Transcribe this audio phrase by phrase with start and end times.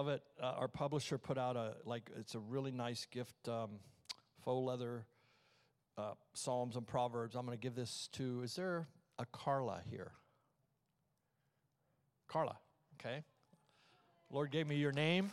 [0.00, 0.22] love it.
[0.42, 3.68] Uh, our publisher put out a like it's a really nice gift, um,
[4.42, 5.04] faux leather
[5.98, 7.36] uh, Psalms and Proverbs.
[7.36, 8.40] I'm going to give this to.
[8.42, 8.88] Is there
[9.18, 10.12] a Carla here?
[12.28, 12.56] Carla,
[12.98, 13.24] okay.
[14.30, 15.32] Lord gave me your name.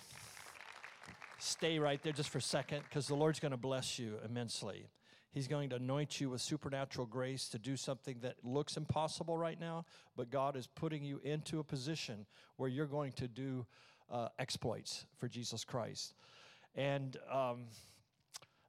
[1.40, 4.90] Stay right there just for a second because the Lord's going to bless you immensely.
[5.32, 9.60] He's going to anoint you with supernatural grace to do something that looks impossible right
[9.60, 9.86] now,
[10.18, 12.26] but God is putting you into a position
[12.58, 13.66] where you're going to do
[14.12, 16.14] uh, exploits for Jesus Christ.
[16.76, 17.66] And um,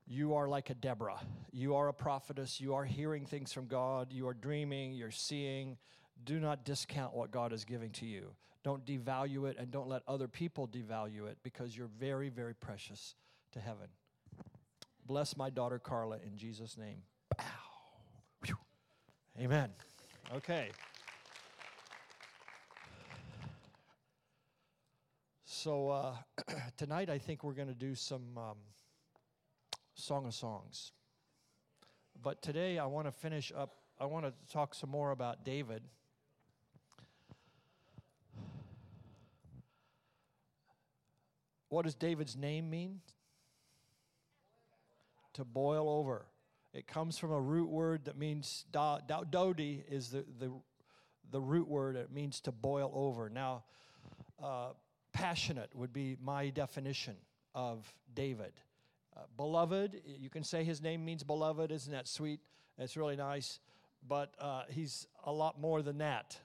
[0.07, 1.21] you are like a Deborah.
[1.53, 2.61] You are a prophetess.
[2.61, 4.13] You are hearing things from God.
[4.13, 4.93] You are dreaming.
[4.93, 5.77] You're seeing.
[6.25, 8.33] Do not discount what God is giving to you.
[8.65, 13.15] Don't devalue it and don't let other people devalue it because you're very, very precious
[13.53, 13.87] to heaven.
[15.07, 17.03] Bless my daughter Carla in Jesus' name.
[17.37, 17.45] Bow.
[18.45, 18.57] Whew.
[19.41, 19.71] Amen.
[20.35, 20.69] Okay.
[25.61, 26.15] So uh,
[26.77, 28.59] tonight, I think we're going to do some um,
[29.97, 30.93] Song of Songs.
[32.23, 33.75] But today, I want to finish up.
[33.99, 35.83] I want to talk some more about David.
[41.71, 43.01] What does David's name mean?
[45.35, 46.27] to boil over.
[46.73, 50.53] It comes from a root word that means da, da, dodi is the, the,
[51.31, 51.97] the root word.
[51.97, 53.29] It means to boil over.
[53.29, 53.65] Now,
[54.43, 54.71] uh,
[55.13, 57.17] passionate would be my definition
[57.55, 58.53] of David.
[59.17, 61.73] Uh, beloved, you can say his name means beloved.
[61.73, 62.41] Isn't that sweet?
[62.79, 63.61] It's really nice.
[64.07, 66.39] But uh, he's a lot more than that.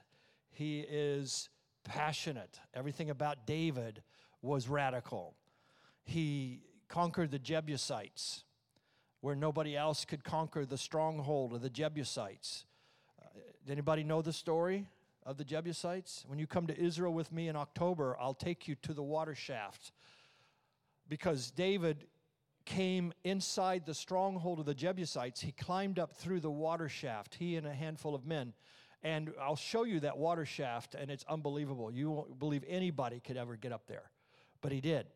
[0.50, 1.48] He is
[1.84, 2.58] passionate.
[2.74, 4.02] Everything about David
[4.42, 5.34] was radical.
[6.04, 8.44] He conquered the Jebusites
[9.20, 12.66] where nobody else could conquer the stronghold of the Jebusites.
[13.22, 14.86] Uh, anybody know the story
[15.26, 16.24] of the Jebusites?
[16.26, 19.34] When you come to Israel with me in October, I'll take you to the water
[19.34, 19.92] shaft
[21.08, 22.06] because David
[22.64, 25.40] came inside the stronghold of the Jebusites.
[25.40, 28.54] He climbed up through the water shaft, he and a handful of men.
[29.02, 31.92] And I'll show you that water shaft, and it's unbelievable.
[31.92, 34.10] You won't believe anybody could ever get up there.
[34.62, 35.06] But he did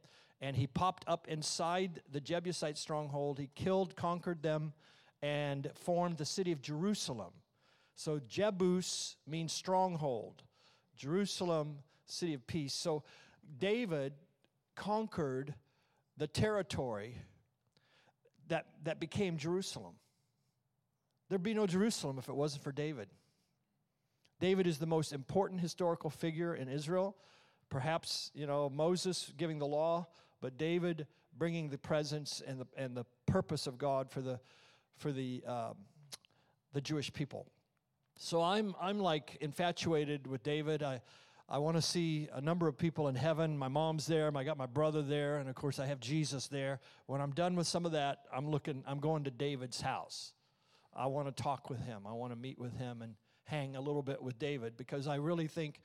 [0.41, 3.38] and he popped up inside the Jebusite stronghold.
[3.38, 4.72] He killed, conquered them,
[5.20, 7.32] and formed the city of Jerusalem.
[7.98, 10.44] So Jebus means stronghold,
[10.97, 12.72] Jerusalem, city of peace.
[12.72, 13.03] So
[13.59, 14.12] David
[14.76, 15.53] conquered
[16.16, 17.16] the territory
[18.47, 19.94] that, that became Jerusalem.
[21.28, 23.09] There'd be no Jerusalem if it wasn't for David.
[24.38, 27.16] David is the most important historical figure in Israel.
[27.69, 30.06] Perhaps, you know, Moses giving the law,
[30.41, 34.38] but David bringing the presence and the, and the purpose of God for the,
[34.98, 35.75] for the, um,
[36.72, 37.48] the Jewish people.
[38.20, 40.82] So I'm, I'm like infatuated with David.
[40.82, 41.00] I,
[41.48, 43.56] I want to see a number of people in heaven.
[43.56, 44.30] My mom's there.
[44.34, 46.80] I got my brother there, and of course I have Jesus there.
[47.06, 48.82] When I'm done with some of that, I'm looking.
[48.88, 50.32] I'm going to David's house.
[50.92, 52.08] I want to talk with him.
[52.08, 53.14] I want to meet with him and
[53.44, 55.80] hang a little bit with David because I really think,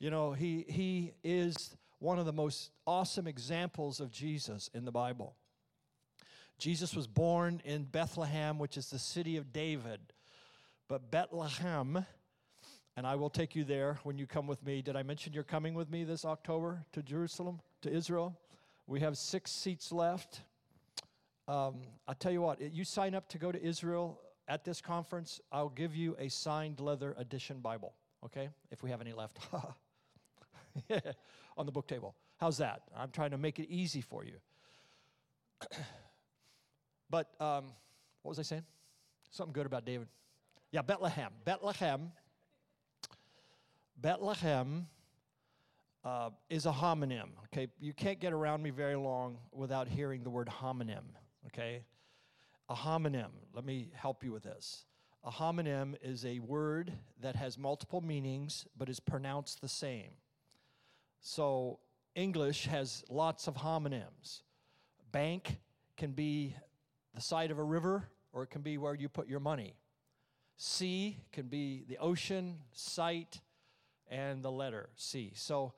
[0.00, 4.92] you know, he he is one of the most awesome examples of Jesus in the
[4.92, 5.36] Bible.
[6.58, 10.00] Jesus was born in Bethlehem, which is the city of David.
[10.88, 12.06] But Bethlehem,
[12.96, 14.80] and I will take you there when you come with me.
[14.80, 18.38] Did I mention you're coming with me this October to Jerusalem, to Israel?
[18.86, 20.40] We have six seats left.
[21.46, 21.76] Um,
[22.06, 24.18] I'll tell you what, you sign up to go to Israel
[24.48, 27.92] at this conference, I'll give you a signed leather edition Bible,
[28.24, 28.48] okay?
[28.70, 29.38] If we have any left.
[31.58, 32.14] on the book table.
[32.38, 32.82] How's that?
[32.96, 34.34] I'm trying to make it easy for you.
[37.10, 37.64] but um,
[38.22, 38.64] what was I saying?
[39.30, 40.08] Something good about David.
[40.70, 41.32] Yeah, Bethlehem.
[41.44, 42.12] Bethlehem.
[43.96, 44.86] Bethlehem
[46.04, 47.30] uh, is a homonym.
[47.46, 51.04] Okay, you can't get around me very long without hearing the word homonym.
[51.46, 51.84] Okay,
[52.68, 53.30] a homonym.
[53.54, 54.84] Let me help you with this.
[55.24, 60.10] A homonym is a word that has multiple meanings but is pronounced the same.
[61.20, 61.80] So
[62.14, 64.42] English has lots of homonyms.
[65.12, 65.58] Bank
[65.96, 66.54] can be
[67.14, 69.74] the side of a river, or it can be where you put your money.
[70.58, 73.40] Sea can be the ocean, sight,
[74.10, 75.32] and the letter C.
[75.34, 75.72] So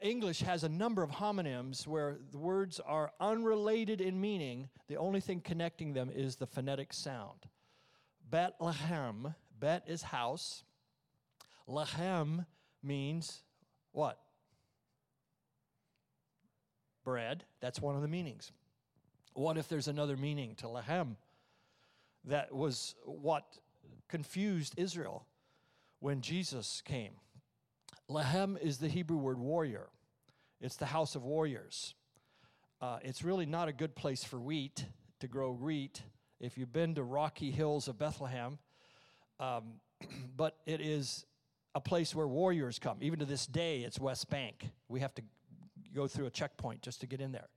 [0.00, 4.70] English has a number of homonyms where the words are unrelated in meaning.
[4.88, 7.46] The only thing connecting them is the phonetic sound.
[8.30, 10.64] Bethlehem, Bet is house.
[11.68, 12.46] Lahem
[12.82, 13.42] means
[13.92, 14.18] what?
[17.06, 17.44] bread.
[17.60, 18.50] That's one of the meanings.
[19.32, 21.14] What if there's another meaning to lahem?
[22.24, 23.44] That was what
[24.08, 25.26] confused Israel
[26.00, 27.12] when Jesus came.
[28.10, 29.88] Lahem is the Hebrew word warrior.
[30.60, 31.94] It's the house of warriors.
[32.80, 34.84] Uh, it's really not a good place for wheat
[35.20, 36.02] to grow wheat.
[36.40, 38.58] If you've been to Rocky Hills of Bethlehem,
[39.40, 39.80] um,
[40.36, 41.24] but it is
[41.74, 42.98] a place where warriors come.
[43.00, 44.70] Even to this day, it's West Bank.
[44.88, 45.22] We have to
[45.94, 47.48] go through a checkpoint just to get in there.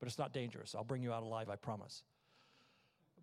[0.00, 0.74] But it's not dangerous.
[0.74, 2.02] I'll bring you out alive, I promise.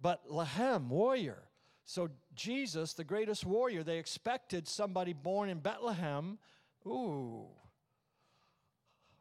[0.02, 1.44] But Lahem, warrior.
[1.90, 6.38] So Jesus, the greatest warrior, they expected somebody born in Bethlehem.
[6.86, 7.48] Ooh.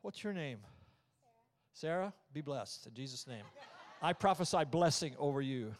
[0.02, 0.58] What's your name?
[1.72, 1.94] Sarah.
[1.94, 2.12] Sarah?
[2.34, 3.44] Be blessed in Jesus' name.
[4.02, 5.74] I prophesy blessing over you.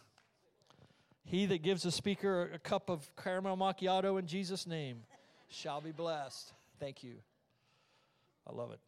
[1.25, 5.03] He that gives a speaker a cup of caramel macchiato in Jesus' name
[5.47, 6.53] shall be blessed.
[6.79, 7.17] Thank you.
[8.47, 8.79] I love it.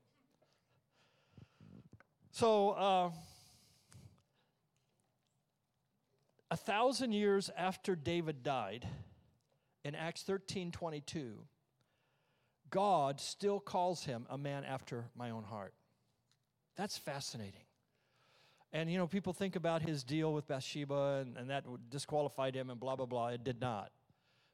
[2.32, 3.12] So, uh,
[6.52, 8.86] a thousand years after David died,
[9.84, 11.40] in Acts 13 22,
[12.70, 15.74] God still calls him a man after my own heart.
[16.76, 17.64] That's fascinating.
[18.74, 22.70] And you know, people think about his deal with Bathsheba and, and that disqualified him
[22.70, 23.30] and blah, blah, blah.
[23.30, 23.92] It did not.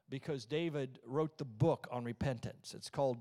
[0.08, 2.74] Because David wrote the book on repentance.
[2.74, 3.18] It's called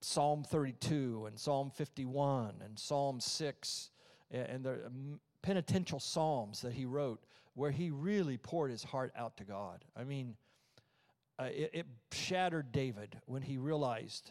[0.00, 3.90] Psalm 32 and Psalm 51 and Psalm 6
[4.30, 7.20] and the um, penitential psalms that he wrote
[7.56, 9.82] where he really poured his heart out to God.
[9.96, 10.36] I mean,
[11.38, 14.30] uh, it, it shattered David when he realized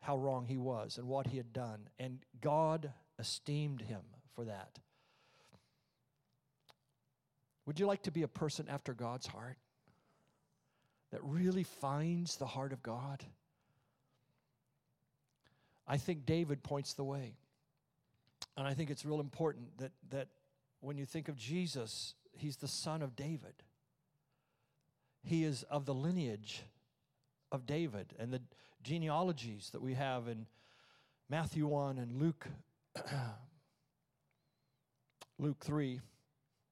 [0.00, 1.88] how wrong he was and what he had done.
[1.98, 4.02] And God esteemed him
[4.36, 4.78] for that.
[7.64, 9.56] Would you like to be a person after God's heart
[11.10, 13.24] that really finds the heart of God?
[15.86, 17.32] I think David points the way.
[18.58, 20.28] And I think it's real important that, that
[20.80, 23.62] when you think of Jesus, he's the son of David.
[25.22, 26.62] He is of the lineage
[27.52, 28.40] of David and the
[28.82, 30.46] genealogies that we have in
[31.28, 32.46] Matthew 1 and Luke
[35.38, 36.00] Luke 3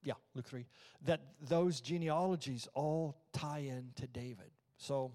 [0.06, 0.64] yeah, Luke 3,
[1.04, 4.52] that those genealogies all tie in to David.
[4.78, 5.10] So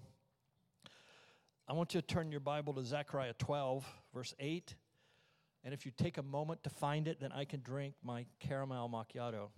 [1.66, 4.74] I want you to turn your Bible to Zechariah 12, verse 8.
[5.64, 8.90] And if you take a moment to find it, then I can drink my caramel
[8.90, 9.48] macchiato.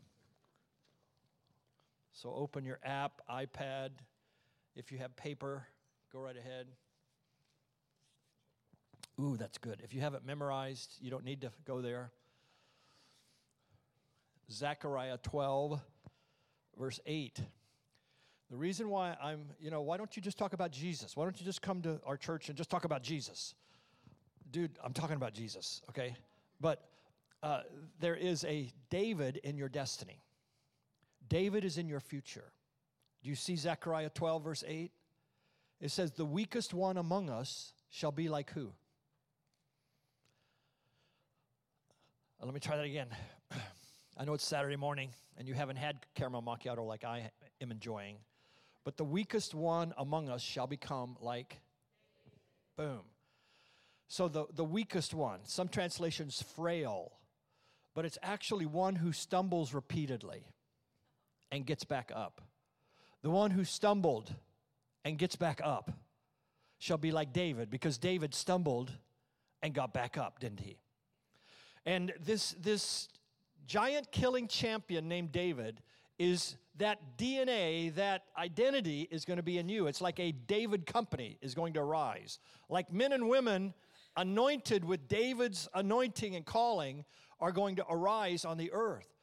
[2.14, 3.90] So open your app, iPad.
[4.76, 5.66] If you have paper,
[6.12, 6.66] go right ahead.
[9.20, 9.80] Ooh, that's good.
[9.84, 12.10] If you have it memorized, you don't need to go there.
[14.50, 15.80] Zechariah 12,
[16.78, 17.40] verse 8.
[18.50, 21.16] The reason why I'm, you know, why don't you just talk about Jesus?
[21.16, 23.54] Why don't you just come to our church and just talk about Jesus?
[24.50, 26.14] Dude, I'm talking about Jesus, okay?
[26.60, 26.84] But
[27.42, 27.62] uh,
[27.98, 30.23] there is a David in your destiny.
[31.28, 32.52] David is in your future.
[33.22, 34.90] Do you see Zechariah 12, verse 8?
[35.80, 38.72] It says, The weakest one among us shall be like who?
[42.40, 43.08] Uh, let me try that again.
[44.16, 47.30] I know it's Saturday morning and you haven't had caramel macchiato like I
[47.60, 48.16] am enjoying,
[48.84, 51.60] but the weakest one among us shall become like,
[52.76, 53.00] boom.
[54.08, 57.12] So the, the weakest one, some translations frail,
[57.94, 60.44] but it's actually one who stumbles repeatedly
[61.50, 62.40] and gets back up.
[63.22, 64.34] The one who stumbled
[65.04, 65.90] and gets back up
[66.78, 68.90] shall be like David because David stumbled
[69.62, 70.76] and got back up, didn't he?
[71.86, 73.08] And this, this
[73.66, 75.80] giant killing champion named David
[76.18, 79.86] is that DNA, that identity is going to be in you.
[79.86, 82.38] It's like a David company is going to arise.
[82.68, 83.74] Like men and women
[84.16, 87.04] anointed with David's anointing and calling
[87.40, 89.13] are going to arise on the earth.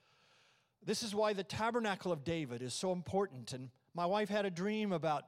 [0.84, 3.54] This is why the tabernacle of David is so important.
[3.54, 5.26] And my wife had a dream about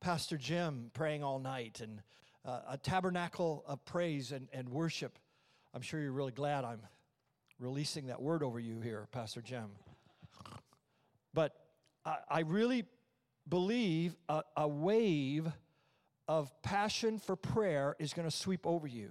[0.00, 2.02] Pastor Jim praying all night and
[2.44, 5.18] uh, a tabernacle of praise and, and worship.
[5.74, 6.80] I'm sure you're really glad I'm
[7.58, 9.70] releasing that word over you here, Pastor Jim.
[11.34, 11.54] But
[12.04, 12.84] I, I really
[13.48, 15.46] believe a, a wave
[16.26, 19.10] of passion for prayer is going to sweep over you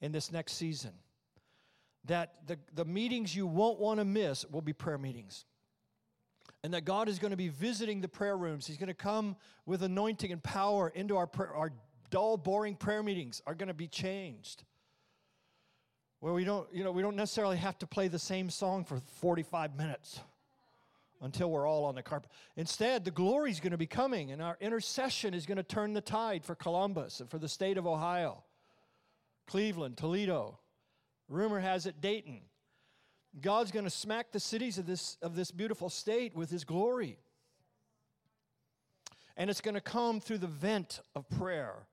[0.00, 0.92] in this next season.
[2.08, 5.46] That the, the meetings you won't want to miss will be prayer meetings.
[6.62, 8.66] And that God is going to be visiting the prayer rooms.
[8.66, 11.54] He's going to come with anointing and power into our prayer.
[11.54, 11.72] Our
[12.10, 14.64] dull, boring prayer meetings are going to be changed
[16.20, 19.00] where we don't, you know, we don't necessarily have to play the same song for
[19.20, 20.20] 45 minutes
[21.20, 22.30] until we're all on the carpet.
[22.56, 25.92] Instead, the glory is going to be coming, and our intercession is going to turn
[25.92, 28.42] the tide for Columbus and for the state of Ohio,
[29.46, 30.58] Cleveland, Toledo.
[31.28, 32.40] Rumor has it, Dayton.
[33.40, 37.18] God's going to smack the cities of this, of this beautiful state with his glory.
[39.36, 41.86] And it's going to come through the vent of prayer.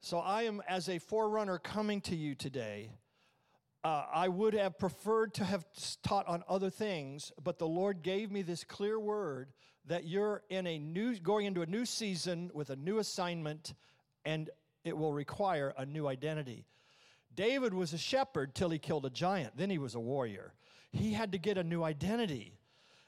[0.00, 2.90] So I am, as a forerunner, coming to you today.
[3.82, 5.64] Uh, I would have preferred to have
[6.02, 9.52] taught on other things, but the Lord gave me this clear word
[9.86, 13.72] that you're in a new, going into a new season with a new assignment,
[14.24, 14.50] and
[14.84, 16.66] it will require a new identity.
[17.34, 19.56] David was a shepherd till he killed a giant.
[19.56, 20.54] Then he was a warrior.
[20.90, 22.58] He had to get a new identity.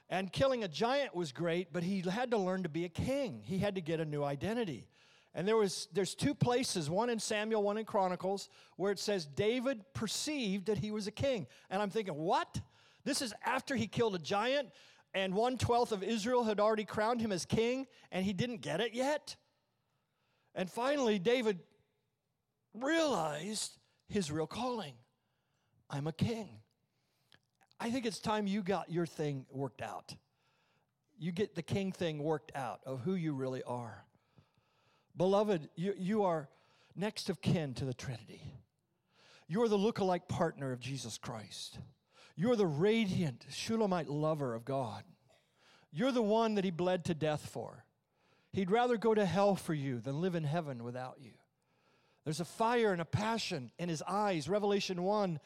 [0.09, 3.43] And killing a giant was great, but he had to learn to be a king.
[3.45, 4.89] He had to get a new identity.
[5.35, 9.25] And there was there's two places, one in Samuel, one in Chronicles, where it says
[9.25, 11.47] David perceived that he was a king.
[11.71, 12.61] And I'm thinking, what?
[13.05, 14.69] This is after he killed a giant,
[15.15, 18.81] and one twelfth of Israel had already crowned him as king, and he didn't get
[18.81, 19.35] it yet.
[20.55, 21.61] And finally, David
[22.75, 23.79] realized
[24.13, 24.95] his real calling.
[25.91, 26.61] I'm a king.
[27.81, 30.15] I think it's time you got your thing worked out.
[31.19, 34.05] You get the king thing worked out of who you really are.
[35.17, 36.49] Beloved, you, you are
[36.97, 38.43] next of kin to the Trinity.
[39.49, 41.79] You are the look-alike partner of Jesus Christ.
[42.37, 45.03] You're the radiant Shulamite lover of God.
[45.93, 47.85] You're the one that he bled to death for.
[48.53, 51.33] He'd rather go to hell for you than live in heaven without you.
[52.25, 54.49] There's a fire and a passion in his eyes.
[54.49, 55.41] Revelation 1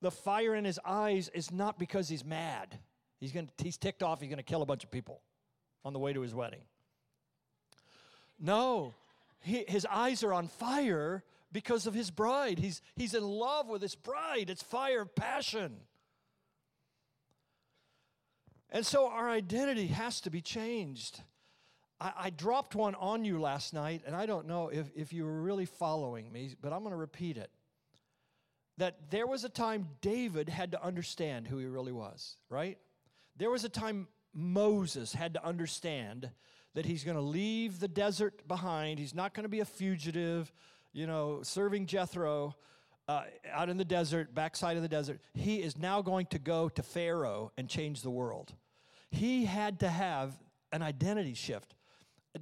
[0.00, 2.78] the fire in his eyes is not because he's mad.
[3.18, 5.20] He's, gonna, he's ticked off, he's going to kill a bunch of people
[5.84, 6.60] on the way to his wedding.
[8.38, 8.94] No,
[9.40, 12.58] he, his eyes are on fire because of his bride.
[12.58, 14.50] He's, he's in love with his bride.
[14.50, 15.78] It's fire of passion.
[18.70, 21.22] And so our identity has to be changed.
[22.00, 25.24] I, I, dropped one on you last night, and I don't know if, if you
[25.24, 27.50] were really following me, but I'm going to repeat it.
[28.76, 32.78] That there was a time David had to understand who he really was, right?
[33.36, 36.30] There was a time Moses had to understand
[36.74, 39.00] that he's going to leave the desert behind.
[39.00, 40.52] He's not going to be a fugitive,
[40.92, 42.54] you know, serving Jethro
[43.08, 45.20] uh, out in the desert, backside of the desert.
[45.34, 48.52] He is now going to go to Pharaoh and change the world.
[49.10, 50.34] He had to have
[50.70, 51.74] an identity shift.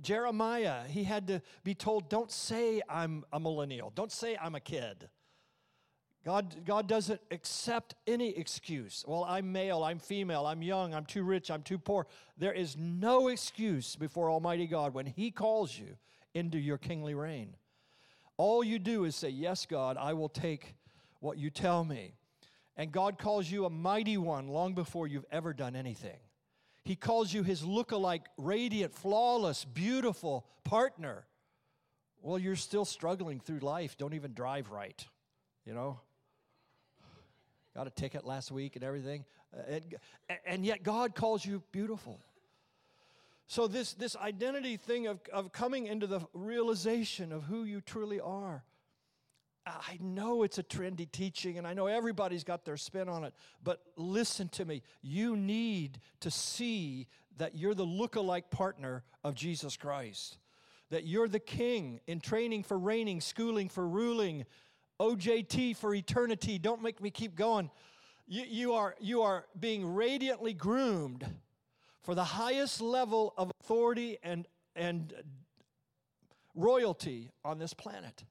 [0.02, 4.60] Jeremiah, he had to be told, don't say I'm a millennial, don't say I'm a
[4.60, 5.08] kid.
[6.24, 9.04] God, God doesn't accept any excuse.
[9.06, 12.08] Well, I'm male, I'm female, I'm young, I'm too rich, I'm too poor.
[12.36, 15.96] There is no excuse before Almighty God when He calls you
[16.34, 17.54] into your kingly reign.
[18.38, 20.74] All you do is say, Yes, God, I will take
[21.20, 22.14] what you tell me.
[22.76, 26.18] And God calls you a mighty one long before you've ever done anything.
[26.86, 31.26] He calls you his look-alike, radiant, flawless, beautiful partner.
[32.22, 33.98] Well, you're still struggling through life.
[33.98, 35.04] Don't even drive right,
[35.64, 35.98] you know?
[37.74, 39.24] Got a ticket last week and everything.
[39.52, 39.84] Uh, and,
[40.46, 42.20] and yet God calls you beautiful.
[43.48, 48.20] So, this, this identity thing of, of coming into the realization of who you truly
[48.20, 48.62] are
[49.66, 53.34] I know it's a trendy teaching and I know everybody's got their spin on it,
[53.64, 54.82] but listen to me.
[55.02, 57.08] You need to see
[57.38, 60.38] that you're the look-alike partner of Jesus Christ,
[60.90, 64.46] that you're the king in training for reigning, schooling for ruling,
[65.00, 66.58] OJT for eternity.
[66.58, 67.70] Don't make me keep going.
[68.28, 71.26] You, you, are, you are being radiantly groomed
[72.04, 74.46] for the highest level of authority and,
[74.76, 75.12] and
[76.54, 78.24] royalty on this planet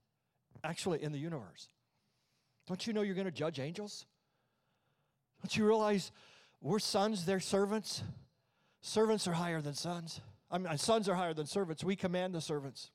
[0.65, 1.69] actually in the universe.
[2.67, 4.05] Don't you know you're going to judge angels?
[5.41, 6.11] Don't you realize
[6.61, 8.03] we're sons, they're servants?
[8.81, 10.19] Servants are higher than sons.
[10.49, 11.83] I mean, sons are higher than servants.
[11.83, 12.91] We command the servants.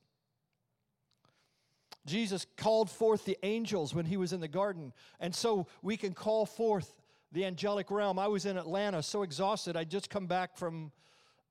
[2.05, 6.13] Jesus called forth the angels when he was in the garden, and so we can
[6.13, 6.93] call forth
[7.31, 8.17] the angelic realm.
[8.17, 9.77] I was in Atlanta, so exhausted.
[9.77, 10.91] I'd just come back from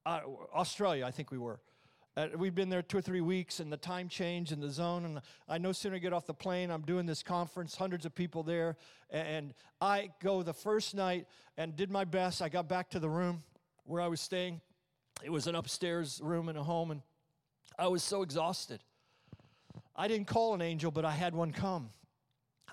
[0.04, 0.20] uh,
[0.52, 1.60] Australia, I think we were.
[2.20, 5.06] Uh, we've been there two or three weeks, and the time change and the zone.
[5.06, 8.42] And I no sooner get off the plane, I'm doing this conference, hundreds of people
[8.42, 8.76] there.
[9.08, 12.42] And I go the first night and did my best.
[12.42, 13.42] I got back to the room
[13.84, 14.60] where I was staying.
[15.24, 17.00] It was an upstairs room in a home, and
[17.78, 18.80] I was so exhausted.
[19.96, 21.88] I didn't call an angel, but I had one come.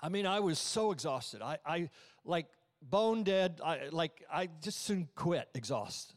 [0.02, 1.40] I mean, I was so exhausted.
[1.40, 1.88] I, I
[2.22, 2.48] like
[2.82, 3.62] bone dead.
[3.64, 6.12] I like I just soon quit, exhaust.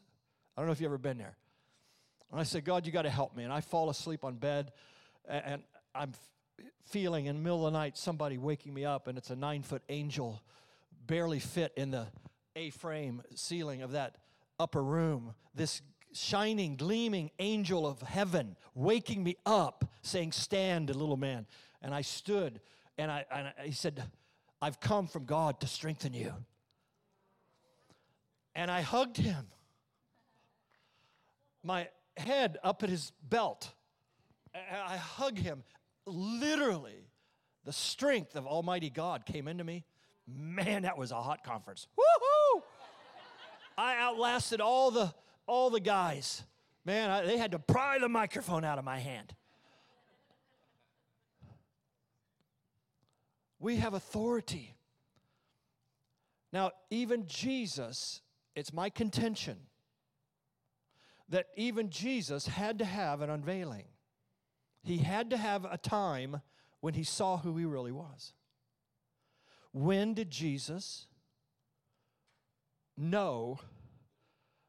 [0.54, 1.38] I don't know if you've ever been there.
[2.32, 3.44] And I said, God, you got to help me.
[3.44, 4.72] And I fall asleep on bed,
[5.28, 5.62] and
[5.94, 6.12] I'm
[6.86, 9.62] feeling in the middle of the night somebody waking me up, and it's a nine
[9.62, 10.42] foot angel,
[11.06, 12.06] barely fit in the
[12.56, 14.16] A frame ceiling of that
[14.58, 15.34] upper room.
[15.54, 15.82] This
[16.14, 21.46] shining, gleaming angel of heaven waking me up, saying, Stand, little man.
[21.82, 22.60] And I stood,
[22.96, 24.02] and, I, and he said,
[24.62, 26.32] I've come from God to strengthen you.
[28.54, 29.48] And I hugged him.
[31.62, 33.72] My head up at his belt.
[34.54, 35.64] I hug him.
[36.06, 37.08] literally,
[37.64, 39.84] the strength of Almighty God came into me.
[40.26, 41.86] Man, that was a hot conference.
[41.98, 42.62] Woohoo!
[43.76, 45.12] I outlasted all the
[45.46, 46.42] all the guys.
[46.84, 49.34] Man, I, they had to pry the microphone out of my hand.
[53.58, 54.74] We have authority.
[56.52, 58.20] Now, even Jesus,
[58.54, 59.56] it's my contention
[61.32, 63.86] that even Jesus had to have an unveiling.
[64.84, 66.42] He had to have a time
[66.80, 68.34] when he saw who he really was.
[69.72, 71.06] When did Jesus
[72.98, 73.58] know?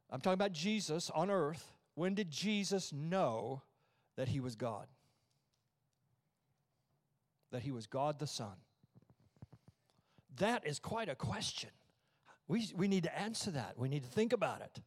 [0.09, 1.69] I'm talking about Jesus on earth.
[1.95, 3.61] When did Jesus know
[4.15, 4.87] that he was God?
[7.51, 8.55] That he was God the Son?
[10.37, 11.71] That is quite a question.
[12.47, 13.77] We, we need to answer that.
[13.77, 14.79] We need to think about it.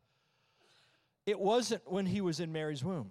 [1.27, 3.11] It wasn't when he was in Mary's womb.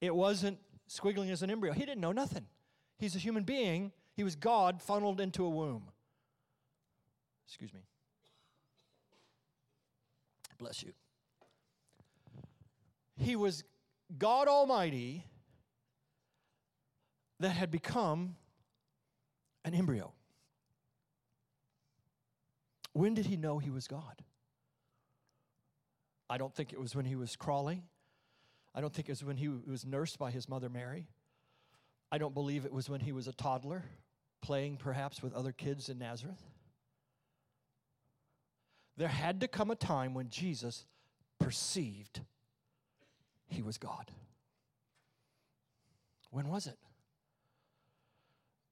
[0.00, 1.72] It wasn't squiggling as an embryo.
[1.72, 2.46] He didn't know nothing.
[2.98, 3.92] He's a human being.
[4.14, 5.84] He was God funneled into a womb.
[7.46, 7.80] Excuse me.
[10.58, 10.92] Bless you.
[13.16, 13.62] He was
[14.18, 15.24] God Almighty
[17.40, 18.36] that had become
[19.64, 20.12] an embryo.
[22.92, 24.22] When did he know he was God?
[26.28, 27.82] I don't think it was when he was crawling.
[28.74, 31.08] I don't think it was when he was nursed by his mother Mary.
[32.10, 33.84] I don't believe it was when he was a toddler,
[34.42, 36.42] playing perhaps with other kids in Nazareth.
[38.96, 40.86] There had to come a time when Jesus
[41.38, 42.20] perceived
[43.48, 44.10] he was God.
[46.30, 46.78] When was it?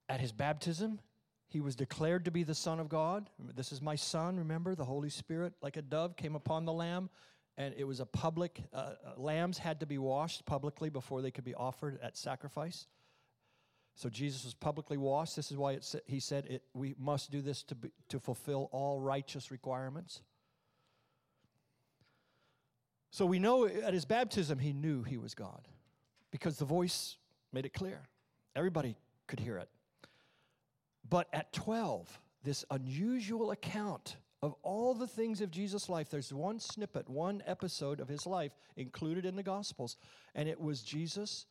[0.09, 1.01] At his baptism,
[1.47, 3.31] he was declared to be the Son of God.
[3.55, 4.75] This is my Son, remember?
[4.75, 7.11] The Holy Spirit, like a dove, came upon the Lamb,
[7.57, 11.31] and it was a public, uh, uh, lambs had to be washed publicly before they
[11.31, 12.87] could be offered at sacrifice.
[13.95, 15.37] So Jesus was publicly washed.
[15.37, 18.69] This is why it, he said it, we must do this to, be, to fulfill
[18.73, 20.23] all righteous requirements.
[23.11, 25.69] So we know at his baptism he knew he was God
[26.33, 27.17] because the voice
[27.53, 28.01] made it clear.
[28.57, 28.97] Everybody
[29.29, 29.69] could hear it.
[31.09, 36.61] But at 12, this unusual account of all the things of Jesus' life, there's one
[36.61, 39.97] snippet, one episode of his life included in the Gospels,
[40.35, 41.47] and it was Jesus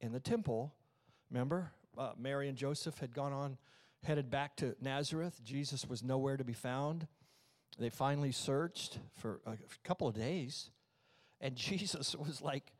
[0.00, 0.72] in the temple.
[1.30, 3.58] Remember, uh, Mary and Joseph had gone on,
[4.02, 5.42] headed back to Nazareth.
[5.44, 7.06] Jesus was nowhere to be found.
[7.78, 10.70] They finally searched for a couple of days,
[11.38, 12.72] and Jesus was like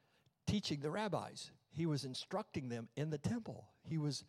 [0.46, 1.50] teaching the rabbis.
[1.70, 3.68] He was instructing them in the temple.
[3.84, 4.24] He was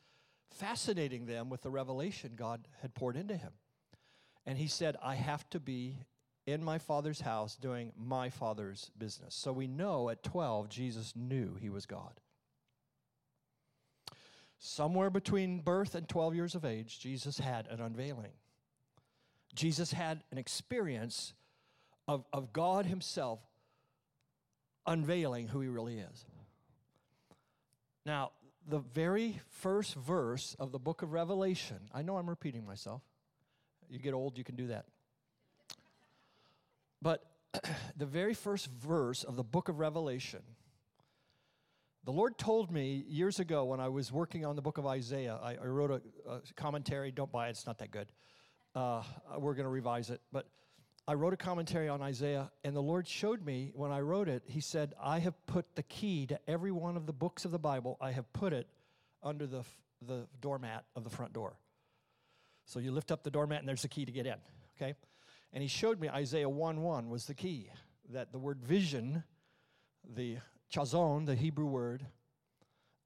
[0.49, 3.53] fascinating them with the revelation God had poured into him.
[4.45, 5.99] And he said, I have to be
[6.45, 9.33] in my father's house doing my father's business.
[9.33, 12.19] So we know at 12, Jesus knew he was God.
[14.59, 18.31] Somewhere between birth and 12 years of age, Jesus had an unveiling.
[19.53, 21.33] Jesus had an experience
[22.07, 23.39] of, of God Himself
[24.85, 26.25] unveiling who He really is.
[28.05, 28.31] Now,
[28.67, 33.01] the very first verse of the book of Revelation, I know I'm repeating myself.
[33.93, 34.85] You get old, you can do that.
[36.99, 37.23] But
[37.95, 40.41] the very first verse of the book of Revelation,
[42.03, 45.37] the Lord told me years ago when I was working on the book of Isaiah,
[45.39, 47.11] I, I wrote a, a, commentary.
[47.11, 48.11] Don't buy it, it's not that good.
[48.73, 49.03] Uh,
[49.37, 50.21] we're going to revise it.
[50.31, 50.47] But
[51.07, 54.41] I wrote a commentary on Isaiah, and the Lord showed me when I wrote it,
[54.47, 57.59] He said, I have put the key to every one of the books of the
[57.59, 58.67] Bible, I have put it
[59.21, 59.63] under the,
[60.01, 61.57] the doormat of the front door.
[62.65, 64.35] So you lift up the doormat, and there's the key to get in,
[64.77, 64.95] okay?
[65.51, 67.69] And He showed me Isaiah 1 1 was the key,
[68.09, 69.23] that the word vision,
[70.15, 70.37] the
[70.73, 72.05] chazon, the Hebrew word,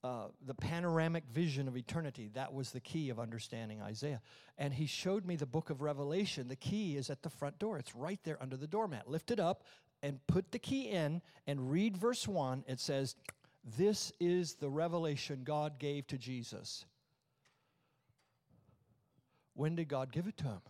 [0.04, 2.30] uh, the panoramic vision of eternity.
[2.34, 4.22] That was the key of understanding Isaiah.
[4.58, 6.48] And he showed me the book of Revelation.
[6.48, 9.10] The key is at the front door, it's right there under the doormat.
[9.10, 9.64] Lift it up
[10.02, 12.64] and put the key in and read verse 1.
[12.68, 13.16] It says,
[13.78, 16.86] This is the revelation God gave to Jesus.
[19.58, 20.62] When did God give it to him?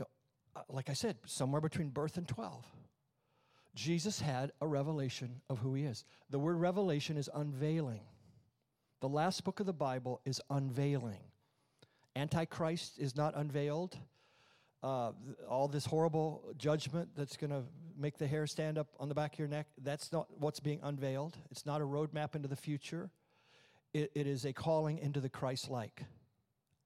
[0.00, 0.06] No,
[0.56, 2.66] uh, like I said, somewhere between birth and 12.
[3.76, 6.04] Jesus had a revelation of who he is.
[6.30, 8.00] The word revelation is unveiling.
[9.00, 11.20] The last book of the Bible is unveiling.
[12.16, 13.96] Antichrist is not unveiled.
[14.82, 15.12] Uh,
[15.48, 17.62] all this horrible judgment that's going to
[17.96, 20.80] make the hair stand up on the back of your neck, that's not what's being
[20.82, 21.36] unveiled.
[21.52, 23.10] It's not a roadmap into the future.
[23.94, 26.02] it, it is a calling into the Christ like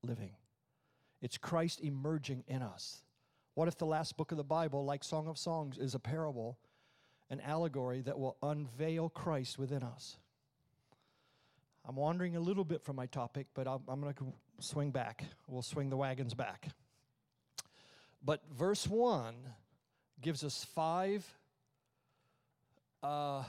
[0.03, 0.33] living.
[1.21, 3.03] It's Christ emerging in us.
[3.55, 6.59] What if the last book of the Bible, like Song of Songs, is a parable?
[7.33, 10.19] an allegory that will unveil Christ within us.
[11.88, 15.25] I'm wandering a little bit from my topic, but I'm, I'm going to swing back.
[15.49, 16.69] We'll swing the wagons back.
[18.23, 19.35] But verse 1
[20.21, 21.27] gives us five.
[23.03, 23.45] Uh,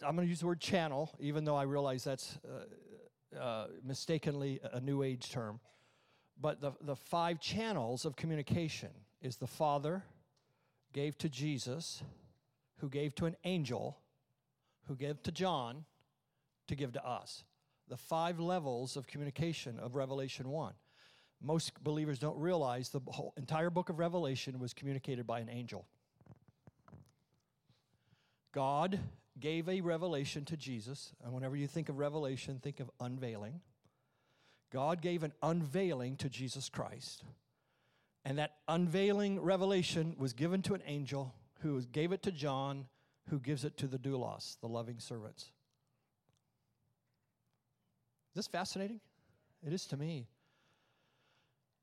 [0.00, 2.66] I'm going to use the word channel, even though I realize that's uh,
[3.38, 5.60] uh, mistakenly a New Age term.
[6.40, 8.90] But the, the five channels of communication
[9.20, 10.02] is the Father
[10.92, 12.02] gave to Jesus,
[12.78, 13.98] who gave to an angel,
[14.86, 15.84] who gave to John
[16.68, 17.44] to give to us.
[17.88, 20.72] The five levels of communication of Revelation 1.
[21.42, 25.86] Most believers don't realize the whole entire book of Revelation was communicated by an angel.
[28.52, 28.98] God
[29.40, 33.60] gave a revelation to Jesus, and whenever you think of revelation, think of unveiling.
[34.72, 37.24] God gave an unveiling to Jesus Christ.
[38.24, 42.86] And that unveiling revelation was given to an angel who gave it to John,
[43.28, 45.44] who gives it to the doulos, the loving servants.
[48.32, 49.00] Is this fascinating?
[49.66, 50.28] It is to me.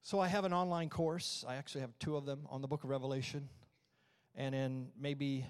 [0.03, 1.43] So I have an online course.
[1.47, 3.49] I actually have two of them on the book of Revelation.
[4.35, 5.45] And in maybe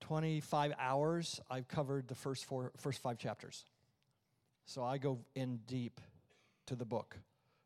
[0.00, 3.64] 25 hours, I've covered the first four first five chapters.
[4.64, 6.00] So I go in deep
[6.66, 7.16] to the book.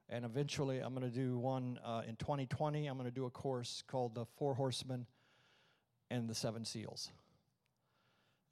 [0.08, 2.86] And eventually, I'm going to do one uh, in 2020.
[2.86, 5.06] I'm going to do a course called The Four Horsemen
[6.10, 7.10] and the Seven Seals.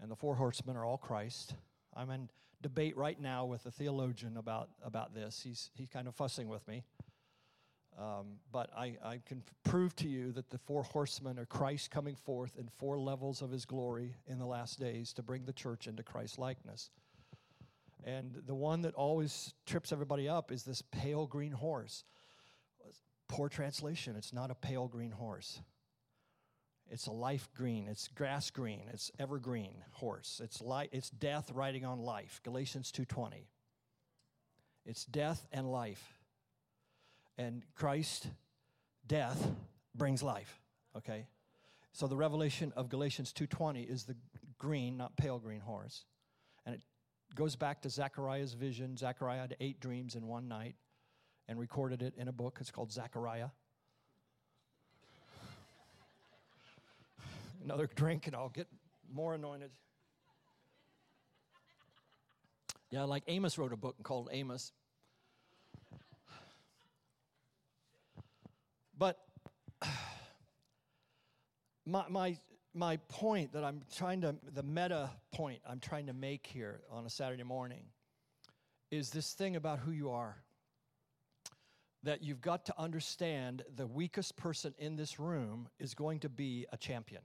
[0.00, 1.54] And the four horsemen are all Christ.
[1.94, 2.28] I'm in
[2.62, 5.42] debate right now with a theologian about, about this.
[5.42, 6.84] He's, he's kind of fussing with me.
[7.98, 12.16] Um, but I, I can prove to you that the four horsemen are Christ coming
[12.16, 15.86] forth in four levels of his glory in the last days to bring the church
[15.86, 16.90] into Christ likeness.
[18.04, 22.04] And the one that always trips everybody up is this pale green horse.
[23.28, 25.60] Poor translation, it's not a pale green horse.
[26.90, 30.40] It's a life green, it's grass green, it's evergreen horse.
[30.44, 32.40] It's light, it's death riding on life.
[32.42, 33.46] Galatians 2:20.
[34.84, 36.21] It's death and life.
[37.38, 38.28] And Christ
[39.06, 39.50] death
[39.94, 40.60] brings life,
[40.96, 41.26] okay?
[41.92, 44.16] So the revelation of Galatians 2:20 is the
[44.58, 46.04] green, not pale green horse.
[46.64, 46.82] And it
[47.34, 48.96] goes back to Zechariah's vision.
[48.96, 50.76] Zechariah had eight dreams in one night
[51.48, 52.58] and recorded it in a book.
[52.60, 53.48] It's called Zechariah.
[57.64, 58.68] Another drink, and I'll get
[59.12, 59.70] more anointed.
[62.90, 64.72] Yeah, like Amos wrote a book called Amos.
[69.02, 69.18] But
[71.84, 72.38] my, my
[72.72, 77.04] my point that I'm trying to, the meta point I'm trying to make here on
[77.04, 77.86] a Saturday morning
[78.92, 80.36] is this thing about who you are.
[82.04, 86.66] That you've got to understand the weakest person in this room is going to be
[86.72, 87.22] a champion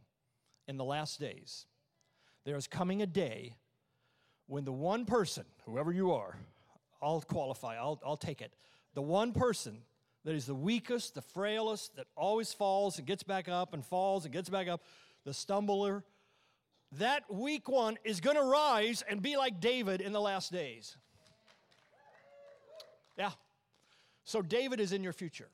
[0.67, 1.67] in the last days.
[2.43, 3.53] There is coming a day
[4.47, 6.39] when the one person, whoever you are,
[7.03, 8.51] I'll qualify, I'll, I'll take it.
[8.95, 9.83] The one person
[10.27, 14.25] that is the weakest, the frailest, that always falls and gets back up and falls
[14.25, 14.83] and gets back up
[15.23, 16.03] the stumbler,
[16.97, 20.97] that weak one is going to rise and be like David in the last days.
[23.17, 23.31] Yeah.
[24.25, 25.47] So David is in your future.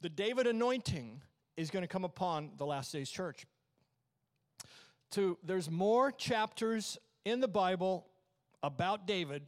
[0.00, 1.20] The David anointing
[1.58, 3.44] is going to come upon the last days church.
[5.10, 8.06] To there's more chapters in the Bible
[8.62, 9.42] about David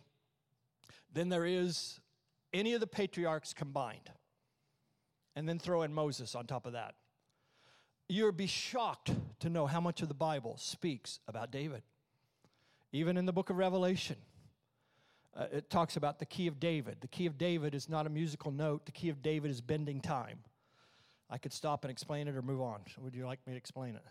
[1.11, 2.01] than there is
[2.59, 4.11] any of the patriarchs combined.
[5.35, 6.95] And then throw in Moses on top of that
[8.09, 11.83] you'll be shocked to know how much of the Bible speaks about David.
[12.92, 14.16] Even in the book of Revelation,
[15.37, 16.99] uh, it talks about the key of David.
[17.01, 20.01] The key of David is not a musical note, the key of David is bending
[20.01, 20.38] time.
[21.29, 22.81] I could stop and explain it or move on.
[23.01, 24.05] Would you like me to explain it?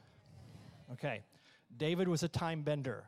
[0.92, 1.24] Okay.
[1.78, 3.06] David was a time bender.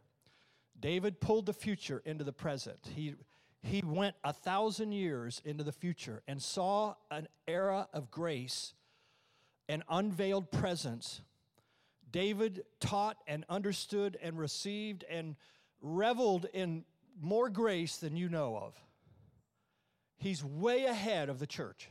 [0.79, 2.79] David pulled the future into the present.
[2.95, 3.15] He,
[3.67, 8.73] he went a thousand years into the future and saw an era of grace
[9.69, 11.21] an unveiled presence.
[12.11, 15.35] David taught and understood and received and
[15.81, 16.85] reveled in
[17.19, 18.75] more grace than you know of.
[20.17, 21.89] He's way ahead of the church.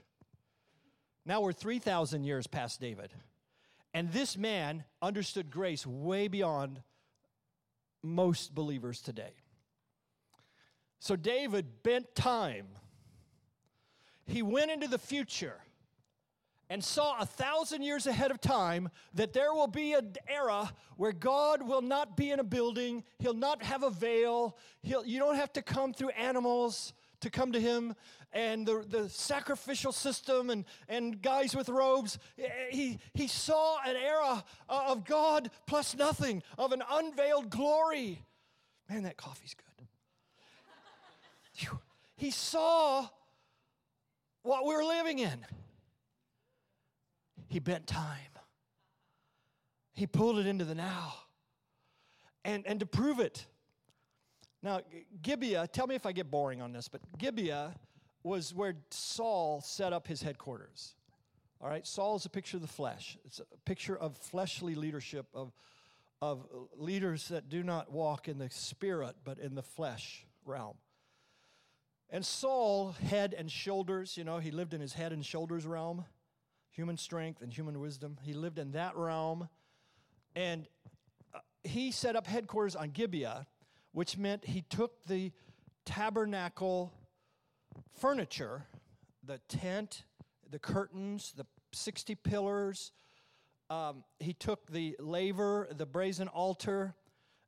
[1.25, 3.13] Now we're 3,000 years past David.
[3.93, 6.81] And this man understood grace way beyond
[8.03, 9.33] most believers today.
[10.99, 12.67] So David bent time.
[14.27, 15.61] He went into the future
[16.69, 21.13] and saw a thousand years ahead of time that there will be an era where
[21.13, 25.37] God will not be in a building, He'll not have a veil, he'll, you don't
[25.37, 27.95] have to come through animals to come to him
[28.33, 32.19] and the, the sacrificial system and, and guys with robes.
[32.71, 38.25] He, he saw an era uh, of God plus nothing, of an unveiled glory.
[38.91, 39.66] Man, that coffee's good.
[42.17, 43.07] He saw
[44.43, 45.45] what we were living in.
[47.49, 48.21] He bent time.
[49.93, 51.15] He pulled it into the now.
[52.45, 53.47] And, and to prove it,
[54.63, 54.81] now,
[55.23, 57.75] Gibeah, tell me if I get boring on this, but Gibeah
[58.23, 60.95] was where Saul set up his headquarters.
[61.61, 63.17] All right, Saul is a picture of the flesh.
[63.25, 65.53] It's a picture of fleshly leadership, of,
[66.21, 70.77] of leaders that do not walk in the spirit, but in the flesh realm.
[72.11, 76.05] And Saul, head and shoulders, you know, he lived in his head and shoulders realm,
[76.71, 78.19] human strength and human wisdom.
[78.23, 79.49] He lived in that realm.
[80.35, 80.67] And
[81.35, 83.47] uh, he set up headquarters on Gibeah
[83.97, 85.33] which meant he took the
[85.87, 86.93] tabernacle
[87.99, 88.67] furniture,
[89.25, 90.03] the tent,
[90.51, 92.93] the curtains, the 60 pillars.
[93.71, 96.95] Um, he took the laver, the brazen altar,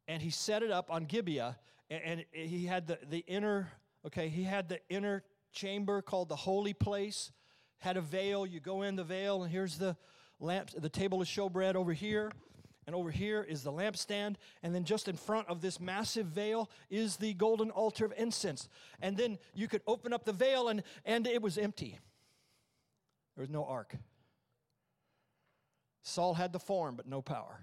[0.07, 1.59] and he set it up on Gibeah.
[1.91, 3.69] And, and he had the, the inner,
[4.09, 7.31] okay, he had the inner chamber called the holy place,
[7.79, 8.47] had a veil.
[8.47, 9.97] You go in the veil, and here's the
[10.41, 12.33] lamp, the table of showbread over here
[12.87, 16.71] and over here is the lampstand, and then just in front of this massive veil
[16.89, 18.67] is the golden altar of incense.
[19.03, 21.99] And then you could open up the veil, and, and it was empty.
[23.37, 23.95] There was no ark.
[26.03, 27.61] Saul had the form, but no power.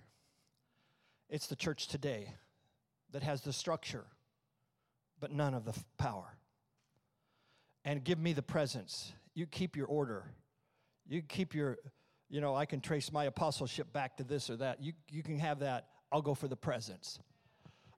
[1.27, 2.31] It's the church today
[3.11, 4.05] that has the structure,
[5.25, 6.37] but none of the power.
[7.83, 9.11] And give me the presence.
[9.33, 10.25] You keep your order.
[11.07, 11.79] You keep your
[12.29, 14.83] you know, I can trace my apostleship back to this or that.
[14.83, 15.87] You, you can have that.
[16.11, 17.17] I'll go for the presence.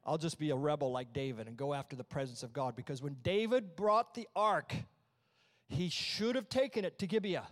[0.05, 3.01] I'll just be a rebel like David and go after the presence of God because
[3.01, 4.73] when David brought the ark,
[5.67, 7.47] he should have taken it to Gibeah.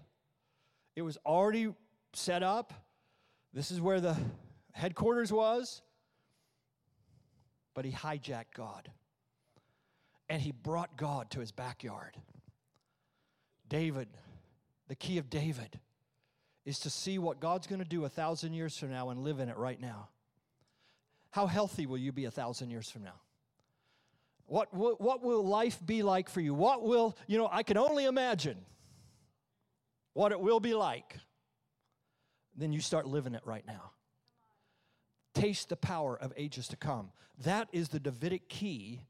[0.95, 1.73] It was already
[2.13, 2.73] set up.
[3.51, 4.15] This is where the
[4.71, 5.81] headquarters was.
[7.73, 8.89] But he hijacked God.
[10.29, 12.17] And he brought God to his backyard.
[13.69, 14.07] David,
[14.88, 15.79] the key of David,
[16.65, 19.39] is to see what God's going to do a thousand years from now and live
[19.39, 20.09] in it right now.
[21.31, 23.19] How healthy will you be a thousand years from now?
[24.47, 26.53] What, what, what will life be like for you?
[26.53, 28.57] What will, you know, I can only imagine
[30.13, 31.17] what it will be like.
[32.55, 33.91] Then you start living it right now.
[35.33, 37.11] Taste the power of ages to come.
[37.43, 39.01] That is the Davidic key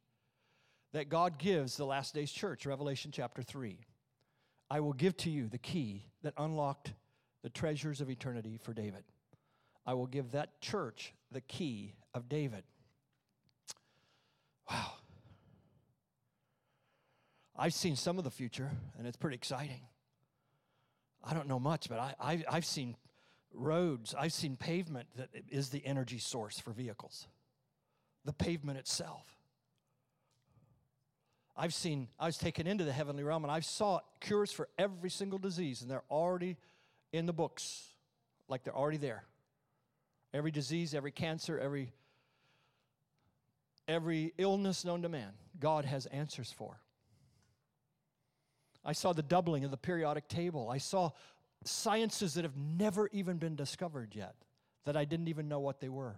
[0.96, 3.78] that God gives the last days church, Revelation chapter 3.
[4.72, 6.94] I will give to you the key that unlocked
[7.44, 9.04] the treasures of eternity for David.
[9.86, 12.64] I will give that church the key of David.
[14.72, 14.94] Wow.
[17.58, 19.82] I've seen some of the future, and it's pretty exciting.
[21.22, 22.96] I don't know much, but I, I, I've seen
[23.54, 27.28] roads, I've seen pavement that is the energy source for vehicles,
[28.24, 29.35] the pavement itself.
[31.58, 35.10] I've seen, I was taken into the heavenly realm and I saw cures for every
[35.10, 36.58] single disease, and they're already
[37.14, 37.90] in the books
[38.50, 39.24] like they're already there.
[40.34, 41.94] Every disease, every cancer, every
[43.88, 46.80] every illness known to man, God has answers for.
[48.84, 50.70] I saw the doubling of the periodic table.
[50.70, 51.12] I saw
[51.64, 54.36] sciences that have never even been discovered yet,
[54.86, 56.18] that I didn't even know what they were.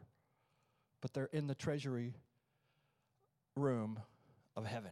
[1.02, 2.16] But they're in the treasury
[3.56, 4.00] room
[4.56, 4.92] of heaven.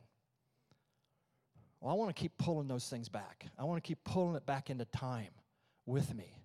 [1.85, 3.45] Well, I want to keep pulling those things back.
[3.59, 5.29] I want to keep pulling it back into time
[5.85, 6.35] with me.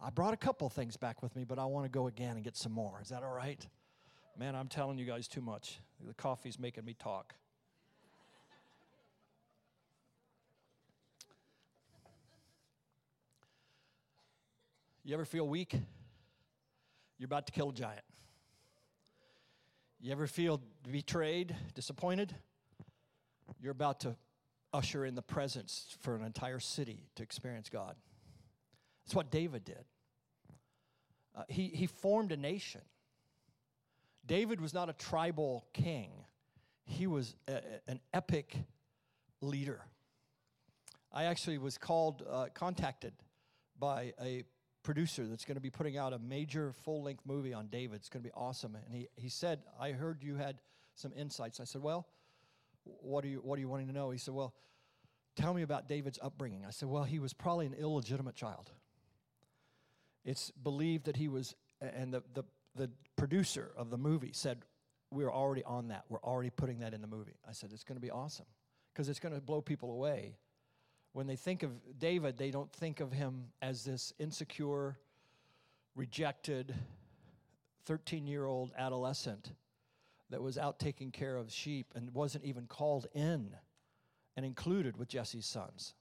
[0.00, 2.44] I brought a couple things back with me, but I want to go again and
[2.44, 3.00] get some more.
[3.02, 3.60] Is that all right?
[4.38, 5.80] Man, I'm telling you guys too much.
[6.06, 7.34] The coffee's making me talk.
[15.02, 15.74] You ever feel weak?
[17.18, 18.04] You're about to kill a giant.
[20.00, 22.32] You ever feel betrayed, disappointed?
[23.60, 24.14] You're about to
[24.72, 27.96] usher in the presence for an entire city to experience God.
[29.04, 29.84] That's what David did.
[31.34, 32.82] Uh, he, he formed a nation.
[34.24, 36.10] David was not a tribal king,
[36.84, 38.56] he was a, an epic
[39.40, 39.82] leader.
[41.14, 43.12] I actually was called, uh, contacted
[43.78, 44.44] by a
[44.82, 47.96] producer that's going to be putting out a major full length movie on David.
[47.96, 48.76] It's going to be awesome.
[48.86, 50.56] And he, he said, I heard you had
[50.94, 51.60] some insights.
[51.60, 52.06] I said, Well,
[52.84, 54.10] what are, you, what are you wanting to know?
[54.10, 54.54] He said, Well,
[55.36, 56.64] tell me about David's upbringing.
[56.66, 58.70] I said, Well, he was probably an illegitimate child.
[60.24, 62.44] It's believed that he was, and the, the,
[62.76, 64.58] the producer of the movie said,
[65.10, 66.04] We're already on that.
[66.08, 67.36] We're already putting that in the movie.
[67.48, 68.46] I said, It's going to be awesome
[68.92, 70.36] because it's going to blow people away.
[71.12, 74.98] When they think of David, they don't think of him as this insecure,
[75.94, 76.74] rejected
[77.84, 79.52] 13 year old adolescent
[80.32, 83.54] that was out taking care of sheep and wasn't even called in
[84.36, 85.94] and included with Jesse's sons.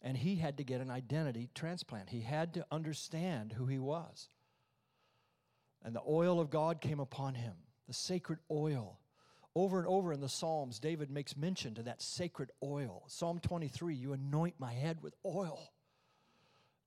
[0.00, 2.10] And he had to get an identity transplant.
[2.10, 4.28] He had to understand who he was.
[5.82, 7.54] And the oil of God came upon him,
[7.86, 8.98] the sacred oil.
[9.56, 13.04] Over and over in the Psalms, David makes mention to that sacred oil.
[13.06, 15.72] Psalm 23, you anoint my head with oil.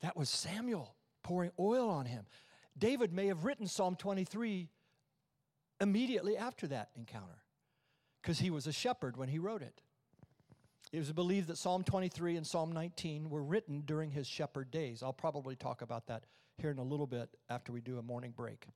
[0.02, 2.26] That was Samuel pouring oil on him.
[2.78, 4.70] David may have written Psalm 23
[5.80, 7.44] immediately after that encounter
[8.22, 9.82] because he was a shepherd when he wrote it.
[10.92, 15.04] It was believed that Psalm 23 and Psalm 19 were written during his shepherd days.
[15.04, 16.24] I'll probably talk about that
[16.58, 18.68] here in a little bit after we do a morning break.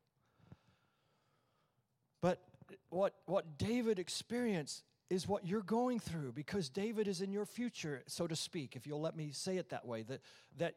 [2.21, 2.41] But
[2.89, 8.03] what, what David experienced is what you're going through because David is in your future,
[8.07, 10.03] so to speak, if you'll let me say it that way.
[10.03, 10.21] That,
[10.57, 10.75] that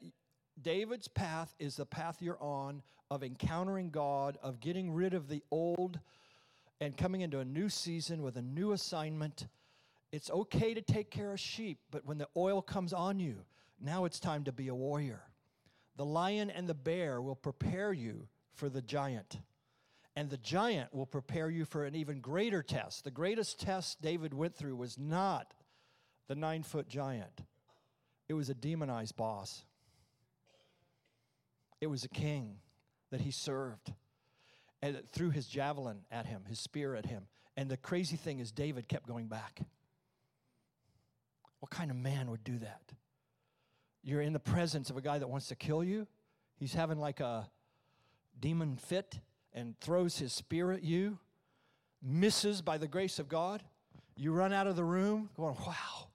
[0.61, 5.43] David's path is the path you're on of encountering God, of getting rid of the
[5.51, 6.01] old
[6.81, 9.47] and coming into a new season with a new assignment.
[10.13, 13.45] It's okay to take care of sheep, but when the oil comes on you,
[13.81, 15.23] now it's time to be a warrior.
[15.97, 19.39] The lion and the bear will prepare you for the giant.
[20.17, 23.05] And the giant will prepare you for an even greater test.
[23.05, 25.53] The greatest test David went through was not
[26.29, 27.43] the nine foot giant,
[28.29, 29.65] it was a demonized boss.
[31.81, 32.57] It was a king
[33.15, 33.93] that he served
[34.83, 37.29] and threw his javelin at him, his spear at him.
[37.57, 39.61] And the crazy thing is, David kept going back.
[41.61, 42.83] What kind of man would do that?
[44.03, 46.09] You're in the presence of a guy that wants to kill you.
[46.57, 47.49] He's having like a
[48.41, 49.21] demon fit
[49.53, 51.21] and throws his spear at you,
[52.03, 53.63] misses by the grace of God.
[54.17, 56.09] You run out of the room going, wow.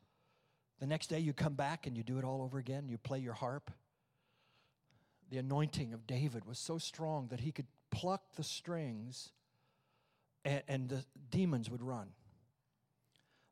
[0.81, 2.89] The next day you come back and you do it all over again.
[2.89, 3.71] You play your harp
[5.29, 9.31] the anointing of David was so strong that he could pluck the strings
[10.43, 12.07] and, and the demons would run.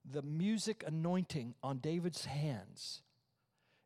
[0.10, 3.02] The music anointing on David's hands,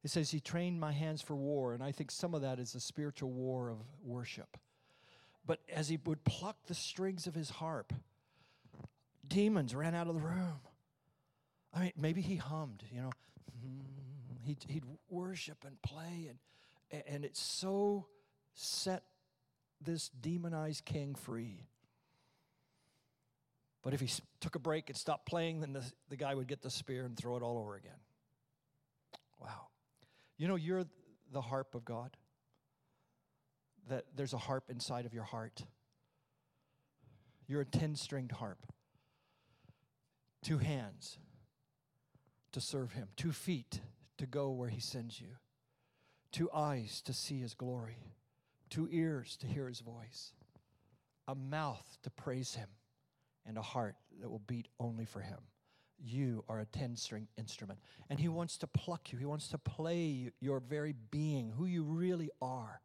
[0.03, 2.73] it says he trained my hands for war, and I think some of that is
[2.73, 4.57] the spiritual war of worship.
[5.45, 7.91] But as he would pluck the strings of his harp,
[9.27, 10.59] demons ran out of the room.
[11.73, 13.11] I mean, maybe he hummed, you know.
[14.43, 16.39] He'd, he'd worship and play, and
[17.07, 18.07] and it so
[18.53, 19.03] set
[19.79, 21.67] this demonized king free.
[23.83, 26.61] But if he took a break and stopped playing, then the, the guy would get
[26.61, 27.99] the spear and throw it all over again.
[29.39, 29.67] Wow.
[30.37, 30.85] You know, you're
[31.31, 32.15] the harp of God.
[33.89, 35.63] That there's a harp inside of your heart.
[37.47, 38.59] You're a 10 stringed harp.
[40.43, 41.17] Two hands
[42.51, 43.81] to serve him, two feet
[44.17, 45.37] to go where he sends you
[46.31, 47.97] two eyes to see his glory,
[48.69, 50.33] two ears to hear his voice,
[51.27, 52.69] a mouth to praise him,
[53.45, 55.39] and a heart that will beat only for him.
[56.03, 57.79] You are a 10 string instrument.
[58.09, 61.83] And he wants to pluck you, he wants to play your very being, who you
[61.83, 62.81] really are.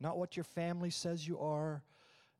[0.00, 1.82] Not what your family says you are,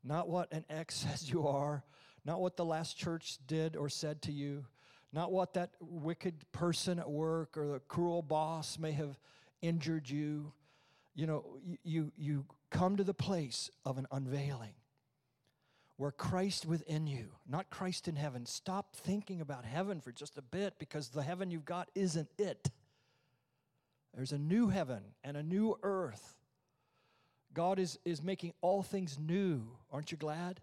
[0.03, 1.83] not what an ex says you are,
[2.23, 4.65] not what the last church did or said to you,
[5.11, 9.17] not what that wicked person at work or the cruel boss may have
[9.61, 10.51] injured you.
[11.15, 11.45] You know,
[11.83, 14.73] you, you come to the place of an unveiling
[15.97, 18.45] where Christ within you, not Christ in heaven.
[18.45, 22.69] Stop thinking about heaven for just a bit because the heaven you've got isn't it.
[24.13, 26.35] There's a new heaven and a new earth.
[27.53, 29.63] God is, is making all things new.
[29.91, 30.59] Aren't you glad?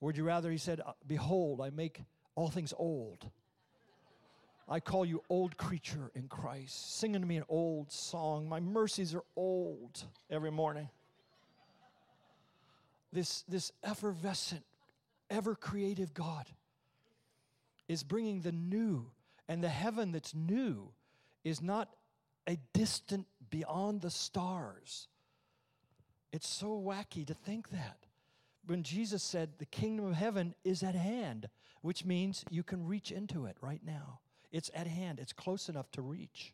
[0.00, 2.02] Or would you rather, he said, uh, Behold, I make
[2.34, 3.30] all things old.
[4.72, 6.98] I call you old creature in Christ.
[6.98, 8.48] Singing to me an old song.
[8.48, 10.88] My mercies are old every morning.
[13.12, 14.62] This, this effervescent,
[15.28, 16.46] ever creative God
[17.88, 19.10] is bringing the new,
[19.48, 20.92] and the heaven that's new
[21.42, 21.88] is not
[22.46, 25.08] a distant beyond the stars.
[26.32, 27.96] It's so wacky to think that.
[28.66, 31.48] When Jesus said the kingdom of heaven is at hand,
[31.82, 34.20] which means you can reach into it right now.
[34.52, 36.52] It's at hand, it's close enough to reach.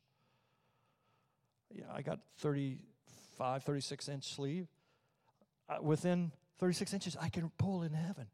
[1.74, 4.68] Yeah, I got 35, 36 inch sleeve.
[5.68, 8.26] Uh, within 36 inches, I can pull in heaven.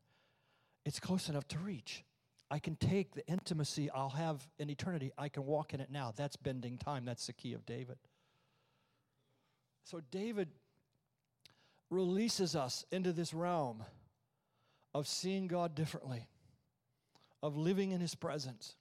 [0.84, 2.04] It's close enough to reach.
[2.50, 6.12] I can take the intimacy I'll have in eternity, I can walk in it now.
[6.14, 7.04] That's bending time.
[7.04, 7.96] That's the key of David.
[9.84, 10.48] So, David
[11.88, 13.82] releases us into this realm
[14.94, 16.28] of seeing God differently,
[17.42, 18.76] of living in his presence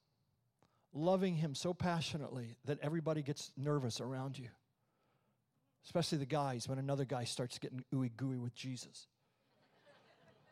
[0.93, 4.49] loving Him so passionately that everybody gets nervous around you,
[5.85, 9.07] especially the guys when another guy starts getting ooey gooey with Jesus.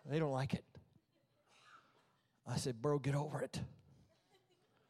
[0.05, 0.65] They don't like it.
[2.47, 3.59] I said, Bro, get over it.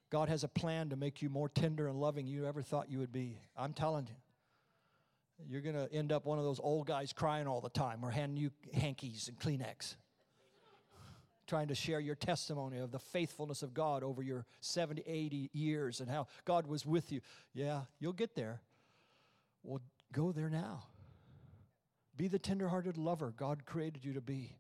[0.10, 2.90] God has a plan to make you more tender and loving than you ever thought
[2.90, 3.38] you would be.
[3.56, 4.16] I'm telling you.
[5.48, 8.12] You're going to end up one of those old guys crying all the time or
[8.12, 9.96] handing you hankies and Kleenex.
[11.50, 16.00] Trying to share your testimony of the faithfulness of God over your 70, 80 years
[16.00, 17.22] and how God was with you.
[17.56, 18.62] Yeah, you'll get there.
[19.64, 19.82] Well,
[20.14, 20.84] go there now.
[22.16, 24.58] Be the tenderhearted lover God created you to be.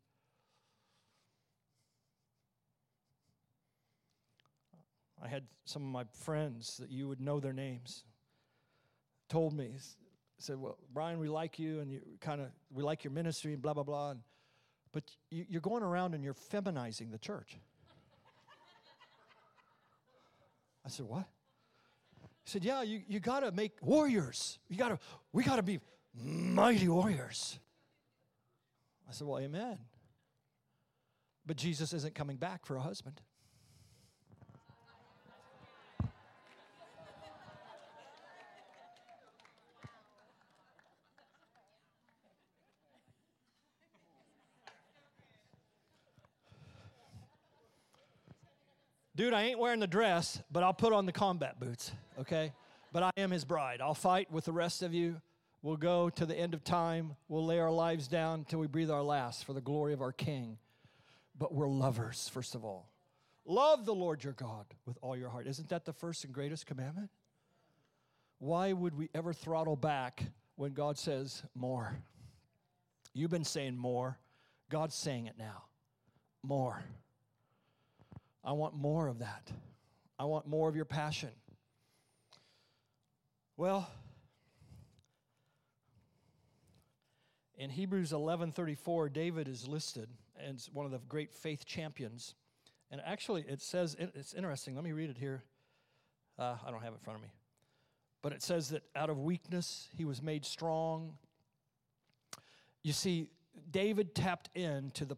[5.24, 8.04] I had some of my friends that you would know their names
[9.30, 9.76] told me,
[10.40, 13.62] said, Well, Brian, we like you and you kind of, we like your ministry and
[13.62, 14.10] blah, blah, blah.
[14.10, 14.22] And,
[14.92, 17.58] but you, you're going around and you're feminizing the church.
[20.86, 21.26] I said, What?
[22.44, 24.58] He said, Yeah, you, you got to make warriors.
[24.70, 25.00] You got to,
[25.32, 25.80] we got to be
[26.16, 27.60] mighty warriors.
[29.08, 29.78] I said, Well, amen.
[31.46, 33.22] But Jesus isn't coming back for a husband.
[49.20, 52.54] Dude, I ain't wearing the dress, but I'll put on the combat boots, okay?
[52.94, 53.82] But I am his bride.
[53.82, 55.20] I'll fight with the rest of you.
[55.62, 57.18] We'll go to the end of time.
[57.28, 60.14] We'll lay our lives down until we breathe our last for the glory of our
[60.14, 60.58] King.
[61.38, 62.94] But we're lovers, first of all.
[63.44, 65.48] Love the Lord your God with all your heart.
[65.48, 67.10] Isn't that the first and greatest commandment?
[68.38, 70.24] Why would we ever throttle back
[70.56, 71.94] when God says more?
[73.14, 74.18] You've been saying more.
[74.70, 75.64] God's saying it now.
[76.42, 76.82] More.
[78.44, 79.52] I want more of that.
[80.18, 81.30] I want more of your passion.
[83.58, 83.90] Well,
[87.58, 90.10] in Hebrews 11:34, David is listed
[90.40, 92.36] as one of the great faith champions.
[92.92, 94.76] And actually, it says it's interesting.
[94.76, 95.44] Let me read it here.
[96.38, 97.32] Uh, I don't have it in front of me,
[98.22, 101.18] but it says that out of weakness he was made strong.
[102.82, 103.28] You see,
[103.70, 105.18] David tapped into the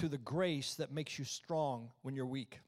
[0.00, 2.60] to the grace that makes you strong when you're weak.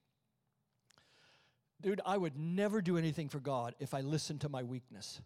[1.80, 5.18] Dude, I would never do anything for God if I listened to my weakness.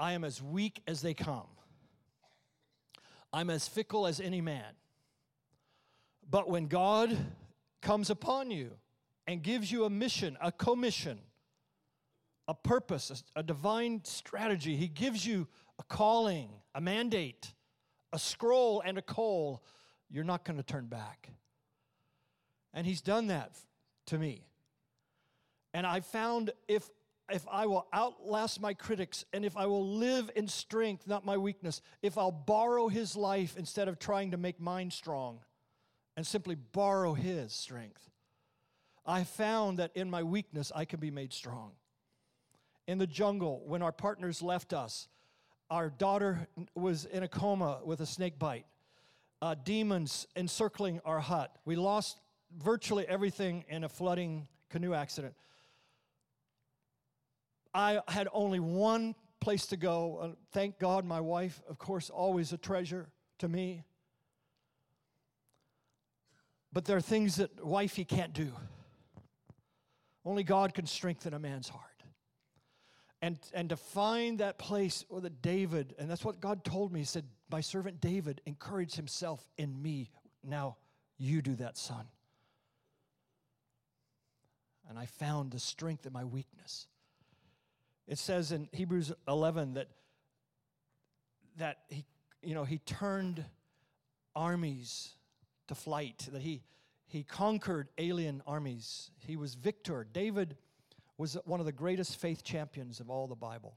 [0.00, 1.46] I am as weak as they come.
[3.32, 4.72] I'm as fickle as any man.
[6.28, 7.16] But when God
[7.80, 8.72] comes upon you
[9.28, 11.20] and gives you a mission, a commission,
[12.48, 15.46] a purpose, a, a divine strategy, He gives you
[15.78, 17.54] a calling, a mandate,
[18.12, 19.62] a scroll, and a coal
[20.10, 21.30] you're not going to turn back.
[22.72, 23.52] And he's done that
[24.06, 24.44] to me.
[25.74, 26.88] And I found if
[27.30, 31.36] if I will outlast my critics and if I will live in strength, not my
[31.36, 35.40] weakness, if I'll borrow his life instead of trying to make mine strong
[36.16, 38.08] and simply borrow his strength,
[39.04, 41.72] I found that in my weakness I can be made strong.
[42.86, 45.08] In the jungle, when our partners left us,
[45.70, 48.64] our daughter was in a coma with a snake bite
[49.40, 51.54] uh, demons encircling our hut.
[51.64, 52.18] We lost
[52.56, 55.34] virtually everything in a flooding canoe accident.
[57.74, 60.18] I had only one place to go.
[60.20, 63.08] Uh, thank God, my wife, of course, always a treasure
[63.38, 63.84] to me.
[66.72, 68.52] But there are things that wifey can't do.
[70.24, 71.84] Only God can strengthen a man's heart.
[73.22, 77.00] And, and to find that place with David, and that's what God told me.
[77.00, 80.10] He said, My servant David encouraged himself in me.
[80.44, 80.76] Now
[81.16, 82.06] you do that, son.
[84.88, 86.86] And I found the strength in my weakness.
[88.06, 89.88] It says in Hebrews 11 that,
[91.58, 92.04] that he,
[92.42, 93.44] you know, he turned
[94.34, 95.14] armies
[95.68, 96.62] to flight, that he,
[97.06, 99.10] he conquered alien armies.
[99.26, 100.06] He was victor.
[100.10, 100.56] David
[101.18, 103.76] was one of the greatest faith champions of all the Bible.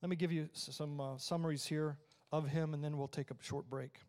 [0.00, 1.98] Let me give you some uh, summaries here
[2.32, 4.00] of him, and then we'll take a short break.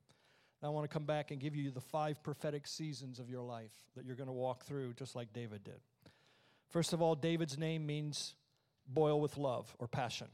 [0.61, 3.41] Now, I want to come back and give you the five prophetic seasons of your
[3.41, 5.81] life that you're going to walk through, just like David did.
[6.69, 8.35] First of all, David's name means
[8.87, 10.27] boil with love or passion.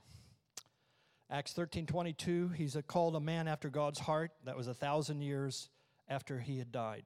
[1.31, 4.31] Acts 13 22, he's a, called a man after God's heart.
[4.45, 5.69] That was a thousand years
[6.07, 7.03] after he had died.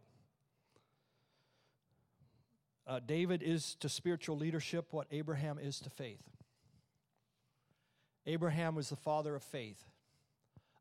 [2.85, 6.23] Uh, David is to spiritual leadership what Abraham is to faith.
[8.25, 9.83] Abraham was the father of faith.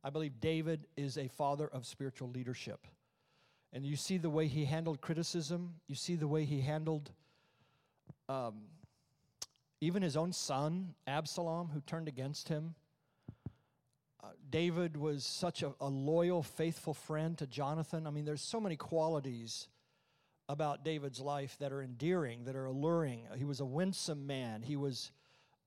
[0.05, 2.87] I believe David is a father of spiritual leadership.
[3.73, 7.11] And you see the way he handled criticism, you see the way he handled
[8.29, 8.63] um,
[9.81, 12.75] even his own son, Absalom, who turned against him.
[14.23, 18.07] Uh, David was such a, a loyal, faithful friend to Jonathan.
[18.07, 19.69] I mean, there's so many qualities
[20.49, 23.25] about David's life that are endearing, that are alluring.
[23.37, 24.63] He was a winsome man.
[24.63, 25.11] He was,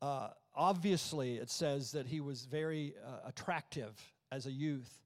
[0.01, 3.99] uh, obviously, it says that he was very uh, attractive
[4.35, 4.99] as a youth.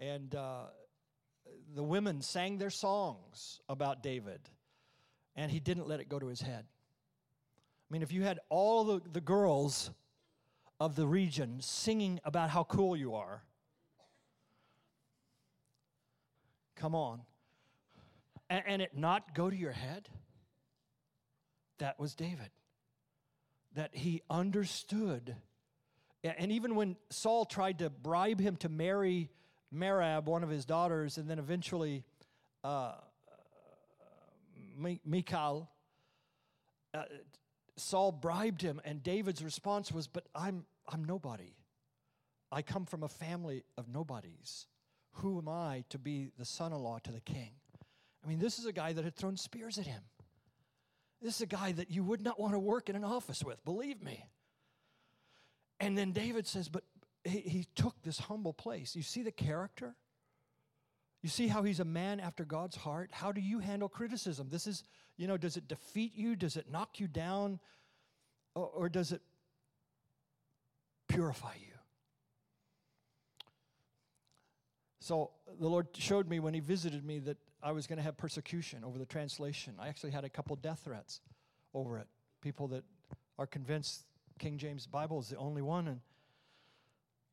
[0.00, 0.64] And uh,
[1.74, 4.40] the women sang their songs about David,
[5.36, 6.64] and he didn't let it go to his head.
[6.64, 9.90] I mean, if you had all the, the girls
[10.80, 13.42] of the region singing about how cool you are,
[16.74, 17.20] come on,
[18.48, 20.08] and, and it not go to your head,
[21.78, 22.50] that was David.
[23.74, 25.36] That he understood.
[26.24, 29.30] And even when Saul tried to bribe him to marry
[29.72, 32.02] Merab, one of his daughters, and then eventually
[32.62, 32.94] uh,
[35.04, 35.68] Michal,
[36.94, 37.02] uh,
[37.76, 41.54] Saul bribed him, and David's response was, But I'm, I'm nobody.
[42.50, 44.66] I come from a family of nobodies.
[45.18, 47.50] Who am I to be the son in law to the king?
[48.24, 50.02] I mean, this is a guy that had thrown spears at him.
[51.20, 53.62] This is a guy that you would not want to work in an office with,
[53.64, 54.24] believe me.
[55.80, 56.84] And then David says, But
[57.24, 58.94] he, he took this humble place.
[58.94, 59.96] You see the character?
[61.22, 63.10] You see how he's a man after God's heart?
[63.12, 64.48] How do you handle criticism?
[64.50, 64.84] This is,
[65.16, 66.36] you know, does it defeat you?
[66.36, 67.60] Does it knock you down?
[68.54, 69.22] Or, or does it
[71.08, 71.74] purify you?
[75.00, 78.18] So the Lord showed me when He visited me that I was going to have
[78.18, 79.74] persecution over the translation.
[79.78, 81.20] I actually had a couple death threats
[81.72, 82.06] over it.
[82.42, 82.84] People that
[83.38, 84.04] are convinced
[84.38, 86.00] King James Bible is the only one, and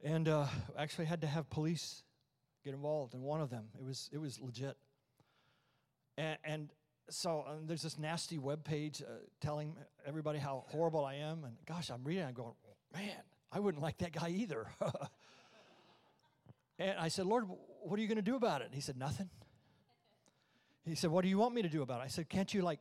[0.04, 0.48] and uh,
[0.78, 2.04] actually had to have police
[2.64, 3.66] get involved in one of them.
[3.80, 4.78] It was it was legit.
[6.18, 6.70] And, and
[7.10, 9.06] so um, there's this nasty web page uh,
[9.40, 9.76] telling
[10.06, 12.24] everybody how horrible I am, and gosh, I'm reading.
[12.24, 12.54] I'm going,
[12.94, 13.22] man,
[13.52, 14.68] I wouldn't like that guy either.
[16.80, 17.46] and I said, Lord,
[17.84, 18.66] what are you going to do about it?
[18.66, 19.30] And he said, nothing.
[20.86, 22.06] He said, what do you want me to do about it?
[22.06, 22.80] I said, can't you like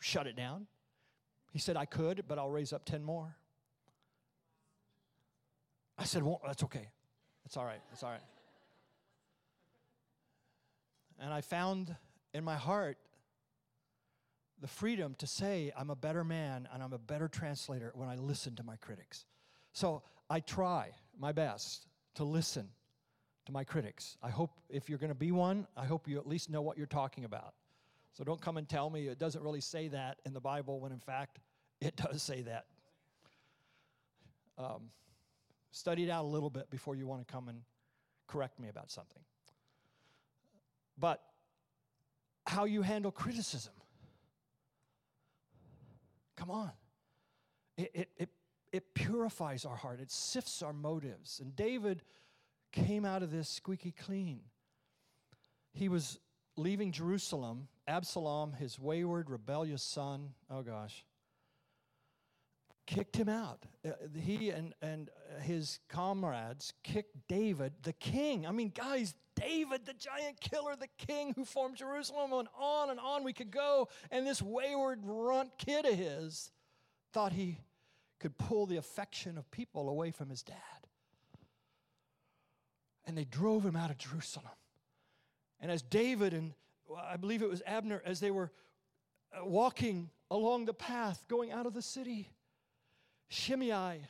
[0.00, 0.66] shut it down?
[1.56, 3.34] He said, I could, but I'll raise up ten more.
[5.96, 6.90] I said, well, that's okay.
[7.46, 7.80] That's all right.
[7.88, 8.20] That's all right.
[11.18, 11.96] And I found
[12.34, 12.98] in my heart
[14.60, 18.16] the freedom to say I'm a better man and I'm a better translator when I
[18.16, 19.24] listen to my critics.
[19.72, 21.86] So I try my best
[22.16, 22.68] to listen
[23.46, 24.18] to my critics.
[24.22, 26.76] I hope if you're going to be one, I hope you at least know what
[26.76, 27.54] you're talking about.
[28.12, 30.92] So don't come and tell me it doesn't really say that in the Bible when
[30.92, 31.38] in fact
[31.80, 32.66] it does say that.
[34.58, 34.90] Um,
[35.70, 37.60] study it out a little bit before you want to come and
[38.26, 39.22] correct me about something.
[40.98, 41.22] But
[42.46, 43.74] how you handle criticism.
[46.36, 46.70] Come on.
[47.76, 48.28] It, it, it,
[48.72, 51.40] it purifies our heart, it sifts our motives.
[51.40, 52.02] And David
[52.72, 54.40] came out of this squeaky clean.
[55.72, 56.18] He was
[56.56, 57.68] leaving Jerusalem.
[57.88, 61.04] Absalom, his wayward, rebellious son, oh gosh,
[62.86, 63.64] kicked him out.
[63.84, 65.10] Uh, he and, and
[65.42, 68.46] his comrades kicked David, the king.
[68.46, 72.98] I mean, guys, David, the giant killer, the king who formed Jerusalem, and on and
[72.98, 73.88] on we could go.
[74.10, 76.50] And this wayward runt kid of his
[77.12, 77.58] thought he
[78.18, 80.56] could pull the affection of people away from his dad.
[83.04, 84.46] And they drove him out of Jerusalem.
[85.60, 86.54] And as David and
[86.96, 88.52] I believe it was Abner, as they were
[89.32, 92.30] uh, walking along the path going out of the city,
[93.28, 94.00] Shimei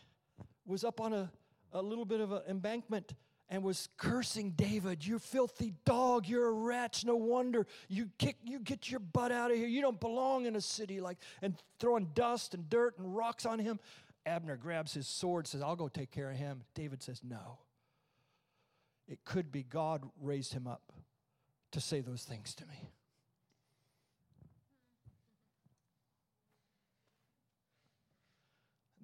[0.67, 1.31] was up on a,
[1.73, 3.15] a little bit of an embankment
[3.49, 8.59] and was cursing David, you filthy dog, you're a wretch, no wonder you kick you
[8.59, 9.69] get your butt out of here.
[9.69, 13.59] You don't belong in a city like and throwing dust and dirt and rocks on
[13.59, 13.79] him.
[14.25, 16.63] Abner grabs his sword, says, I'll go take care of him.
[16.75, 17.59] David says, No.
[19.09, 20.93] It could be God raised him up
[21.71, 22.91] to say those things to me.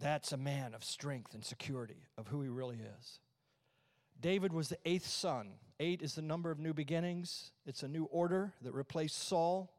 [0.02, 3.20] That's a man of strength and security of who he really is.
[4.20, 5.52] David was the eighth son.
[5.78, 9.72] Eight is the number of new beginnings, it's a new order that replaced Saul.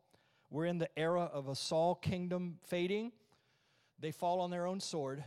[0.49, 3.11] We're in the era of a Saul kingdom fading.
[3.99, 5.23] They fall on their own sword.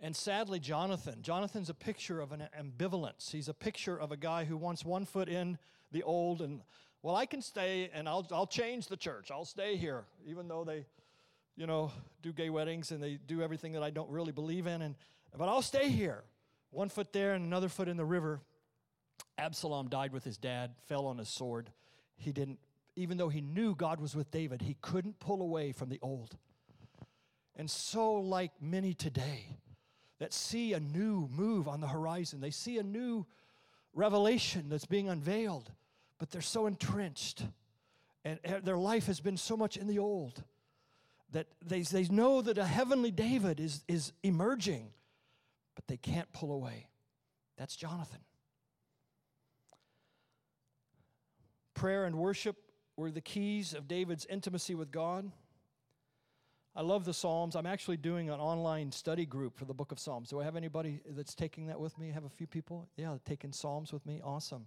[0.00, 1.22] And sadly, Jonathan.
[1.22, 3.32] Jonathan's a picture of an ambivalence.
[3.32, 5.58] He's a picture of a guy who wants one foot in
[5.90, 6.60] the old and,
[7.02, 9.30] well, I can stay and I'll, I'll change the church.
[9.32, 10.86] I'll stay here, even though they
[11.56, 11.90] you know,
[12.22, 14.82] do gay weddings and they do everything that I don't really believe in.
[14.82, 14.94] And,
[15.36, 16.24] but I'll stay here.
[16.70, 18.40] One foot there and another foot in the river.
[19.38, 21.70] Absalom died with his dad, fell on his sword.
[22.16, 22.58] He didn't,
[22.96, 26.36] even though he knew God was with David, he couldn't pull away from the old.
[27.56, 29.58] And so, like many today
[30.18, 33.26] that see a new move on the horizon, they see a new
[33.92, 35.70] revelation that's being unveiled,
[36.18, 37.44] but they're so entrenched
[38.24, 40.42] and their life has been so much in the old
[41.34, 44.88] that they, they know that a heavenly David is, is emerging,
[45.74, 46.86] but they can't pull away.
[47.58, 48.20] That's Jonathan.
[51.74, 52.56] Prayer and worship
[52.96, 55.30] were the keys of David's intimacy with God.
[56.76, 57.56] I love the Psalms.
[57.56, 60.28] I'm actually doing an online study group for the book of Psalms.
[60.30, 62.10] Do I have anybody that's taking that with me?
[62.10, 62.88] I have a few people?
[62.96, 64.20] Yeah, taking Psalms with me.
[64.22, 64.66] Awesome.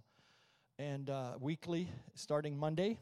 [0.78, 2.98] And uh, weekly, starting Monday,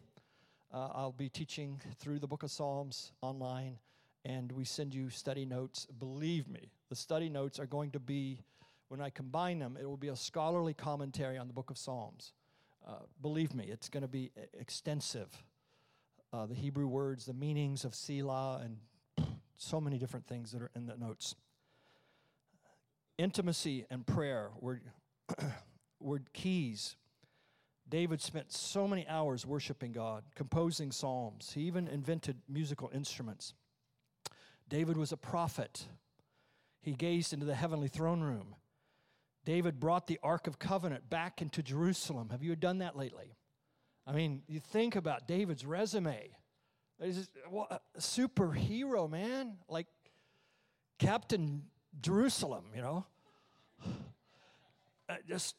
[0.73, 3.79] uh, I'll be teaching through the book of Psalms online,
[4.25, 5.87] and we send you study notes.
[5.99, 8.43] Believe me, the study notes are going to be,
[8.89, 12.33] when I combine them, it will be a scholarly commentary on the book of Psalms.
[12.87, 15.29] Uh, believe me, it's going to be extensive.
[16.33, 20.71] Uh, the Hebrew words, the meanings of Selah, and so many different things that are
[20.75, 21.35] in the notes.
[23.19, 24.81] Intimacy and prayer were,
[26.01, 26.97] were keys.
[27.89, 31.53] David spent so many hours worshiping God, composing psalms.
[31.55, 33.55] He even invented musical instruments.
[34.69, 35.87] David was a prophet.
[36.83, 38.57] He gazed into the heavenly throne room.
[39.45, 42.31] David brought the Ark of Covenant back into Jerusalem.
[42.31, 43.37] Have you done that lately?
[44.05, 46.37] I mean, you think about David's resume.
[47.01, 47.29] He's
[47.71, 49.59] a superhero, man.
[49.69, 49.87] Like
[50.99, 51.63] Captain
[52.01, 53.07] Jerusalem, you know?
[55.09, 55.55] Uh, just,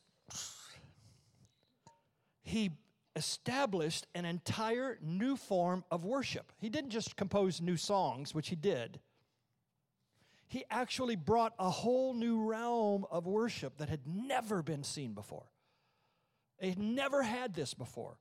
[2.47, 2.71] he
[3.15, 6.53] established an entire new form of worship.
[6.59, 8.99] He didn't just compose new songs, which he did.
[10.47, 15.47] He actually brought a whole new realm of worship that had never been seen before.
[16.59, 18.17] They had never had this before.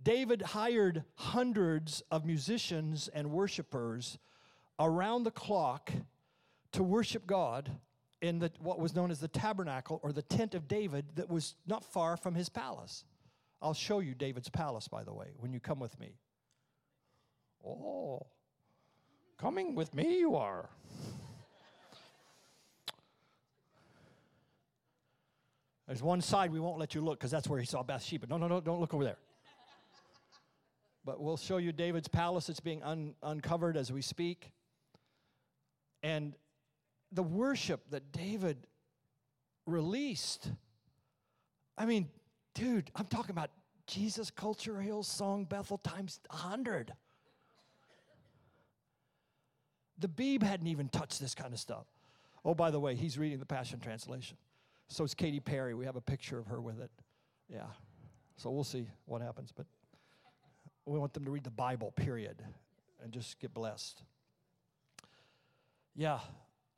[0.00, 4.18] David hired hundreds of musicians and worshipers
[4.78, 5.90] around the clock
[6.72, 7.72] to worship God
[8.22, 11.54] in the, what was known as the tabernacle or the tent of David that was
[11.66, 13.04] not far from his palace.
[13.62, 16.14] I'll show you David's palace, by the way, when you come with me.
[17.66, 18.26] Oh,
[19.38, 20.68] coming with me you are.
[25.86, 28.28] There's one side we won't let you look because that's where he saw Bathsheba.
[28.28, 29.18] No, no, no, don't look over there.
[31.04, 32.48] But we'll show you David's palace.
[32.48, 34.52] It's being un- uncovered as we speak.
[36.02, 36.34] And
[37.12, 38.66] the worship that David
[39.66, 40.50] released.
[41.76, 42.08] I mean,
[42.54, 43.50] dude, I'm talking about
[43.86, 46.92] Jesus Culture Hillsong Bethel times 100.
[49.98, 51.86] The Bieb hadn't even touched this kind of stuff.
[52.44, 54.36] Oh, by the way, he's reading the Passion Translation.
[54.88, 55.74] So is Katy Perry.
[55.74, 56.90] We have a picture of her with it.
[57.52, 57.66] Yeah.
[58.36, 59.52] So we'll see what happens.
[59.54, 59.66] But
[60.86, 62.42] we want them to read the Bible, period,
[63.02, 64.02] and just get blessed.
[65.94, 66.20] Yeah.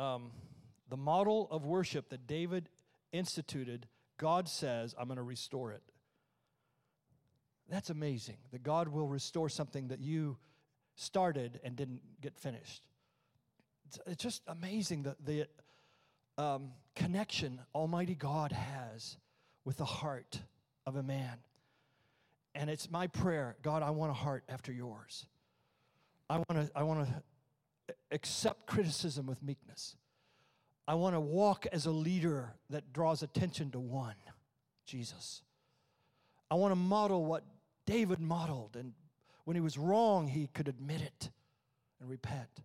[0.03, 0.33] Um,
[0.89, 2.69] the model of worship that David
[3.13, 3.87] instituted,
[4.19, 5.83] God says, I'm going to restore it.
[7.69, 10.39] That's amazing that God will restore something that you
[10.97, 12.83] started and didn't get finished.
[13.87, 15.47] It's, it's just amazing the, the
[16.37, 19.17] um, connection Almighty God has
[19.65, 20.41] with the heart
[20.85, 21.39] of a man.
[22.57, 25.27] And it's my prayer, God, I want a heart after yours.
[26.29, 27.23] I want to I want to
[28.13, 29.97] accept criticism with meekness.
[30.87, 34.17] I want to walk as a leader that draws attention to one,
[34.85, 35.43] Jesus.
[36.51, 37.45] I want to model what
[37.87, 38.93] David modeled and
[39.45, 41.31] when he was wrong, he could admit it
[42.01, 42.63] and repent.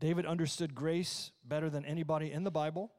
[0.00, 2.92] David understood grace better than anybody in the Bible.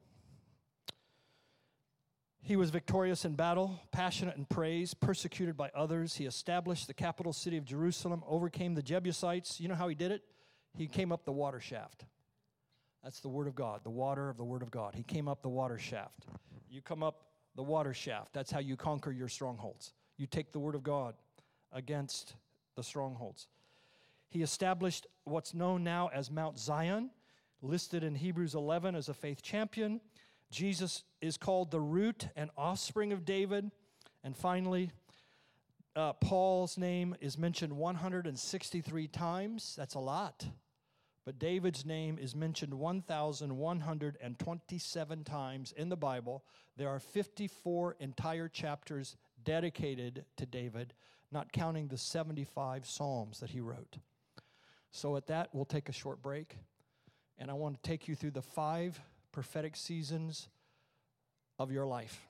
[2.40, 6.16] He was victorious in battle, passionate in praise, persecuted by others.
[6.16, 9.60] He established the capital city of Jerusalem, overcame the Jebusites.
[9.60, 10.22] You know how he did it?
[10.74, 12.04] He came up the water shaft.
[13.02, 14.94] That's the word of God, the water of the word of God.
[14.94, 16.26] He came up the water shaft.
[16.70, 17.24] You come up
[17.56, 18.32] the water shaft.
[18.32, 19.92] That's how you conquer your strongholds.
[20.16, 21.14] You take the word of God
[21.72, 22.34] against
[22.76, 23.46] the strongholds.
[24.28, 27.10] He established what's known now as Mount Zion,
[27.62, 30.00] listed in Hebrews 11 as a faith champion.
[30.50, 33.72] Jesus is called the root and offspring of David.
[34.24, 34.90] And finally,
[35.94, 39.74] uh, Paul's name is mentioned 163 times.
[39.76, 40.46] That's a lot.
[41.24, 46.44] But David's name is mentioned 1,127 times in the Bible.
[46.76, 50.94] There are 54 entire chapters dedicated to David,
[51.30, 53.98] not counting the 75 Psalms that he wrote.
[54.90, 56.56] So, at that, we'll take a short break.
[57.36, 58.98] And I want to take you through the five
[59.32, 60.48] prophetic seasons
[61.58, 62.26] of your life.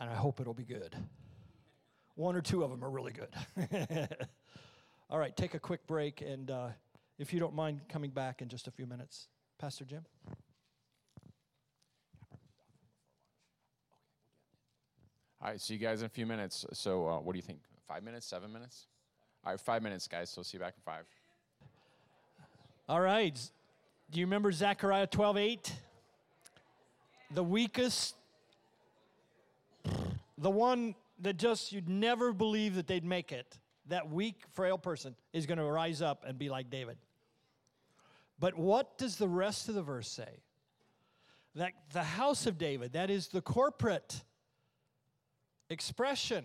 [0.00, 0.96] and I hope it'll be good.
[2.16, 3.28] One or two of them are really good.
[5.10, 6.68] All right, take a quick break, and uh,
[7.18, 9.28] if you don't mind coming back in just a few minutes,
[9.58, 10.04] Pastor Jim.
[15.40, 16.64] All right, see you guys in a few minutes.
[16.72, 17.58] So, uh, what do you think?
[17.88, 18.26] Five minutes?
[18.26, 18.86] Seven minutes?
[19.44, 20.30] All right, five minutes, guys.
[20.30, 21.04] So, see you back in five.
[22.88, 23.38] All right.
[24.12, 25.72] Do you remember Zechariah 12 8?
[27.30, 28.14] The weakest,
[30.36, 33.58] the one that just you'd never believe that they'd make it,
[33.88, 36.98] that weak, frail person is going to rise up and be like David.
[38.38, 40.42] But what does the rest of the verse say?
[41.54, 44.22] That the house of David, that is the corporate
[45.70, 46.44] expression,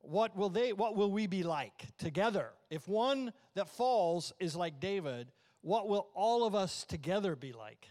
[0.00, 2.50] what will they what will we be like together?
[2.70, 5.32] If one that falls is like David,
[5.64, 7.88] what will all of us together be like?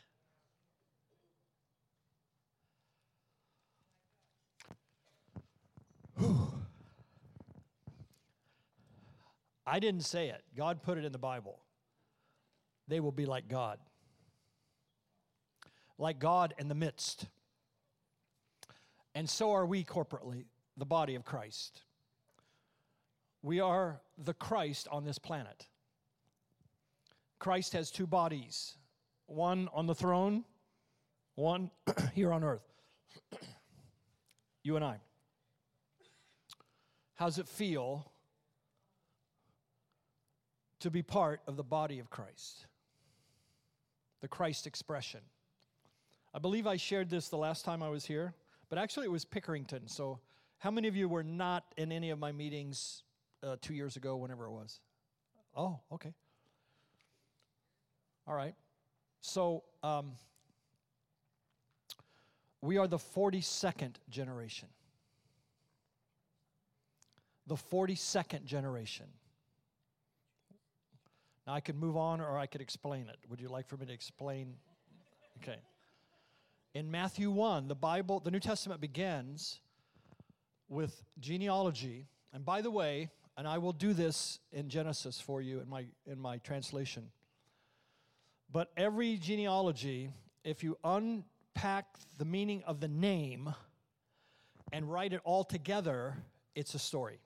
[9.66, 10.44] I didn't say it.
[10.56, 11.58] God put it in the Bible.
[12.88, 13.80] They will be like God.
[15.98, 17.26] Like God in the midst.
[19.16, 20.46] And so are we corporately,
[20.78, 21.82] the body of Christ.
[23.42, 25.68] We are the Christ on this planet.
[27.44, 28.78] Christ has two bodies
[29.26, 30.46] one on the throne,
[31.36, 31.72] one
[32.16, 32.64] here on earth.
[34.64, 35.02] you and I.
[37.16, 38.10] How's it feel
[40.80, 42.66] to be part of the body of Christ?
[44.22, 45.20] The Christ expression.
[46.34, 48.34] I believe I shared this the last time I was here,
[48.70, 49.90] but actually it was Pickerington.
[49.90, 50.22] So,
[50.60, 53.04] how many of you were not in any of my meetings
[53.46, 54.80] uh, two years ago, whenever it was?
[55.58, 56.14] Oh, okay.
[58.28, 58.56] All right.
[59.22, 60.14] So, um,
[62.62, 64.70] we are the 42nd generation.
[67.48, 69.08] The 42nd generation.
[71.46, 73.18] Now, I could move on or I could explain it.
[73.30, 74.54] Would you like for me to explain?
[75.42, 75.58] Okay.
[76.74, 79.60] In Matthew 1, the Bible, the New Testament begins
[80.70, 82.08] with genealogy.
[82.32, 85.86] And by the way, and I will do this in Genesis for you in my,
[86.06, 87.10] in my translation.
[88.54, 90.12] But every genealogy,
[90.44, 91.88] if you unpack
[92.20, 93.54] the meaning of the name
[94.72, 96.16] and write it all together,
[96.54, 97.20] it's a story.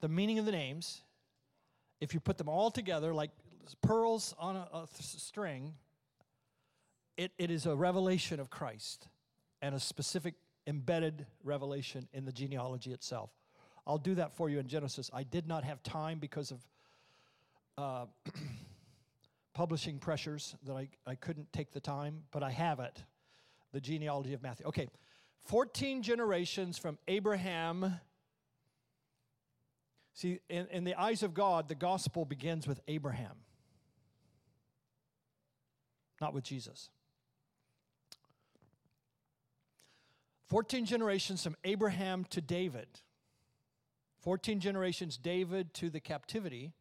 [0.00, 1.00] The meaning of the names,
[2.00, 3.30] if you put them all together like
[3.82, 5.74] pearls on a, a string,
[7.16, 9.06] it, it is a revelation of Christ
[9.62, 10.34] and a specific
[10.66, 13.30] embedded revelation in the genealogy itself.
[13.86, 15.08] I'll do that for you in Genesis.
[15.14, 16.58] I did not have time because of
[17.78, 18.06] uh,
[19.54, 23.02] publishing pressures that I, I couldn't take the time, but I have it
[23.72, 24.66] the genealogy of Matthew.
[24.66, 24.88] Okay,
[25.46, 28.00] 14 generations from Abraham.
[30.14, 33.36] See, in, in the eyes of God, the gospel begins with Abraham,
[36.20, 36.88] not with Jesus.
[40.48, 42.86] 14 generations from Abraham to David.
[44.20, 46.72] 14 generations David to the captivity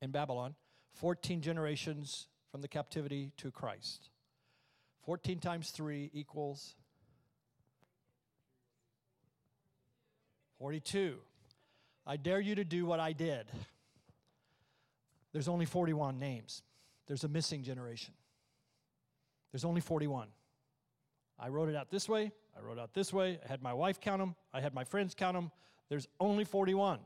[0.00, 0.54] in Babylon.
[0.94, 4.10] 14 generations from the captivity to Christ.
[5.04, 6.74] 14 times 3 equals
[10.58, 11.16] 42.
[12.06, 13.46] I dare you to do what I did.
[15.32, 16.62] There's only 41 names.
[17.06, 18.14] There's a missing generation.
[19.52, 20.28] There's only 41.
[21.38, 22.30] I wrote it out this way.
[22.56, 23.38] I wrote it out this way.
[23.44, 24.34] I had my wife count them.
[24.52, 25.50] I had my friends count them.
[25.88, 27.00] There's only 41.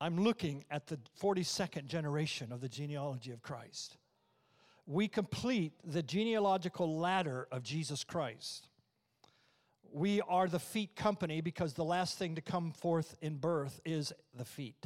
[0.00, 3.96] I'm looking at the 42nd generation of the genealogy of Christ.
[4.86, 8.68] We complete the genealogical ladder of Jesus Christ.
[9.92, 14.12] We are the feet company because the last thing to come forth in birth is
[14.36, 14.84] the feet.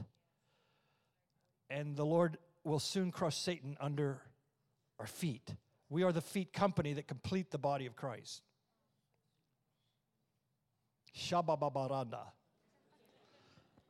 [1.71, 4.21] And the Lord will soon crush Satan under
[5.01, 5.55] our feet.
[5.89, 8.43] We are the feet company that complete the body of Christ.
[11.17, 12.21] Shabababaranda.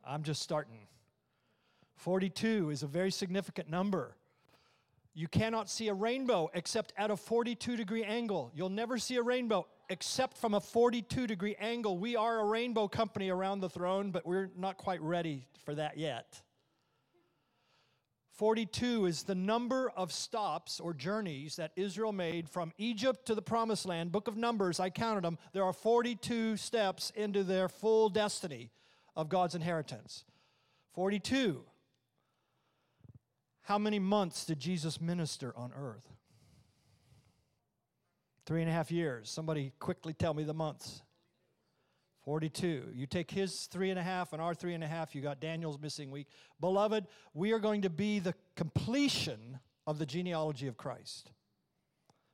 [0.05, 0.87] I'm just starting.
[1.99, 4.15] 42 is a very significant number.
[5.13, 8.51] You cannot see a rainbow except at a 42 degree angle.
[8.55, 11.97] You'll never see a rainbow except from a 42 degree angle.
[11.97, 15.97] We are a rainbow company around the throne, but we're not quite ready for that
[15.97, 16.41] yet.
[18.31, 23.41] 42 is the number of stops or journeys that Israel made from Egypt to the
[23.41, 24.13] promised land.
[24.13, 25.37] Book of Numbers, I counted them.
[25.51, 28.71] There are 42 steps into their full destiny
[29.17, 30.23] of God's inheritance.
[30.93, 31.65] 42.
[33.69, 36.11] How many months did Jesus minister on earth?
[38.47, 39.29] Three and a half years.
[39.29, 41.03] Somebody quickly tell me the months.
[42.23, 42.85] 42.
[42.95, 45.39] You take his three and a half and our three and a half, you got
[45.39, 46.25] Daniel's missing week.
[46.59, 47.05] Beloved,
[47.35, 51.29] we are going to be the completion of the genealogy of Christ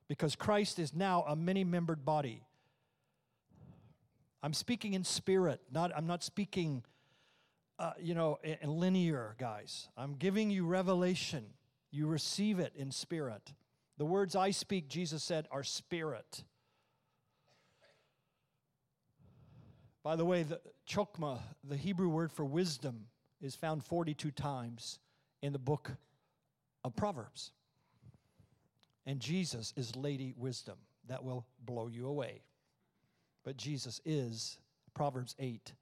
[0.08, 2.44] because Christ is now a many membered body.
[4.42, 6.84] I'm speaking in spirit, not, I'm not speaking,
[7.78, 9.88] uh, you know, in linear, guys.
[9.98, 11.46] I'm giving you revelation.
[11.92, 13.54] You receive it in spirit.
[13.98, 16.44] The words I speak, Jesus said, are spirit.
[20.04, 23.08] By the way, the chokmah, the Hebrew word for wisdom,
[23.42, 25.00] is found 42 times
[25.42, 25.92] in the book
[26.84, 27.52] of Proverbs.
[29.06, 30.76] And Jesus is Lady Wisdom.
[31.08, 32.42] That will blow you away.
[33.44, 34.58] But Jesus is,
[34.94, 35.74] Proverbs 8,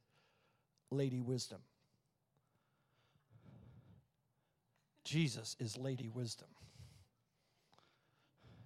[0.91, 1.59] Lady Wisdom.
[5.03, 6.47] Jesus is Lady Wisdom.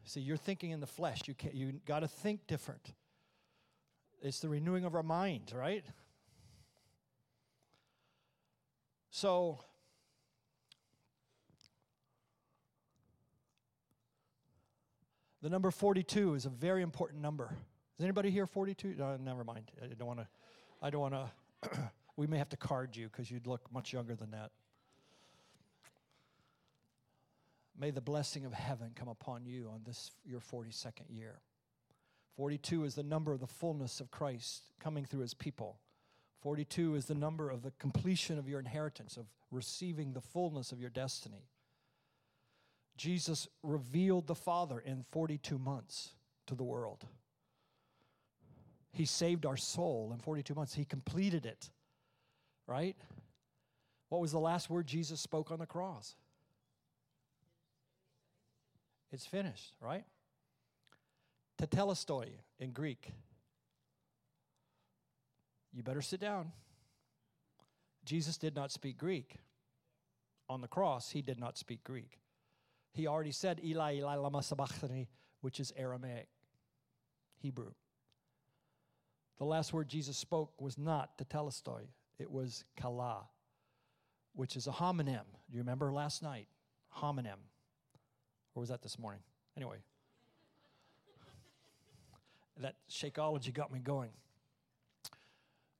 [0.03, 1.21] See, you're thinking in the flesh.
[1.25, 2.93] You, can't, you got to think different.
[4.21, 5.83] It's the renewing of our mind, right?
[9.09, 9.59] So,
[15.41, 17.55] the number 42 is a very important number.
[17.97, 18.95] Is anybody here 42?
[18.97, 19.71] No, never mind.
[19.81, 20.27] I don't want to.
[20.81, 21.15] I don't want
[21.63, 21.91] to.
[22.15, 24.51] we may have to card you because you'd look much younger than that.
[27.79, 31.41] May the blessing of heaven come upon you on this your 42nd year.
[32.35, 35.79] 42 is the number of the fullness of Christ coming through his people.
[36.41, 40.79] 42 is the number of the completion of your inheritance, of receiving the fullness of
[40.79, 41.49] your destiny.
[42.95, 46.13] Jesus revealed the Father in 42 months
[46.47, 47.05] to the world.
[48.91, 50.73] He saved our soul in 42 months.
[50.73, 51.69] He completed it,
[52.65, 52.95] right?
[54.09, 56.15] What was the last word Jesus spoke on the cross?
[59.11, 60.03] It's finished, right?
[61.61, 62.27] Tetelestai
[62.59, 63.11] in Greek.
[65.73, 66.51] You better sit down.
[68.05, 69.37] Jesus did not speak Greek.
[70.49, 72.19] On the cross, he did not speak Greek.
[72.93, 75.09] He already said, Eli, Eli, lama sabachthani,
[75.41, 76.27] which is Aramaic,
[77.41, 77.71] Hebrew.
[79.37, 83.27] The last word Jesus spoke was not tetelestai, it was kala,
[84.33, 85.25] which is a homonym.
[85.49, 86.47] Do you remember last night?
[86.97, 87.37] Homonym.
[88.57, 89.21] Or was that this morning?
[89.55, 89.77] Anyway,
[92.59, 94.09] that Shakeology got me going.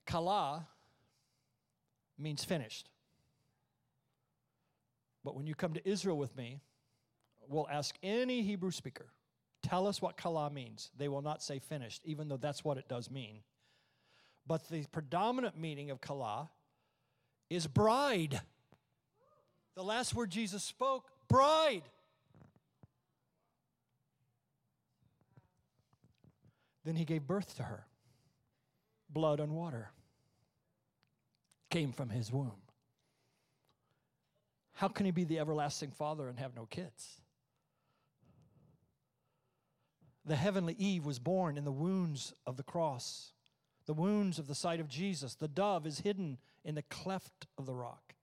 [0.06, 0.68] Kala
[2.20, 2.92] means finished.
[5.24, 6.60] But when you come to Israel with me,
[7.50, 9.08] we'll ask any Hebrew speaker,
[9.64, 10.92] tell us what kala means.
[11.00, 13.40] They will not say finished, even though that's what it does mean.
[14.46, 16.52] But the predominant meaning of kala
[17.50, 18.40] is bride.
[19.74, 21.82] The last word Jesus spoke, bride.
[26.88, 27.86] Then he gave birth to her.
[29.10, 29.92] Blood and water
[31.70, 32.62] came from his womb.
[34.72, 37.20] How can he be the everlasting father and have no kids?
[40.24, 43.34] The heavenly Eve was born in the wounds of the cross,
[43.86, 45.36] the wounds of the side of Jesus.
[45.36, 48.16] The dove is hidden in the cleft of the rock.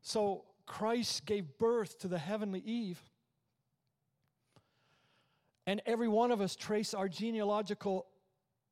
[0.00, 3.02] So Christ gave birth to the heavenly Eve
[5.66, 8.06] and every one of us trace our genealogical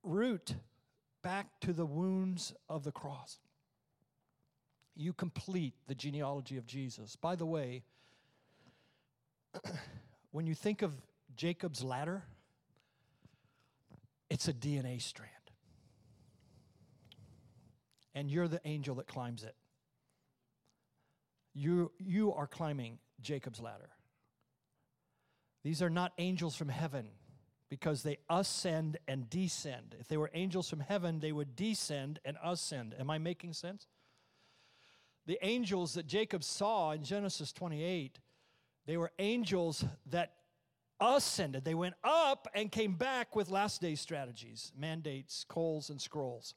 [0.02, 0.54] root
[1.22, 3.38] back to the wounds of the cross.
[4.94, 7.16] You complete the genealogy of Jesus.
[7.16, 7.82] By the way,
[10.30, 10.94] when you think of
[11.34, 12.22] Jacob's ladder,
[14.30, 15.30] it's a DNA strand.
[18.14, 19.56] And you're the angel that climbs it.
[21.54, 23.90] You, you are climbing Jacob's ladder.
[25.64, 27.08] These are not angels from heaven
[27.70, 29.96] because they ascend and descend.
[29.98, 32.94] If they were angels from heaven, they would descend and ascend.
[33.00, 33.88] Am I making sense?
[35.26, 38.20] The angels that Jacob saw in Genesis 28,
[38.86, 40.34] they were angels that
[41.00, 41.64] ascended.
[41.64, 46.54] They went up and came back with last day strategies, mandates, coals, and scrolls.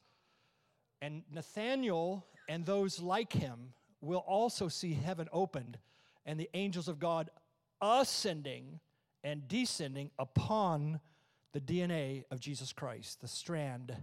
[1.00, 5.78] And Nathaniel and those like him will also see heaven opened
[6.26, 7.30] and the angels of God
[7.80, 8.80] ascending
[9.24, 11.00] and descending upon
[11.52, 13.96] the DNA of Jesus Christ, the strand,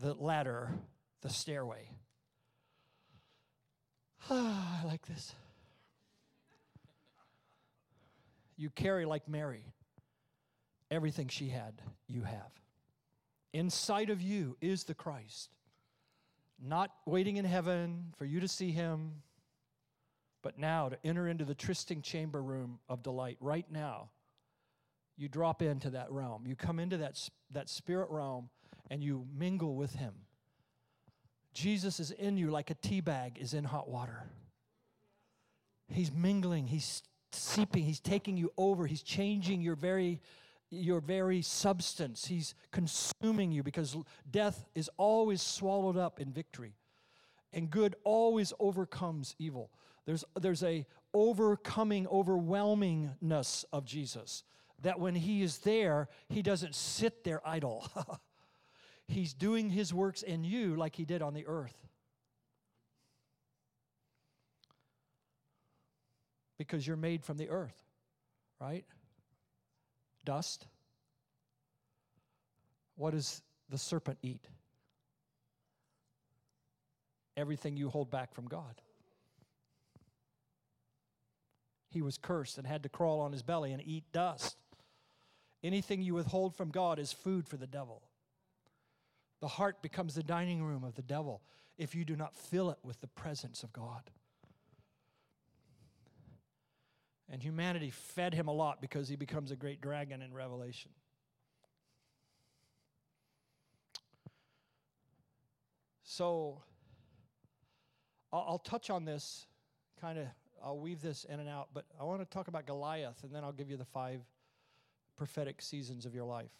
[0.00, 0.70] the ladder,
[1.22, 1.90] the stairway.
[4.30, 5.34] Ah, I like this.
[8.56, 9.66] You carry like Mary.
[10.90, 12.52] Everything she had, you have.
[13.52, 15.50] Inside of you is the Christ.
[16.62, 19.22] Not waiting in heaven for you to see him,
[20.44, 24.10] but now to enter into the trysting chamber room of delight right now
[25.16, 26.46] You drop into that realm.
[26.46, 27.18] You come into that,
[27.52, 28.50] that spirit realm
[28.90, 30.14] and you mingle with him.
[31.52, 34.24] Jesus is in you like a tea bag is in hot water.
[35.88, 40.20] He's mingling, he's seeping, he's taking you over, he's changing your very
[40.70, 42.26] your very substance.
[42.26, 43.96] He's consuming you because
[44.28, 46.74] death is always swallowed up in victory.
[47.52, 49.70] And good always overcomes evil.
[50.06, 54.44] There's there's a overcoming overwhelmingness of Jesus
[54.82, 57.88] that when he is there, he doesn't sit there idle.
[59.06, 61.76] He's doing his works in you like he did on the earth.
[66.56, 67.76] Because you're made from the earth,
[68.60, 68.84] right?
[70.24, 70.66] Dust.
[72.96, 74.46] What does the serpent eat?
[77.36, 78.80] Everything you hold back from God.
[81.94, 84.56] He was cursed and had to crawl on his belly and eat dust.
[85.62, 88.02] Anything you withhold from God is food for the devil.
[89.40, 91.40] The heart becomes the dining room of the devil
[91.78, 94.10] if you do not fill it with the presence of God.
[97.30, 100.90] And humanity fed him a lot because he becomes a great dragon in Revelation.
[106.02, 106.60] So
[108.32, 109.46] I'll, touch on this
[110.00, 110.26] kind of,
[110.64, 113.44] I'll weave this in and out, but I want to talk about Goliath and then
[113.44, 114.20] I'll give you the five
[115.16, 116.50] prophetic seasons of your life.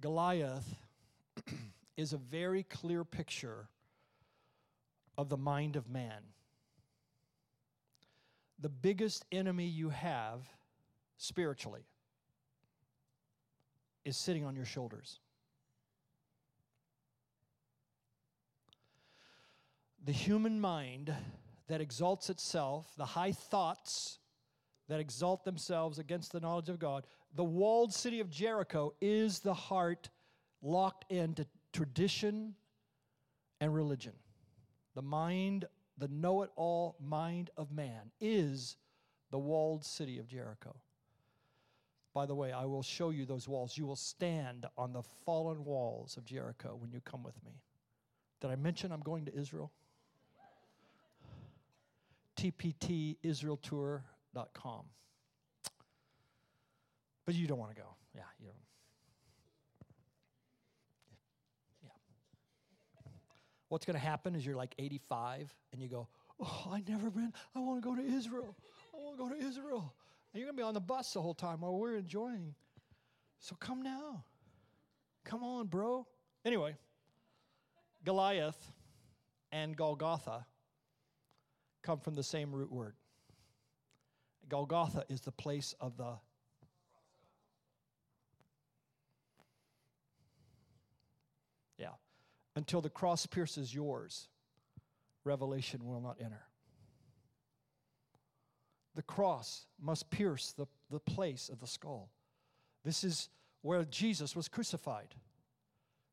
[0.00, 0.74] Goliath
[1.98, 3.68] is a very clear picture
[5.18, 6.22] of the mind of man.
[8.58, 10.40] The biggest enemy you have
[11.18, 11.84] spiritually
[14.06, 15.18] is sitting on your shoulders.
[20.02, 21.14] The human mind
[21.70, 24.18] that exalts itself, the high thoughts
[24.88, 27.06] that exalt themselves against the knowledge of God,
[27.36, 30.10] the walled city of Jericho is the heart
[30.62, 32.56] locked into tradition
[33.60, 34.14] and religion.
[34.96, 35.66] The mind,
[35.96, 38.76] the know it all mind of man is
[39.30, 40.74] the walled city of Jericho.
[42.12, 43.78] By the way, I will show you those walls.
[43.78, 47.62] You will stand on the fallen walls of Jericho when you come with me.
[48.40, 49.70] Did I mention I'm going to Israel?
[52.40, 54.84] tptisraeltour.com.
[57.26, 57.88] But you don't want to go.
[58.14, 58.56] Yeah, you don't.
[61.84, 61.90] Yeah.
[63.68, 66.08] What's going to happen is you're like 85 and you go,
[66.42, 67.34] Oh, I never been.
[67.54, 68.56] I want to go to Israel.
[68.94, 69.92] I want to go to Israel.
[70.32, 72.54] And you're going to be on the bus the whole time while we're enjoying.
[73.40, 74.24] So come now.
[75.24, 76.06] Come on, bro.
[76.44, 76.76] Anyway,
[78.04, 78.72] Goliath
[79.52, 80.46] and Golgotha
[81.82, 82.94] come from the same root word.
[84.48, 86.18] Golgotha is the place of the
[91.78, 91.92] Yeah.
[92.54, 94.28] Until the cross pierces yours,
[95.24, 96.42] revelation will not enter.
[98.94, 102.10] The cross must pierce the, the place of the skull.
[102.84, 103.30] This is
[103.62, 105.14] where Jesus was crucified.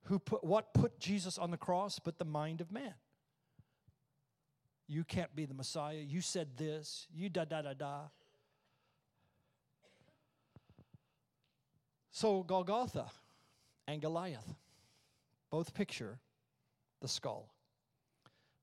[0.04, 2.94] Who put what put Jesus on the cross but the mind of man?
[4.88, 5.98] You can't be the Messiah.
[5.98, 7.08] You said this.
[7.14, 8.02] You da da da da.
[12.12, 13.06] So Golgotha
[13.88, 14.56] and Goliath
[15.52, 16.20] both picture
[17.02, 17.54] the skull.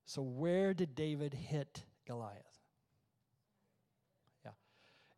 [0.07, 2.59] So where did David hit Goliath?
[4.45, 4.51] Yeah.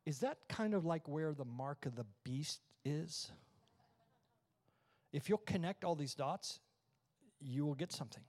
[0.05, 3.31] Is that kind of like where the mark of the beast is?
[5.13, 6.61] If you'll connect all these dots,
[7.41, 8.23] you will get something.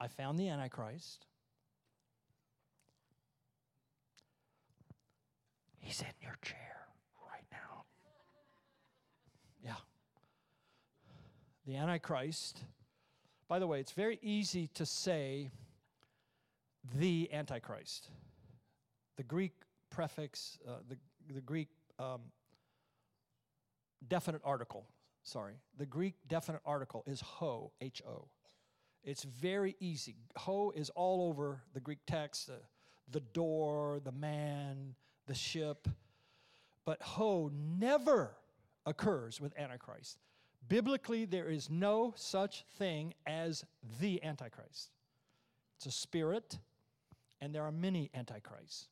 [0.00, 1.26] I found the Antichrist.
[5.80, 6.86] He's in your chair
[7.30, 7.84] right now.
[9.64, 9.74] Yeah.
[11.66, 12.60] The Antichrist.
[13.48, 15.50] By the way, it's very easy to say
[16.94, 18.10] the Antichrist.
[19.16, 19.52] The Greek
[19.90, 20.96] prefix, uh, the,
[21.32, 21.68] the Greek
[21.98, 22.20] um,
[24.06, 24.86] definite article,
[25.22, 28.28] sorry, the Greek definite article is ho, H O.
[29.04, 30.16] It's very easy.
[30.36, 32.50] Ho is all over the Greek text,
[33.10, 34.94] the, door, the man,
[35.26, 35.88] the ship.
[36.84, 38.36] But ho never
[38.84, 40.18] occurs with Antichrist.
[40.68, 43.64] Biblically, there is no such thing as
[44.00, 44.90] the Antichrist.
[45.76, 46.58] It's a spirit,
[47.40, 48.88] and there are many Antichrists.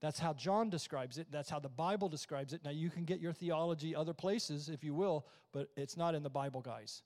[0.00, 1.26] That's how John describes it.
[1.30, 2.60] That's how the Bible describes it.
[2.64, 6.22] Now, you can get your theology other places if you will, but it's not in
[6.22, 7.02] the Bible, guys.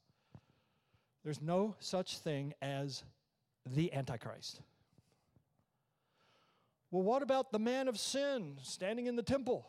[1.24, 3.04] There's no such thing as
[3.66, 4.60] the Antichrist.
[6.90, 9.66] Well, what about the man of sin standing in the temple?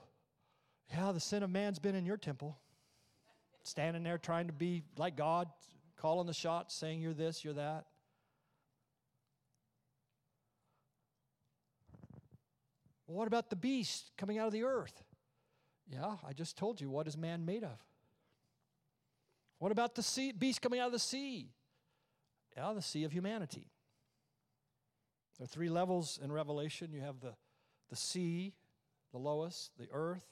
[0.91, 2.57] Yeah, the sin of man's been in your temple.
[3.63, 5.47] Standing there trying to be like God,
[5.95, 7.85] calling the shots, saying you're this, you're that.
[13.07, 15.03] Well, what about the beast coming out of the earth?
[15.89, 17.77] Yeah, I just told you what is man made of.
[19.63, 21.53] What about the sea, beast coming out of the sea?
[22.57, 23.71] Yeah, the sea of humanity.
[25.37, 26.91] There are three levels in Revelation.
[26.91, 27.33] You have the,
[27.89, 28.55] the sea,
[29.13, 30.25] the lowest, the earth,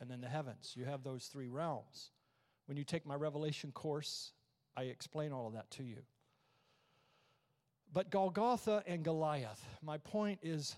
[0.00, 0.74] and then the heavens.
[0.76, 2.12] You have those three realms.
[2.66, 4.30] When you take my Revelation course,
[4.76, 6.02] I explain all of that to you.
[7.92, 10.76] But Golgotha and Goliath, my point is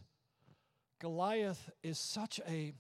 [0.99, 2.73] Goliath is such a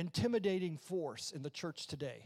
[0.00, 2.24] intimidating force in the church today.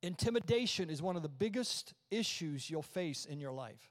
[0.00, 3.90] Intimidation is one of the biggest issues you'll face in your life.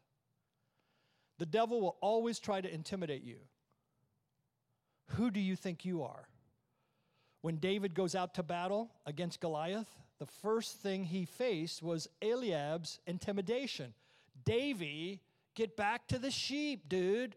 [1.39, 3.39] The devil will always try to intimidate you.
[5.15, 6.29] Who do you think you are?
[7.41, 9.89] When David goes out to battle against Goliath,
[10.19, 13.93] the first thing he faced was Eliab's intimidation.
[14.45, 15.19] Davy,
[15.55, 17.35] get back to the sheep, dude.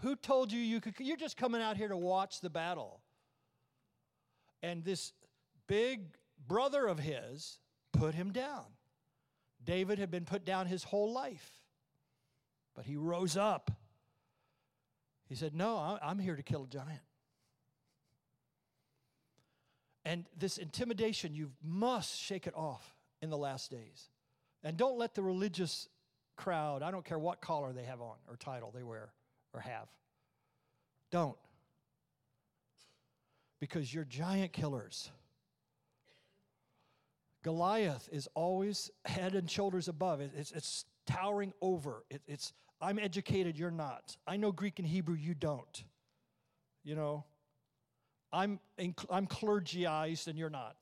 [0.00, 0.94] Who told you you could?
[0.98, 3.03] You're just coming out here to watch the battle.
[4.64, 5.12] And this
[5.66, 6.16] big
[6.48, 7.58] brother of his
[7.92, 8.64] put him down.
[9.62, 11.50] David had been put down his whole life,
[12.74, 13.70] but he rose up.
[15.26, 17.02] He said, No, I'm here to kill a giant.
[20.06, 24.08] And this intimidation, you must shake it off in the last days.
[24.62, 25.88] And don't let the religious
[26.36, 29.12] crowd, I don't care what collar they have on or title they wear
[29.52, 29.88] or have,
[31.10, 31.36] don't.
[33.64, 35.10] Because you're giant killers.
[37.42, 40.20] Goliath is always head and shoulders above.
[40.20, 42.04] It's, it's towering over.
[42.10, 44.18] It, it's, I'm educated, you're not.
[44.26, 45.82] I know Greek and Hebrew, you don't.
[46.82, 47.24] You know,
[48.30, 48.60] I'm,
[49.08, 50.76] I'm clergyized and you're not.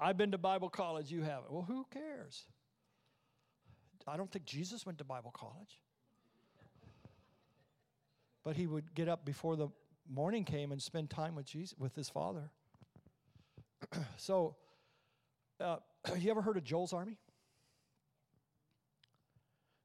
[0.00, 1.52] I've been to Bible college, you haven't.
[1.52, 2.44] Well, who cares?
[4.08, 5.78] I don't think Jesus went to Bible college.
[8.44, 9.68] But he would get up before the
[10.08, 12.50] morning came and spend time with Jesus, with his father.
[14.16, 14.56] so,
[15.60, 15.76] uh,
[16.18, 17.18] you ever heard of Joel's army?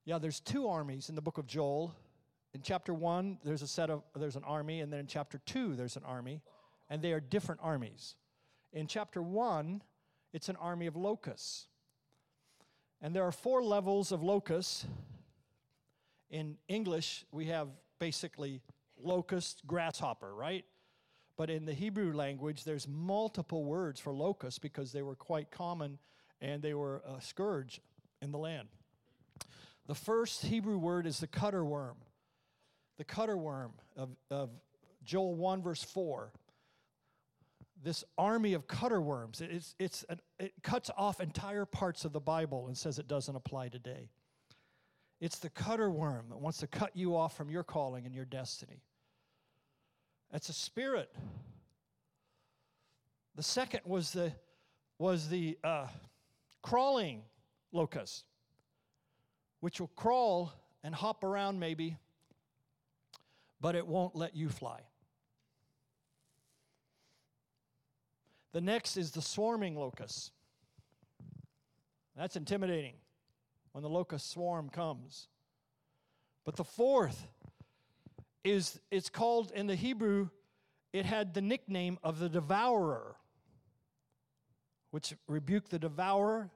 [0.06, 1.94] Yeah, there's two armies in the book of Joel.
[2.54, 5.76] In chapter one, there's a set of there's an army, and then in chapter two,
[5.76, 6.42] there's an army,
[6.90, 8.16] and they are different armies.
[8.72, 9.82] In chapter one,
[10.32, 11.68] it's an army of locusts.
[13.02, 14.86] And there are four levels of locusts.
[16.30, 17.70] In English, we have
[18.00, 18.62] basically
[19.02, 20.66] locust, grasshopper, right?
[21.38, 26.00] But in the Hebrew language, there's multiple words for locust because they were quite common
[26.42, 27.82] and they were a scourge
[28.22, 28.68] in the land.
[29.88, 31.98] The first Hebrew word is the cutter worm.
[32.98, 34.50] The cutter worm of, of
[35.04, 36.32] Joel 1, verse 4.
[37.84, 42.20] This army of cutter worms, it's, it's an, it cuts off entire parts of the
[42.20, 44.10] Bible and says it doesn't apply today.
[45.22, 48.26] It's the cutter worm that wants to cut you off from your calling and your
[48.26, 48.84] destiny.
[50.32, 51.14] That's a spirit.
[53.36, 54.34] The second was the,
[55.00, 55.88] was the uh,
[56.62, 57.24] crawling
[57.72, 58.26] locust,
[59.62, 60.52] which will crawl
[60.84, 61.98] and hop around maybe,
[63.62, 64.82] but it won't let you fly.
[68.52, 70.32] The next is the swarming locust.
[72.16, 72.94] That's intimidating
[73.76, 75.28] when the locust swarm comes.
[76.46, 77.28] But the fourth
[78.42, 80.30] is it's called in the Hebrew,
[80.94, 83.18] it had the nickname of the devourer,
[84.92, 86.52] which rebuke the devourer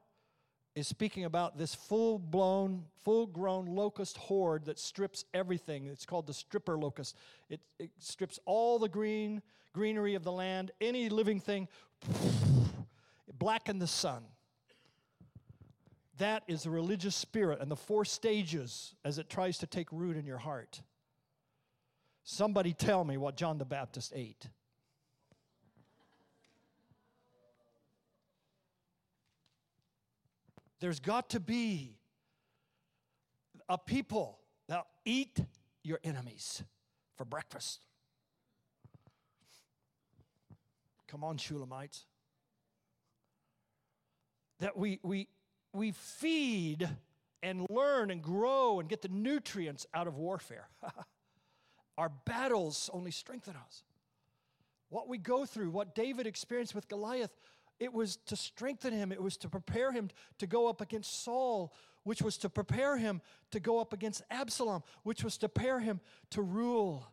[0.76, 5.88] is speaking about this full blown, full grown locust horde that strips everything.
[5.88, 7.18] It's called the stripper locust.
[7.50, 9.42] It, it strips all the green,
[9.74, 11.68] greenery of the land, any living thing,
[13.38, 14.24] blacken the sun.
[16.20, 20.18] That is the religious spirit and the four stages as it tries to take root
[20.18, 20.82] in your heart.
[22.26, 24.48] Somebody tell me what John the Baptist ate.
[30.82, 31.98] There's got to be
[33.70, 35.40] a people that eat
[35.84, 36.64] your enemies
[37.16, 37.80] for breakfast.
[41.08, 42.04] Come on, Shulamites.
[44.60, 45.28] That we, we
[45.80, 46.88] we feed
[47.42, 50.68] and learn and grow and get the nutrients out of warfare.
[51.98, 53.84] Our battles only strengthen us.
[54.90, 57.32] What we go through, what David experienced with Goliath,
[57.80, 61.74] It was to strengthen him, it was to prepare him to go up against Saul,
[62.04, 66.02] which was to prepare him to go up against Absalom, which was to prepare him
[66.32, 67.08] to rule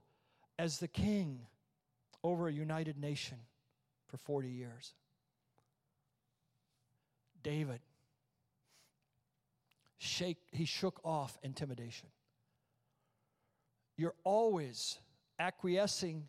[0.58, 1.46] as the king
[2.24, 3.38] over a united nation
[4.08, 4.94] for 40 years.
[7.44, 7.80] David,
[10.16, 12.08] shake, he shook off intimidation.
[13.96, 14.98] You're always
[15.38, 16.28] acquiescing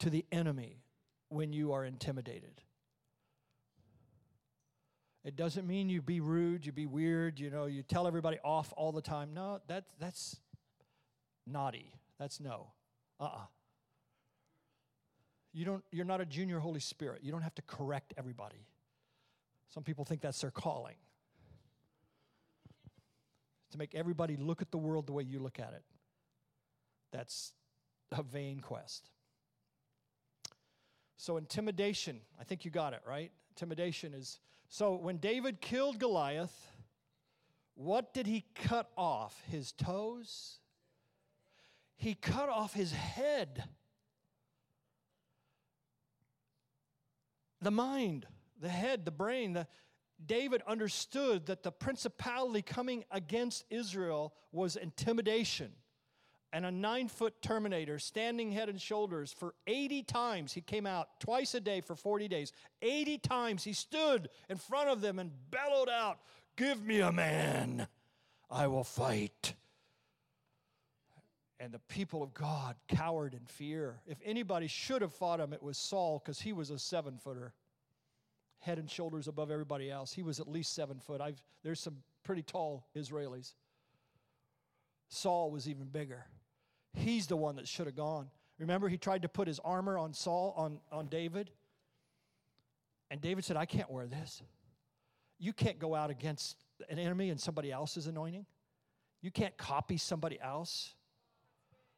[0.00, 0.82] to the enemy
[1.28, 2.60] when you are intimidated.
[5.24, 8.72] It doesn't mean you be rude, you be weird, you know, you tell everybody off
[8.76, 9.32] all the time.
[9.32, 10.36] No, that, that's
[11.46, 11.94] naughty.
[12.18, 12.72] That's no.
[13.18, 13.46] Uh-uh.
[15.52, 17.20] You don't, you're not a junior Holy Spirit.
[17.22, 18.66] You don't have to correct everybody.
[19.72, 20.96] Some people think that's their calling.
[23.74, 25.82] To make everybody look at the world the way you look at it.
[27.10, 27.54] That's
[28.12, 29.10] a vain quest.
[31.16, 33.32] So, intimidation, I think you got it, right?
[33.50, 34.38] Intimidation is
[34.68, 36.56] so when David killed Goliath,
[37.74, 39.42] what did he cut off?
[39.50, 40.60] His toes?
[41.96, 43.64] He cut off his head.
[47.60, 48.24] The mind,
[48.60, 49.66] the head, the brain, the,
[50.26, 55.72] David understood that the principality coming against Israel was intimidation
[56.54, 60.52] and a nine foot Terminator standing head and shoulders for 80 times.
[60.52, 62.52] He came out twice a day for 40 days.
[62.80, 66.20] 80 times he stood in front of them and bellowed out,
[66.56, 67.88] Give me a man,
[68.48, 69.54] I will fight.
[71.58, 74.00] And the people of God cowered in fear.
[74.06, 77.52] If anybody should have fought him, it was Saul because he was a seven footer,
[78.64, 80.12] head and shoulders above everybody else.
[80.12, 81.20] He was at least seven foot.
[81.20, 83.52] I've, there's some pretty tall Israelis.
[85.08, 86.24] Saul was even bigger.
[86.94, 88.30] He's the one that should have gone.
[88.58, 91.50] Remember, he tried to put his armor on Saul, on, on David.
[93.10, 94.42] And David said, I can't wear this.
[95.38, 96.56] You can't go out against
[96.88, 98.46] an enemy and somebody else's anointing.
[99.20, 100.94] You can't copy somebody else.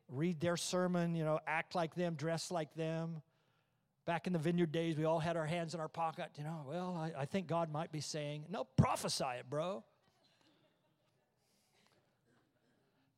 [0.08, 3.22] Read their sermon, you know, act like them, dress like them.
[4.06, 6.30] Back in the vineyard days, we all had our hands in our pocket.
[6.38, 9.82] You know, well, I, I think God might be saying, no, prophesy it, bro.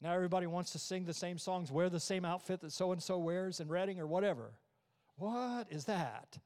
[0.01, 3.03] Now everybody wants to sing the same songs, wear the same outfit that so and
[3.03, 4.53] so wears in Redding or whatever.
[5.17, 6.39] What is that?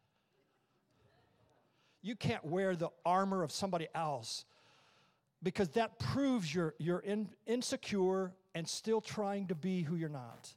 [2.00, 4.44] You can't wear the armor of somebody else
[5.42, 10.52] because that proves you're, you're in, insecure and still trying to be who you're not.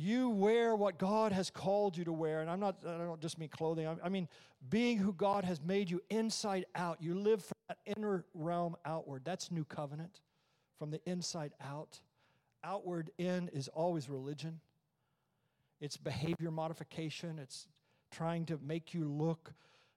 [0.00, 3.36] You wear what God has called you to wear, and I'm not, I don't just
[3.36, 4.28] mean clothing, I mean
[4.70, 7.02] being who God has made you inside out.
[7.02, 9.22] You live from that inner realm outward.
[9.24, 10.20] That's new covenant
[10.78, 11.98] from the inside out.
[12.62, 14.60] Outward in is always religion,
[15.80, 17.66] it's behavior modification, it's
[18.12, 19.52] trying to make you look,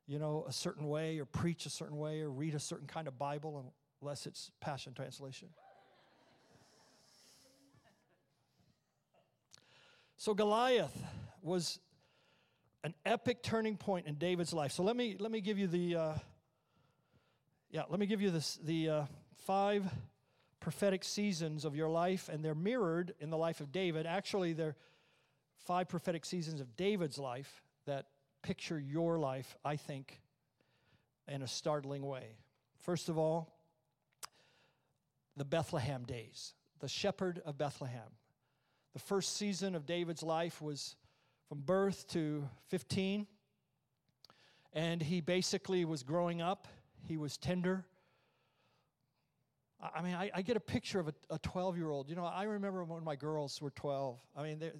[0.07, 3.07] you know, a certain way or preach a certain way or read a certain kind
[3.07, 3.71] of Bible,
[4.01, 5.49] unless it's Passion Translation.
[10.21, 10.95] So Goliath
[11.41, 11.79] was
[12.83, 14.71] an epic turning point in David's life.
[14.71, 16.13] So let me let me give you the uh,
[17.71, 19.03] yeah let me give you this the uh,
[19.47, 19.91] five
[20.59, 24.05] prophetic seasons of your life, and they're mirrored in the life of David.
[24.05, 24.75] Actually, they're
[25.65, 28.05] five prophetic seasons of David's life that
[28.43, 30.21] picture your life, I think,
[31.27, 32.37] in a startling way.
[32.81, 33.55] First of all,
[35.35, 38.20] the Bethlehem days, the shepherd of Bethlehem.
[38.93, 40.95] The first season of David's life was
[41.47, 43.27] from birth to 15,
[44.73, 46.67] and he basically was growing up.
[47.07, 47.85] He was tender.
[49.95, 52.09] I mean, I, I get a picture of a 12 year old.
[52.09, 54.19] You know, I remember when my girls were 12.
[54.37, 54.71] I mean, they,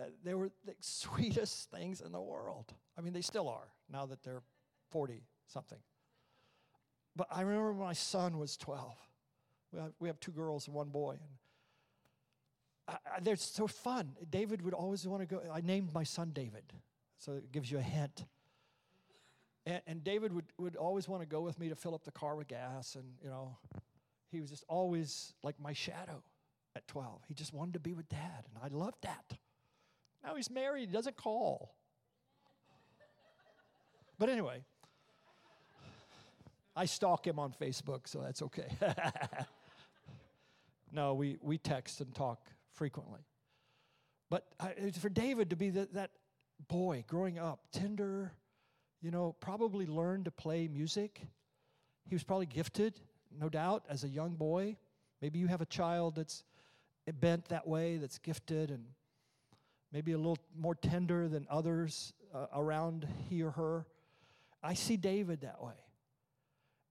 [0.00, 2.72] uh, they were the sweetest things in the world.
[2.96, 4.42] I mean, they still are now that they're
[4.90, 5.78] 40 something.
[7.16, 8.94] But I remember when my son was 12.
[9.72, 11.12] We have, we have two girls and one boy.
[11.12, 11.30] And
[12.86, 14.12] I, they're so fun.
[14.30, 15.42] David would always want to go.
[15.52, 16.64] I named my son David,
[17.18, 18.24] so it gives you a hint.
[19.66, 22.12] And, and David would, would always want to go with me to fill up the
[22.12, 23.56] car with gas and, you know,
[24.30, 26.22] he was just always like my shadow
[26.74, 27.22] at 12.
[27.28, 29.38] He just wanted to be with dad, and I loved that.
[30.24, 31.72] Now he's married, he doesn't call.
[34.18, 34.64] But anyway,
[36.74, 38.68] I stalk him on Facebook, so that's okay.
[40.92, 43.20] no, we, we text and talk frequently.
[44.30, 46.10] But I, for David to be the, that
[46.68, 48.32] boy growing up, tender,
[49.00, 51.20] you know, probably learned to play music.
[52.06, 53.00] He was probably gifted
[53.40, 54.76] no doubt, as a young boy.
[55.20, 56.44] Maybe you have a child that's
[57.20, 58.84] bent that way, that's gifted, and
[59.92, 63.86] maybe a little more tender than others uh, around he or her.
[64.62, 65.74] I see David that way.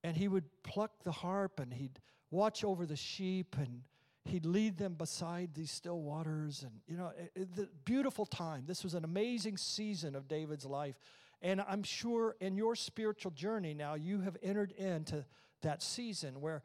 [0.03, 1.99] And he would pluck the harp and he'd
[2.29, 3.81] watch over the sheep and
[4.25, 6.63] he'd lead them beside these still waters.
[6.63, 8.63] And, you know, it, it, the beautiful time.
[8.65, 10.99] This was an amazing season of David's life.
[11.41, 15.25] And I'm sure in your spiritual journey now, you have entered into
[15.61, 16.63] that season where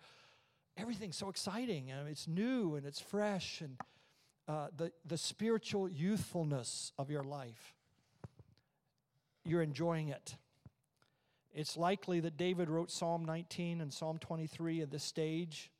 [0.76, 3.76] everything's so exciting and it's new and it's fresh and
[4.46, 7.74] uh, the, the spiritual youthfulness of your life.
[9.44, 10.36] You're enjoying it.
[11.52, 15.70] It's likely that David wrote Psalm 19 and Psalm 23 at this stage.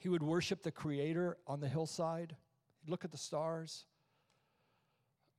[0.00, 2.34] He would worship the Creator on the hillside,
[2.80, 3.84] He'd look at the stars,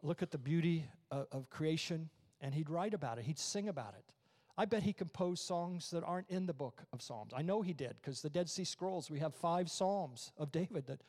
[0.03, 2.09] look at the beauty of, of creation,
[2.39, 4.13] and he'd write about it, he'd sing about it.
[4.55, 7.33] I bet he composed songs that aren't in the book of Psalms.
[7.35, 10.85] I know he did because the Dead Sea Scrolls, we have five Psalms of David
[10.85, 11.01] that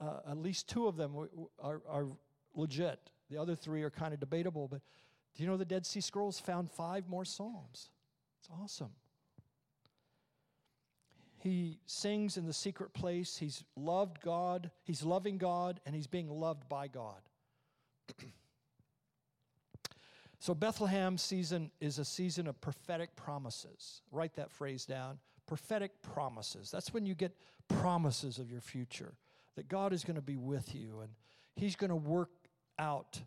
[0.00, 1.14] uh, at least two of them
[1.62, 2.06] are, are
[2.56, 2.98] legit.
[3.30, 4.80] The other three are kind of debatable, but
[5.36, 7.90] do you know the Dead Sea Scrolls found five more Psalms?
[8.40, 8.90] It's awesome.
[11.40, 13.36] He sings in the secret place.
[13.36, 17.20] He's loved God, he's loving God, and he's being loved by God.
[20.40, 24.02] so, Bethlehem season is a season of prophetic promises.
[24.10, 26.70] Write that phrase down prophetic promises.
[26.70, 27.32] That's when you get
[27.68, 29.14] promises of your future
[29.56, 31.10] that God is going to be with you and
[31.56, 32.30] He's going to work
[32.78, 33.20] out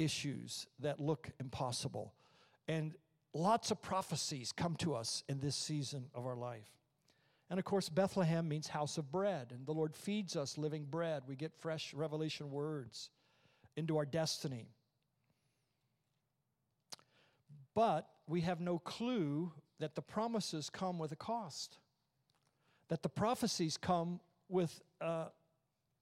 [0.00, 2.12] issues that look impossible.
[2.66, 2.94] And
[3.32, 6.68] lots of prophecies come to us in this season of our life.
[7.54, 11.22] And of course, Bethlehem means house of bread, and the Lord feeds us living bread.
[11.28, 13.10] We get fresh revelation words
[13.76, 14.70] into our destiny.
[17.72, 21.78] But we have no clue that the promises come with a cost,
[22.88, 24.18] that the prophecies come
[24.48, 25.26] with uh,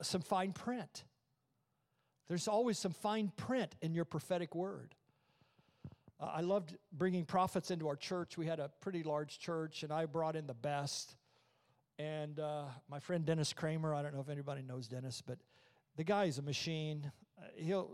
[0.01, 1.05] some fine print.
[2.29, 4.95] There's always some fine print in your prophetic word.
[6.19, 8.39] Uh, I loved bringing prophets into our church.
[8.39, 11.15] We had a pretty large church, and I brought in the best.
[11.99, 15.39] And uh, my friend Dennis Cramer, I don't know if anybody knows Dennis, but
[15.97, 17.13] the guy is a machine.
[17.39, 17.91] Uh, he'll,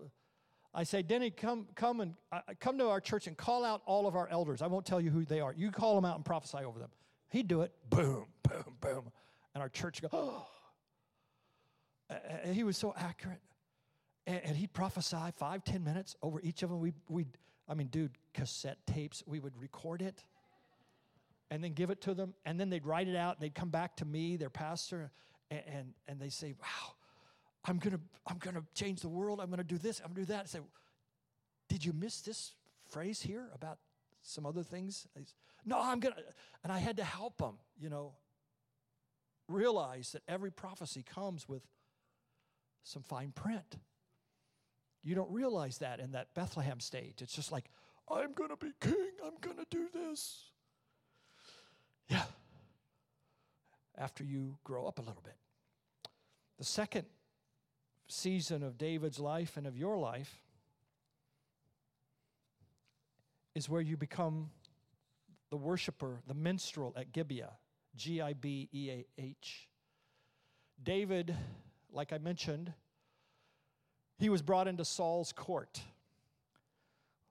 [0.73, 4.07] I say, Denny, come, come and uh, come to our church and call out all
[4.07, 4.63] of our elders.
[4.63, 5.53] I won't tell you who they are.
[5.53, 6.91] You call them out and prophesy over them.
[7.31, 7.73] He'd do it.
[7.91, 9.13] Boom, boom, boom
[9.59, 10.47] and our church go, oh.
[12.45, 13.41] And he was so accurate.
[14.27, 16.79] And, and he'd prophesy five, ten minutes over each of them.
[16.79, 17.37] We, we'd,
[17.69, 20.25] I mean, dude, cassette tapes, we would record it
[21.51, 22.35] and then give it to them.
[22.45, 25.11] And then they'd write it out and they'd come back to me, their pastor,
[25.51, 26.95] and, and, and they say, wow,
[27.65, 29.41] I'm gonna, I'm gonna change the world.
[29.41, 30.43] I'm gonna do this, I'm gonna do that.
[30.43, 30.61] I say,
[31.69, 32.55] did you miss this
[32.89, 33.79] phrase here about
[34.23, 35.07] some other things?
[35.65, 36.17] no, I'm gonna,
[36.65, 38.13] and I had to help them, you know
[39.49, 41.63] realize that every prophecy comes with
[42.85, 43.79] some fine print.
[45.03, 47.23] You don't realize that in that Bethlehem stage.
[47.23, 47.65] It's just like,
[48.09, 50.51] I'm going to be king, I'm going to do this.
[52.09, 52.23] Yeah.
[53.97, 55.37] After you grow up a little bit.
[56.59, 57.07] The second
[58.09, 60.41] season of David's life and of your life
[63.55, 64.51] is where you become
[65.51, 67.53] the worshiper, the minstrel at Gibeah.
[67.97, 69.69] G I B E A H.
[70.83, 71.35] David,
[71.93, 72.73] like I mentioned,
[74.19, 75.81] he was brought into Saul's court.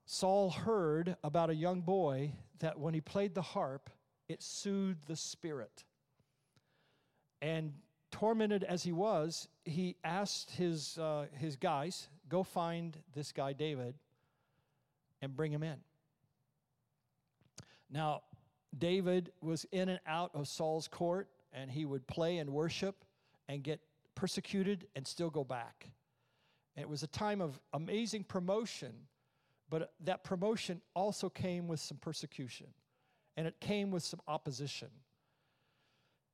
[0.04, 3.88] Saul heard about a young boy that when he played the harp,
[4.28, 5.84] it soothed the spirit.
[7.40, 7.72] And
[8.10, 13.94] tormented as he was, he asked his, uh, his guys, go find this guy, David,
[15.22, 15.76] and bring him in.
[17.90, 18.22] Now,
[18.76, 23.04] David was in and out of Saul's court, and he would play and worship
[23.48, 23.80] and get
[24.14, 25.90] persecuted and still go back.
[26.76, 28.92] And it was a time of amazing promotion,
[29.70, 32.66] but that promotion also came with some persecution,
[33.38, 34.88] and it came with some opposition.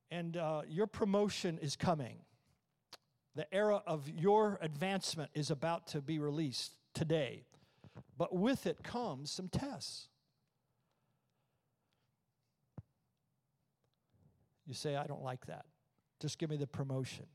[0.09, 2.17] And uh, your promotion is coming.
[3.35, 7.43] The era of your advancement is about to be released today.
[8.17, 10.07] But with it comes some tests.
[14.65, 15.65] You say, I don't like that.
[16.19, 17.27] Just give me the promotion.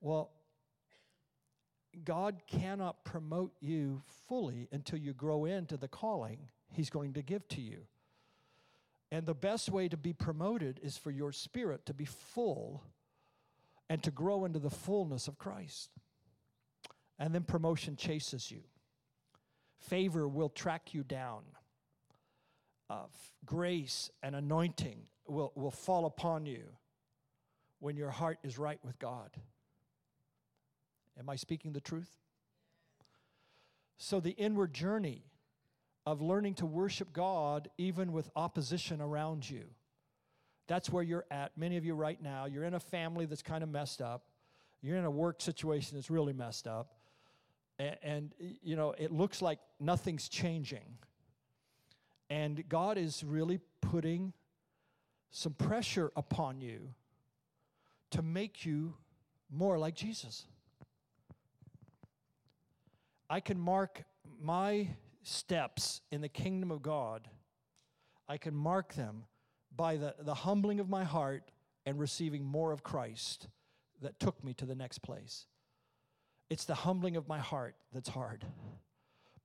[0.00, 0.30] Well,
[2.04, 6.38] God cannot promote you fully until you grow into the calling
[6.70, 7.86] He's going to give to you.
[9.10, 12.82] And the best way to be promoted is for your spirit to be full
[13.88, 15.90] and to grow into the fullness of Christ.
[17.18, 18.62] And then promotion chases you.
[19.78, 21.42] Favor will track you down.
[22.90, 23.04] Uh,
[23.44, 26.62] grace and anointing will, will fall upon you
[27.78, 29.30] when your heart is right with God.
[31.18, 32.10] Am I speaking the truth?
[33.98, 35.24] So, the inward journey
[36.06, 39.64] of learning to worship God even with opposition around you.
[40.68, 41.56] That's where you're at.
[41.58, 44.24] Many of you right now, you're in a family that's kind of messed up.
[44.82, 46.94] You're in a work situation that's really messed up.
[47.78, 50.98] And, and, you know, it looks like nothing's changing.
[52.30, 54.32] And God is really putting
[55.30, 56.88] some pressure upon you
[58.10, 58.94] to make you
[59.50, 60.46] more like Jesus.
[63.28, 64.04] I can mark
[64.40, 64.88] my
[65.26, 67.28] steps in the kingdom of God,
[68.28, 69.24] I can mark them
[69.74, 71.50] by the, the humbling of my heart
[71.84, 73.48] and receiving more of Christ
[74.02, 75.46] that took me to the next place.
[76.48, 78.44] It's the humbling of my heart that's hard.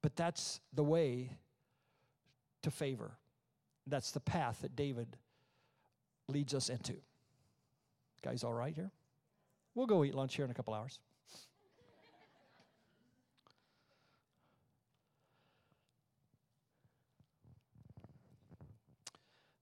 [0.02, 1.38] But that's the way
[2.62, 3.12] to favor.
[3.88, 5.18] That's the path that David
[6.28, 6.94] leads us into.
[8.24, 8.92] Guys, all right here?
[9.74, 11.00] We'll go eat lunch here in a couple hours.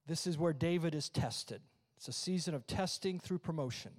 [0.09, 1.61] This is where David is tested.
[1.95, 3.91] It's a season of testing through promotion.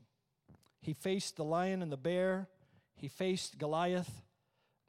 [0.80, 2.48] He faced the lion and the bear,
[2.96, 4.10] he faced Goliath.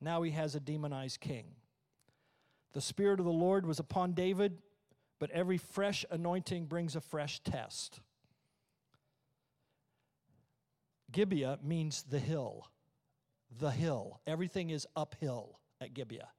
[0.01, 1.45] Now he has a demonized king.
[2.73, 4.57] The Spirit of the Lord was upon David,
[5.19, 7.99] but every fresh anointing brings a fresh test.
[11.11, 12.65] Gibeah means the hill.
[13.59, 14.21] The hill.
[14.25, 16.29] Everything is uphill at Gibeah.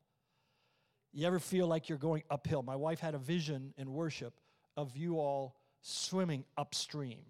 [1.13, 2.65] You ever feel like you're going uphill?
[2.65, 4.35] My wife had a vision in worship
[4.77, 7.23] of you all swimming upstream.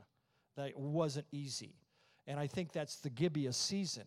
[0.57, 1.75] That wasn't easy.
[2.27, 4.05] And I think that's the Gibeah season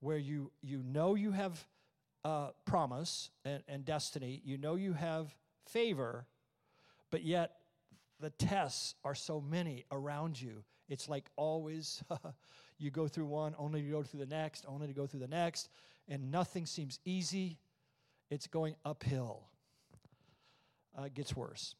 [0.00, 1.66] where you, you know you have
[2.24, 5.34] uh, promise and, and destiny, you know you have
[5.66, 6.26] favor,
[7.10, 7.56] but yet
[8.20, 10.64] the tests are so many around you.
[10.88, 12.02] It's like always
[12.78, 15.28] you go through one, only to go through the next, only to go through the
[15.28, 15.68] next,
[16.08, 17.58] and nothing seems easy.
[18.30, 19.44] It's going uphill.
[20.98, 21.76] Uh, it gets worse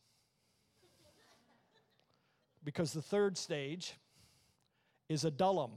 [2.65, 3.95] because the third stage
[5.09, 5.73] is Adullam,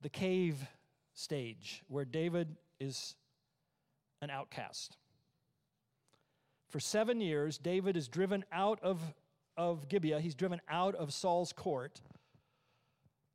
[0.00, 0.56] the cave
[1.14, 3.16] stage, where David is
[4.22, 4.96] an outcast.
[6.70, 9.00] For seven years, David is driven out of,
[9.56, 10.20] of Gibeah.
[10.20, 12.00] He's driven out of Saul's court.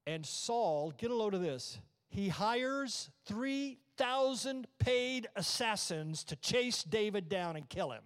[0.05, 1.79] And Saul, get a load of this,
[2.09, 8.03] he hires 3,000 paid assassins to chase David down and kill him.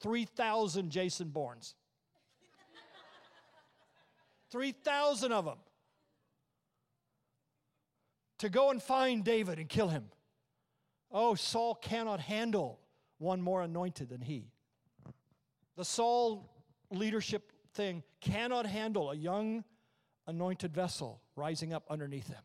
[0.00, 1.74] 3,000 Jason Bournes.
[4.50, 5.58] 3,000 of them
[8.38, 10.06] to go and find David and kill him.
[11.10, 12.80] Oh, Saul cannot handle
[13.18, 14.50] one more anointed than he.
[15.76, 16.50] The Saul
[16.90, 19.64] leadership thing cannot handle a young
[20.26, 22.42] anointed vessel rising up underneath him.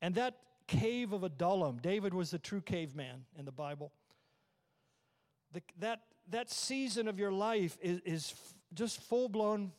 [0.00, 0.36] And that
[0.66, 3.92] cave of Adullam, David was the true caveman in the Bible.
[5.52, 8.34] The, that, that season of your life is, is
[8.74, 9.72] just full blown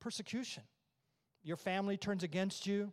[0.00, 0.62] persecution.
[1.42, 2.92] Your family turns against you.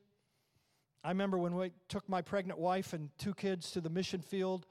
[1.03, 4.67] I remember when we took my pregnant wife and two kids to the mission field,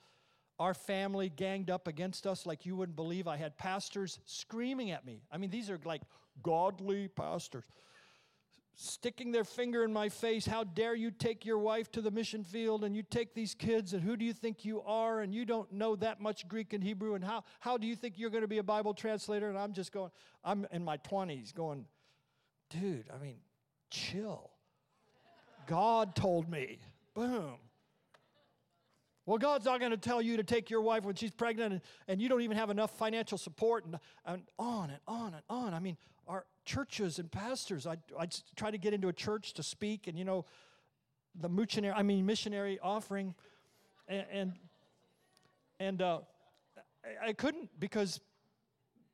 [0.58, 3.26] our family ganged up against us like you wouldn't believe.
[3.26, 5.22] I had pastors screaming at me.
[5.30, 6.02] I mean, these are like
[6.42, 7.64] godly pastors
[8.74, 10.46] sticking their finger in my face.
[10.46, 13.92] How dare you take your wife to the mission field and you take these kids
[13.92, 16.82] and who do you think you are and you don't know that much Greek and
[16.82, 19.48] Hebrew and how, how do you think you're going to be a Bible translator?
[19.48, 20.10] And I'm just going,
[20.44, 21.86] I'm in my 20s going,
[22.70, 23.36] dude, I mean,
[23.90, 24.50] chill.
[25.66, 26.78] God told me.
[27.14, 27.56] Boom.
[29.24, 31.82] Well, God's not going to tell you to take your wife when she's pregnant and,
[32.08, 35.74] and you don't even have enough financial support and, and on and on and on.
[35.74, 35.96] I mean,
[36.64, 40.24] churches and pastors, I, I try to get into a church to speak and, you
[40.24, 40.44] know,
[41.34, 43.34] the missionary, I mean, missionary offering.
[44.08, 44.52] And, and,
[45.80, 46.20] and uh,
[47.04, 48.20] I, I couldn't because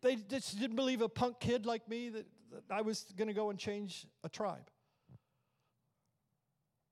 [0.02, 3.34] they just didn't believe a punk kid like me that, that I was going to
[3.34, 4.70] go and change a tribe.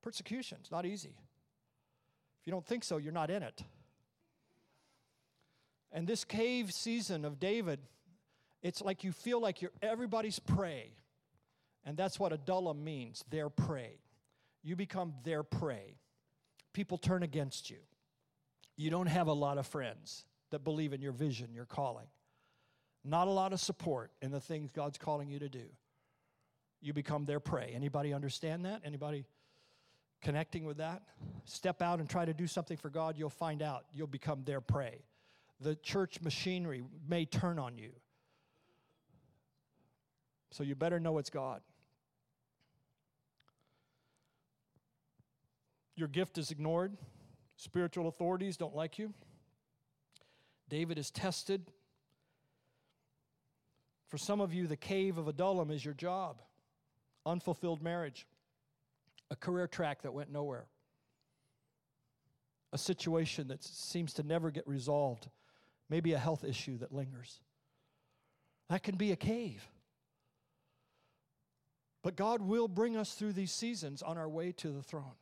[0.02, 1.14] Persecution, it's not easy.
[2.40, 3.62] If you don't think so, you're not in it.
[5.92, 7.80] And this cave season of David,
[8.62, 10.92] it's like you feel like you're everybody's prey.
[11.84, 14.00] And that's what Adullam means their prey.
[14.62, 15.96] You become their prey.
[16.72, 17.76] People turn against you.
[18.76, 22.06] You don't have a lot of friends that believe in your vision, your calling.
[23.04, 25.64] Not a lot of support in the things God's calling you to do.
[26.80, 27.72] You become their prey.
[27.74, 28.82] Anybody understand that?
[28.84, 29.24] Anybody
[30.22, 31.02] connecting with that.
[31.44, 34.60] Step out and try to do something for God, you'll find out you'll become their
[34.60, 35.04] prey.
[35.60, 37.92] The church machinery may turn on you.
[40.50, 41.60] So you better know it's God.
[45.96, 46.96] Your gift is ignored.
[47.56, 49.14] Spiritual authorities don't like you.
[50.68, 51.72] David is tested.
[54.08, 56.42] For some of you, the cave of Adullam is your job,
[57.24, 58.26] unfulfilled marriage,
[59.30, 60.66] a career track that went nowhere,
[62.72, 65.28] a situation that seems to never get resolved,
[65.88, 67.40] maybe a health issue that lingers.
[68.68, 69.66] That can be a cave.
[72.06, 75.16] But God will bring us through these seasons on our way to the throne.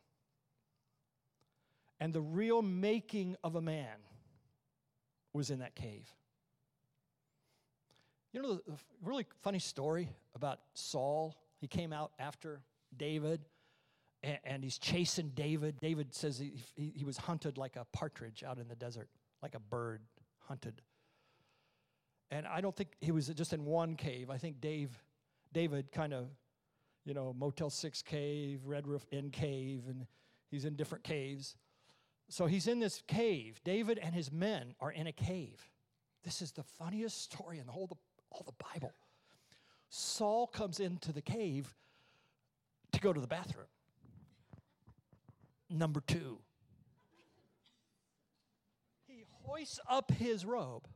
[1.99, 3.95] And the real making of a man
[5.33, 6.07] was in that cave.
[8.33, 8.61] You know, the
[9.03, 11.35] really funny story about Saul?
[11.59, 12.61] He came out after
[12.95, 13.41] David
[14.21, 15.79] and, and he's chasing David.
[15.81, 19.09] David says he, he, he was hunted like a partridge out in the desert,
[19.41, 20.01] like a bird
[20.37, 20.83] hunted.
[22.29, 24.29] And I don't think he was just in one cave.
[24.29, 24.91] I think Dave,
[25.51, 26.27] David kind of
[27.05, 30.07] you know, Motel 6 cave, Red Roof Inn cave, and
[30.49, 31.55] he's in different caves.
[32.29, 33.61] So he's in this cave.
[33.63, 35.69] David and his men are in a cave.
[36.23, 37.97] This is the funniest story in the whole
[38.31, 38.91] all the Bible.
[39.89, 41.75] Saul comes into the cave
[42.91, 43.67] to go to the bathroom.
[45.69, 46.39] Number two,
[49.07, 50.87] he hoists up his robe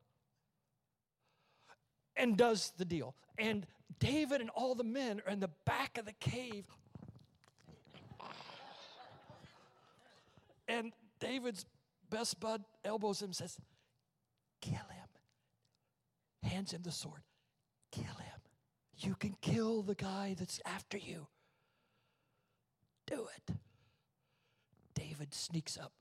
[2.15, 3.15] and does the deal.
[3.37, 3.65] And
[3.97, 6.65] David and all the men are in the back of the cave.
[10.67, 11.65] And David's
[12.09, 13.57] best bud elbows him and says,
[14.61, 15.09] Kill him.
[16.43, 17.21] Hands him the sword.
[17.91, 18.39] Kill him.
[18.97, 21.27] You can kill the guy that's after you.
[23.07, 23.55] Do it.
[24.93, 25.93] David sneaks up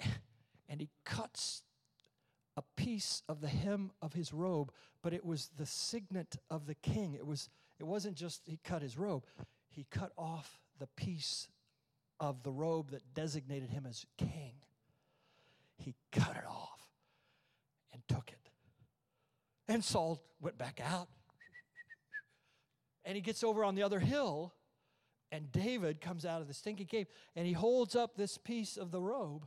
[0.68, 1.62] and he cuts
[2.56, 4.72] a piece of the hem of his robe,
[5.02, 7.14] but it was the signet of the king.
[7.14, 9.24] It was it wasn't just he cut his robe,
[9.68, 11.48] he cut off the piece
[12.18, 14.54] of the robe that designated him as king.
[15.76, 16.80] He cut it off
[17.92, 18.50] and took it.
[19.68, 21.08] And Saul went back out.
[23.04, 24.52] And he gets over on the other hill,
[25.30, 28.90] and David comes out of the stinky cave and he holds up this piece of
[28.90, 29.46] the robe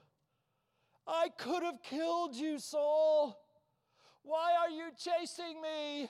[1.11, 3.35] I could have killed you, Saul.
[4.21, 6.07] Why are you chasing me?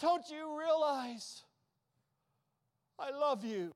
[0.00, 1.44] Don't you realize
[2.98, 3.72] I love you?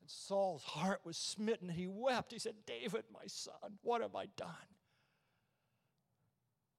[0.00, 1.68] And Saul's heart was smitten.
[1.68, 2.32] And he wept.
[2.32, 4.48] He said, David, my son, what have I done?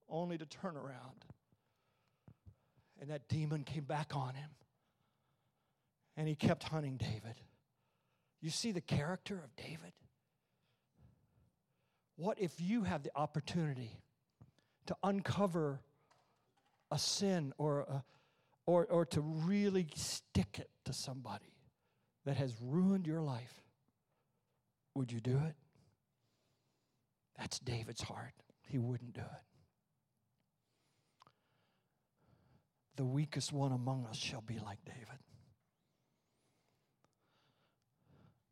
[0.10, 1.26] Only to turn around.
[3.00, 4.50] And that demon came back on him.
[6.18, 7.40] And he kept hunting David.
[8.42, 9.94] You see the character of David?
[12.18, 14.00] What if you have the opportunity
[14.88, 15.82] to uncover
[16.92, 18.04] a sin or, a,
[18.66, 21.54] or, or to really stick it to somebody
[22.26, 23.54] that has ruined your life?
[24.94, 25.56] Would you do it?
[27.38, 28.34] That's David's heart.
[28.68, 29.44] He wouldn't do it.
[32.96, 35.20] The weakest one among us shall be like David.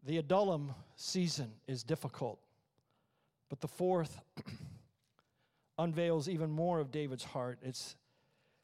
[0.06, 2.40] The Adullam season is difficult.
[3.54, 4.20] But the fourth
[5.78, 7.60] unveils even more of David's heart.
[7.62, 7.96] It's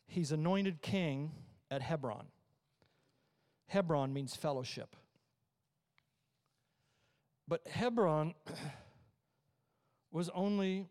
[0.07, 1.31] he's anointed king
[1.69, 2.25] at Hebron.
[3.67, 4.95] Hebron means fellowship.
[7.47, 8.33] But Hebron
[10.11, 10.87] was only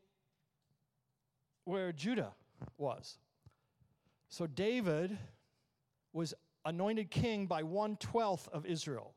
[1.64, 2.34] where Judah
[2.76, 3.18] was.
[4.28, 5.18] So David
[6.12, 6.34] was
[6.64, 9.16] anointed king by one twelfth of Israel.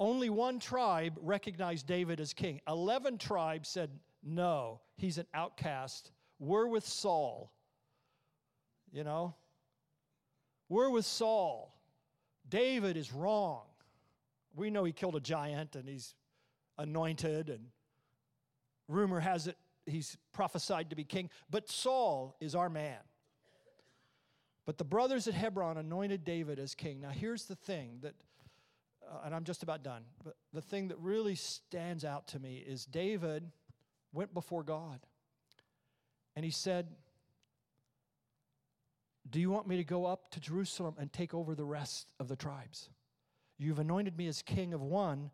[0.00, 2.60] Only one tribe recognized David as king.
[2.68, 3.90] Eleven tribes said,
[4.22, 6.12] no, he's an outcast.
[6.38, 7.52] We're with Saul.
[8.92, 9.34] You know?
[10.68, 11.74] We're with Saul.
[12.48, 13.62] David is wrong.
[14.54, 16.14] We know he killed a giant and he's
[16.78, 17.66] anointed, and
[18.88, 19.56] rumor has it
[19.86, 21.30] he's prophesied to be king.
[21.50, 22.98] But Saul is our man.
[24.66, 27.00] But the brothers at Hebron anointed David as king.
[27.00, 28.14] Now, here's the thing that
[29.10, 32.62] uh, and I'm just about done, but the thing that really stands out to me
[32.66, 33.50] is David
[34.12, 35.00] went before God
[36.36, 36.88] and he said,
[39.28, 42.28] Do you want me to go up to Jerusalem and take over the rest of
[42.28, 42.90] the tribes?
[43.58, 45.30] You've anointed me as king of one.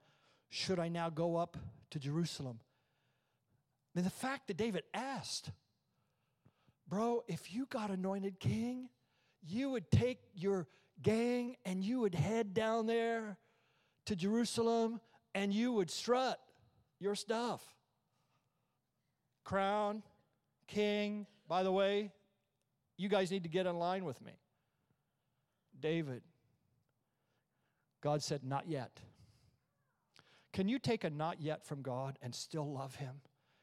[0.48, 1.56] Should I now go up
[1.90, 2.60] to Jerusalem?
[3.94, 5.50] I mean, the fact that David asked,
[6.88, 8.88] Bro, if you got anointed king,
[9.46, 10.66] you would take your
[11.02, 13.36] gang and you would head down there
[14.06, 15.00] to Jerusalem
[15.34, 16.40] and you would strut
[17.00, 17.62] your stuff.
[19.44, 20.02] Crown,
[20.66, 22.12] king, by the way,
[22.96, 24.32] you guys need to get in line with me.
[25.80, 26.22] David,
[28.00, 29.00] God said, Not yet.
[30.52, 33.20] Can you take a not yet from God and still love Him?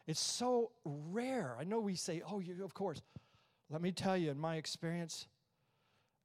[0.08, 1.56] It's so rare.
[1.58, 3.02] I know we say, oh, you, of course.
[3.70, 5.28] Let me tell you, in my experience,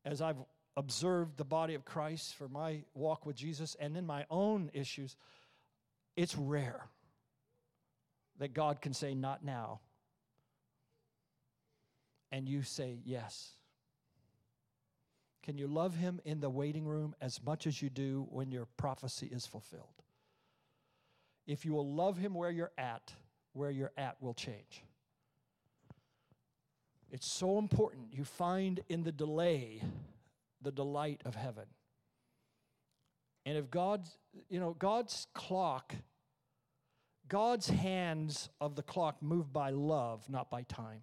[0.04, 0.38] as I've
[0.76, 5.16] observed the body of Christ for my walk with Jesus and in my own issues,
[6.16, 6.88] it's rare
[8.38, 9.80] that God can say, not now.
[12.30, 13.52] And you say, yes.
[15.42, 18.66] Can you love Him in the waiting room as much as you do when your
[18.76, 19.84] prophecy is fulfilled?
[21.46, 23.12] If you will love Him where you're at,
[23.52, 24.82] where you're at will change.
[27.10, 29.80] It's so important you find in the delay
[30.62, 31.64] the delight of heaven.
[33.44, 34.18] And if God's,
[34.48, 35.94] you know, God's clock,
[37.28, 41.02] God's hands of the clock move by love, not by time.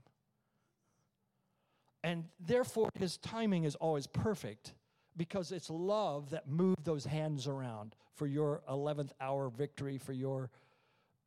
[2.03, 4.73] And therefore, his timing is always perfect
[5.15, 10.49] because it's love that moved those hands around for your 11th hour victory, for your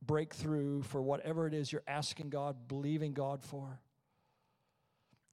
[0.05, 3.81] breakthrough, for whatever it is you're asking God, believing God for.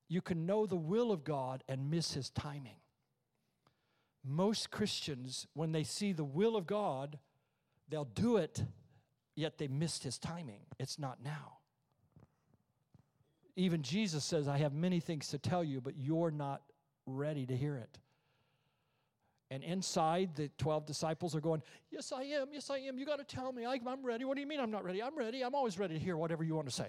[0.07, 2.77] You can know the will of God and miss his timing.
[4.25, 7.19] Most Christians, when they see the will of God,
[7.89, 8.63] they'll do it,
[9.35, 10.61] yet they missed his timing.
[10.79, 11.57] It's not now.
[13.55, 16.61] Even Jesus says, I have many things to tell you, but you're not
[17.05, 17.99] ready to hear it.
[19.51, 22.47] And inside, the 12 disciples are going, Yes, I am.
[22.51, 22.97] Yes, I am.
[22.97, 23.65] You got to tell me.
[23.65, 24.25] I, am ready.
[24.25, 25.03] What do you mean I'm not ready?
[25.03, 25.43] I'm ready.
[25.43, 26.87] I'm always ready to hear whatever you want to say.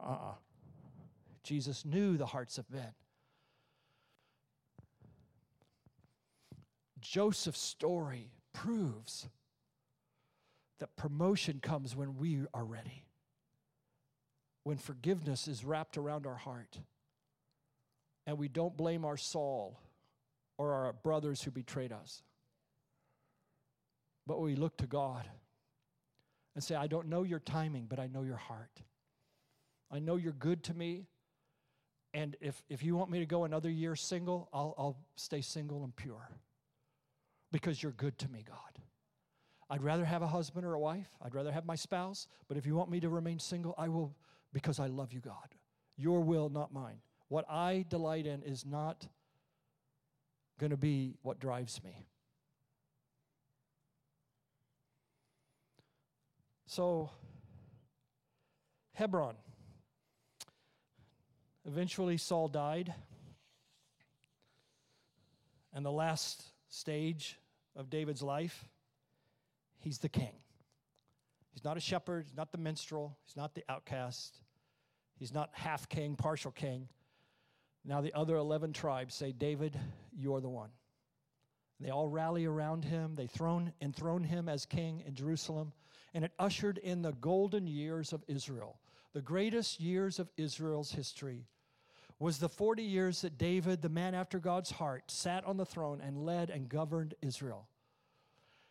[0.00, 0.14] Uh uh-uh.
[0.14, 0.34] uh
[1.42, 2.94] Jesus knew the hearts of men.
[7.04, 9.28] Joseph's story proves
[10.80, 13.04] that promotion comes when we are ready,
[14.64, 16.80] when forgiveness is wrapped around our heart
[18.26, 19.78] and we don't blame our Saul
[20.56, 22.22] or our brothers who betrayed us.
[24.26, 25.28] But we look to God
[26.54, 28.80] and say, I don't know your timing, but I know your heart.
[29.92, 31.04] I know you're good to me.
[32.14, 35.84] And if, if you want me to go another year single, I'll, I'll stay single
[35.84, 36.30] and pure
[37.52, 38.58] because you're good to me, God.
[39.70, 41.08] I'd rather have a husband or a wife.
[41.22, 42.26] I'd rather have my spouse.
[42.48, 44.14] But if you want me to remain single, I will
[44.52, 45.54] because I love you, God.
[45.96, 47.00] Your will, not mine.
[47.28, 49.08] What I delight in is not
[50.58, 52.06] going to be what drives me.
[56.66, 57.10] So,
[58.92, 59.36] Hebron.
[61.64, 62.94] Eventually, Saul died.
[65.72, 67.38] And the last stage
[67.76, 68.68] of David's life,
[69.78, 70.32] he's the king.
[71.52, 74.40] He's not a shepherd, he's not the minstrel, he's not the outcast,
[75.16, 76.88] he's not half king, partial king.
[77.84, 79.78] Now the other 11 tribes say, David,
[80.12, 80.70] you're the one.
[81.80, 83.14] They all rally around him.
[83.14, 85.72] They throne, enthrone him as king in Jerusalem.
[86.14, 88.78] And it ushered in the golden years of Israel.
[89.12, 91.46] The greatest years of Israel's history
[92.18, 96.00] was the 40 years that David, the man after God's heart, sat on the throne
[96.00, 97.68] and led and governed Israel.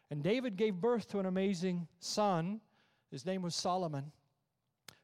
[0.10, 2.62] And David gave birth to an amazing son.
[3.12, 4.12] His name was Solomon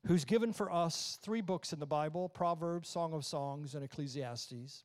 [0.07, 4.83] who's given for us three books in the Bible Proverbs, Song of Songs, and Ecclesiastes.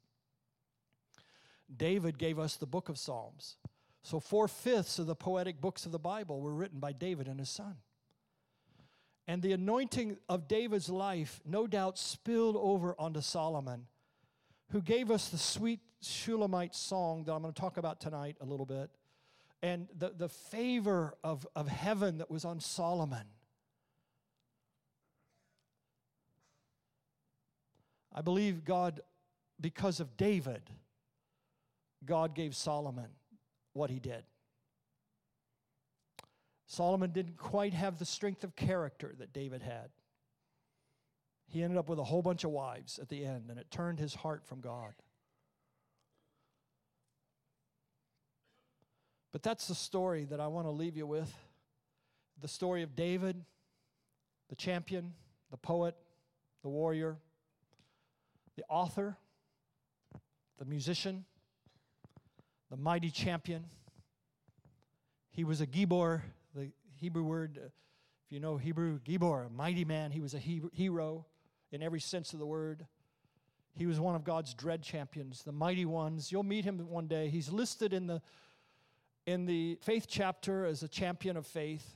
[1.74, 3.56] David gave us the book of Psalms.
[4.02, 7.38] So, four fifths of the poetic books of the Bible were written by David and
[7.38, 7.76] his son.
[9.26, 13.86] And the anointing of David's life, no doubt, spilled over onto Solomon,
[14.70, 18.44] who gave us the sweet Shulamite song that I'm going to talk about tonight a
[18.44, 18.90] little bit,
[19.62, 23.26] and the, the favor of, of heaven that was on Solomon.
[28.12, 29.00] I believe God,
[29.58, 30.62] because of David,
[32.04, 33.08] God gave Solomon
[33.72, 34.24] what he did.
[36.74, 39.90] Solomon didn't quite have the strength of character that David had.
[41.46, 44.00] He ended up with a whole bunch of wives at the end, and it turned
[44.00, 44.92] his heart from God.
[49.32, 51.32] But that's the story that I want to leave you with
[52.40, 53.36] the story of David,
[54.48, 55.12] the champion,
[55.50, 55.94] the poet,
[56.62, 57.18] the warrior,
[58.56, 59.16] the author,
[60.58, 61.24] the musician,
[62.70, 63.64] the mighty champion.
[65.30, 66.22] He was a Gibor,
[67.04, 67.72] Hebrew word, uh, if
[68.30, 70.10] you know Hebrew, Gibor, a mighty man.
[70.10, 71.26] He was a he- hero
[71.70, 72.86] in every sense of the word.
[73.74, 76.32] He was one of God's dread champions, the mighty ones.
[76.32, 77.28] You'll meet him one day.
[77.28, 78.22] He's listed in the
[79.26, 81.94] in the faith chapter as a champion of faith.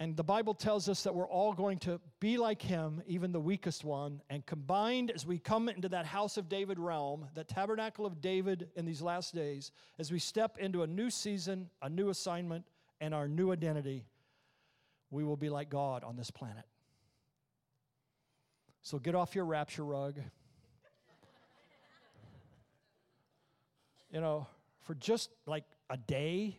[0.00, 3.40] And the Bible tells us that we're all going to be like him, even the
[3.40, 4.22] weakest one.
[4.28, 8.70] And combined, as we come into that house of David realm, that tabernacle of David
[8.74, 9.70] in these last days,
[10.00, 12.64] as we step into a new season, a new assignment,
[13.00, 14.06] and our new identity,
[15.10, 16.64] we will be like God on this planet.
[18.82, 20.16] So get off your rapture rug.
[24.12, 24.46] you know,
[24.82, 26.58] for just like a day,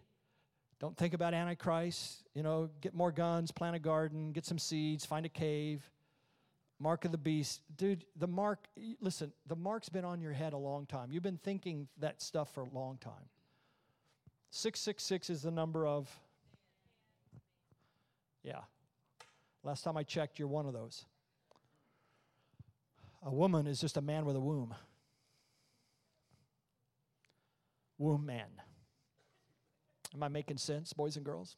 [0.79, 2.23] don't think about Antichrist.
[2.33, 5.87] You know, get more guns, plant a garden, get some seeds, find a cave.
[6.79, 7.61] Mark of the beast.
[7.77, 8.67] Dude, the mark,
[8.99, 11.11] listen, the mark's been on your head a long time.
[11.11, 13.29] You've been thinking that stuff for a long time.
[14.49, 16.09] 666 is the number of,
[18.43, 18.61] yeah.
[19.63, 21.05] Last time I checked, you're one of those.
[23.23, 24.73] A woman is just a man with a womb.
[27.97, 28.47] Womb man.
[30.13, 31.55] Am I making sense, boys and girls?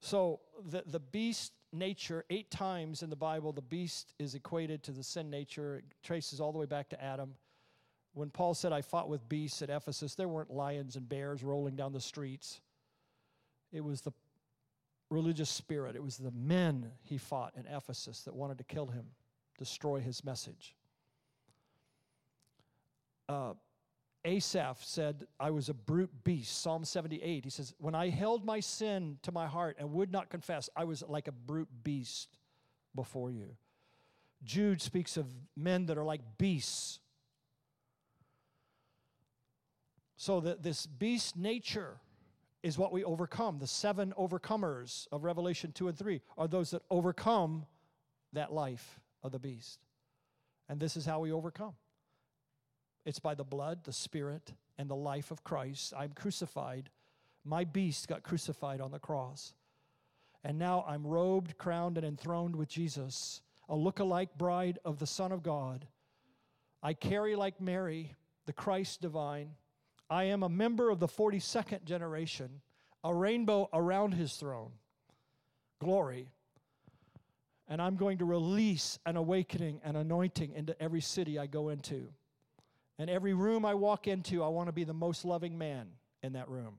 [0.00, 4.92] So, the, the beast nature, eight times in the Bible, the beast is equated to
[4.92, 5.76] the sin nature.
[5.76, 7.34] It traces all the way back to Adam.
[8.12, 11.76] When Paul said, I fought with beasts at Ephesus, there weren't lions and bears rolling
[11.76, 12.60] down the streets.
[13.72, 14.12] It was the
[15.12, 19.06] religious spirit, it was the men he fought in Ephesus that wanted to kill him,
[19.58, 20.74] destroy his message.
[23.28, 23.52] Uh,
[24.24, 26.60] Asaph said, I was a brute beast.
[26.62, 30.30] Psalm 78, he says, When I held my sin to my heart and would not
[30.30, 32.38] confess, I was like a brute beast
[32.94, 33.56] before you.
[34.44, 35.26] Jude speaks of
[35.56, 37.00] men that are like beasts.
[40.16, 41.98] So that this beast nature
[42.62, 43.58] is what we overcome.
[43.58, 47.66] The seven overcomers of Revelation 2 and 3 are those that overcome
[48.32, 49.80] that life of the beast.
[50.68, 51.74] And this is how we overcome.
[53.04, 55.92] It's by the blood, the spirit, and the life of Christ.
[55.96, 56.88] I'm crucified.
[57.44, 59.54] My beast got crucified on the cross.
[60.44, 65.32] And now I'm robed, crowned, and enthroned with Jesus, a look-alike bride of the Son
[65.32, 65.86] of God.
[66.82, 68.14] I carry like Mary,
[68.46, 69.50] the Christ divine.
[70.12, 72.60] I am a member of the 42nd generation,
[73.02, 74.72] a rainbow around his throne.
[75.80, 76.28] Glory.
[77.66, 82.08] And I'm going to release an awakening and anointing into every city I go into.
[82.98, 85.88] And every room I walk into, I want to be the most loving man
[86.22, 86.74] in that room.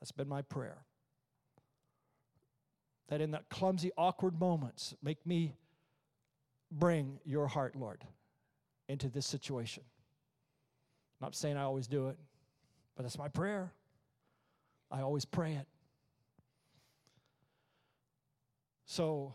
[0.00, 0.84] That's been my prayer.
[3.08, 5.54] That in that clumsy, awkward moments, make me
[6.70, 8.04] bring your heart, Lord,
[8.86, 9.84] into this situation.
[11.22, 12.18] Not saying I always do it,
[12.96, 13.72] but that's my prayer.
[14.90, 15.68] I always pray it.
[18.86, 19.32] So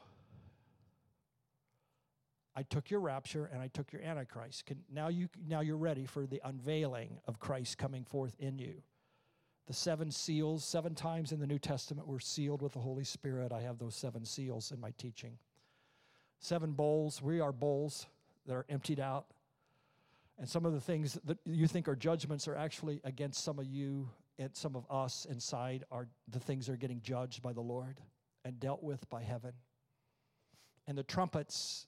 [2.53, 4.65] I took your rapture and I took your antichrist.
[4.65, 8.81] Can, now you now you're ready for the unveiling of Christ coming forth in you.
[9.68, 13.53] The seven seals, seven times in the New Testament, were sealed with the Holy Spirit.
[13.53, 15.38] I have those seven seals in my teaching.
[16.39, 17.22] Seven bowls.
[17.22, 18.07] We are bowls
[18.45, 19.27] that are emptied out.
[20.38, 23.65] And some of the things that you think are judgments are actually against some of
[23.65, 27.61] you and some of us inside are the things that are getting judged by the
[27.61, 27.99] Lord
[28.45, 29.53] and dealt with by heaven.
[30.85, 31.88] And the trumpets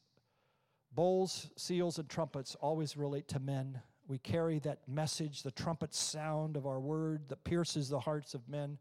[0.92, 3.82] Bowls, seals, and trumpets always relate to men.
[4.08, 8.50] We carry that message, the trumpet sound of our word that pierces the hearts of
[8.50, 8.80] men.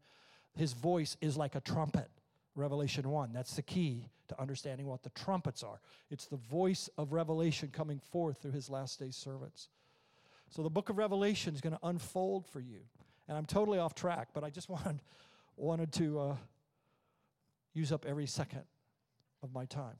[0.55, 2.09] His voice is like a trumpet.
[2.59, 3.31] Revelation 1.
[3.33, 5.79] That's the key to understanding what the trumpets are.
[6.11, 9.69] It's the voice of revelation coming forth through his last day servants.
[10.49, 12.79] So the book of Revelation is going to unfold for you.
[13.27, 15.01] And I'm totally off track, but I just wanted,
[15.55, 16.35] wanted to uh,
[17.73, 18.63] use up every second
[19.43, 19.95] of my time.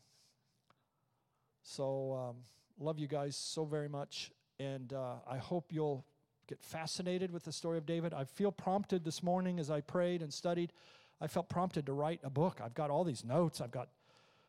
[1.64, 2.36] So, um,
[2.80, 4.32] love you guys so very much.
[4.60, 6.04] And uh, I hope you'll
[6.48, 8.14] get fascinated with the story of David.
[8.14, 10.74] I feel prompted this morning as I prayed and studied.
[11.22, 12.60] I felt prompted to write a book.
[12.64, 13.62] I've got all these notes.
[13.62, 13.90] I've got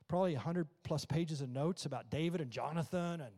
[0.08, 3.32] probably 100 plus pages of notes about David and Jonathan and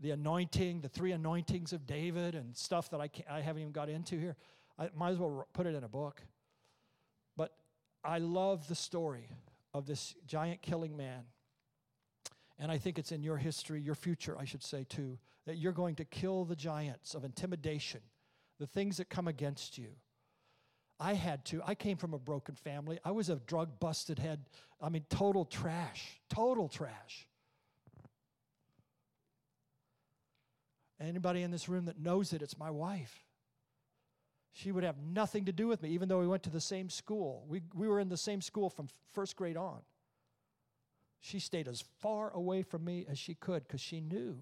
[0.00, 3.88] the anointing, the three anointings of David, and stuff that I, I haven't even got
[3.88, 4.36] into here.
[4.78, 6.22] I might as well put it in a book.
[7.36, 7.52] But
[8.04, 9.28] I love the story
[9.74, 11.24] of this giant killing man
[12.58, 15.72] and I think it's in your history, your future, I should say, too, that you're
[15.72, 18.00] going to kill the giants of intimidation,
[18.58, 19.90] the things that come against you.
[21.00, 21.62] I had to.
[21.64, 22.98] I came from a broken family.
[23.04, 24.40] I was a drug busted head.
[24.80, 27.28] I mean, total trash, total trash.
[31.00, 33.24] Anybody in this room that knows it, it's my wife.
[34.52, 36.90] She would have nothing to do with me, even though we went to the same
[36.90, 37.44] school.
[37.48, 39.80] We, we were in the same school from first grade on.
[41.20, 44.38] She stayed as far away from me as she could because she knew.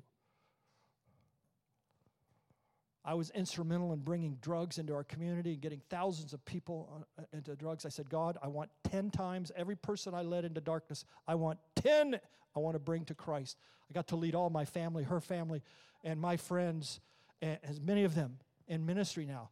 [3.07, 7.23] I was instrumental in bringing drugs into our community and getting thousands of people uh,
[7.33, 7.87] into drugs.
[7.87, 11.05] I said, God, I want 10 times every person I led into darkness.
[11.27, 12.19] I want 10
[12.57, 13.59] I want to bring to Christ.
[13.89, 15.62] I got to lead all my family, her family,
[16.03, 17.01] and my friends,
[17.43, 19.51] and as many of them in ministry now.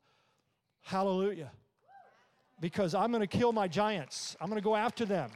[0.81, 1.52] Hallelujah.
[2.60, 5.31] Because I'm going to kill my giants, I'm going to go after them.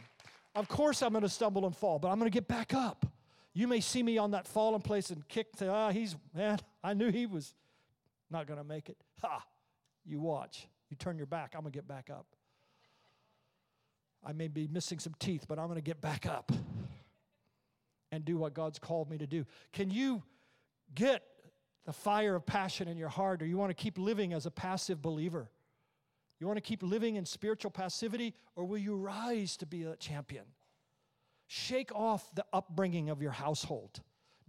[0.54, 3.06] Of course, I'm going to stumble and fall, but I'm going to get back up.
[3.52, 6.94] You may see me on that fallen place and kick, say, ah, he's, man, I
[6.94, 7.54] knew he was
[8.30, 8.96] not going to make it.
[9.22, 9.44] Ha!
[10.04, 10.68] You watch.
[10.90, 12.26] You turn your back, I'm going to get back up.
[14.24, 16.50] I may be missing some teeth, but I'm going to get back up
[18.10, 19.44] and do what God's called me to do.
[19.72, 20.22] Can you
[20.94, 21.22] get
[21.86, 24.50] the fire of passion in your heart, or you want to keep living as a
[24.50, 25.50] passive believer?
[26.40, 29.96] You want to keep living in spiritual passivity, or will you rise to be a
[29.96, 30.44] champion?
[31.46, 34.00] Shake off the upbringing of your household.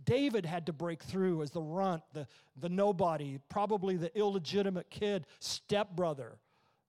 [0.06, 2.28] David had to break through as the runt, the,
[2.60, 6.38] the nobody, probably the illegitimate kid, stepbrother,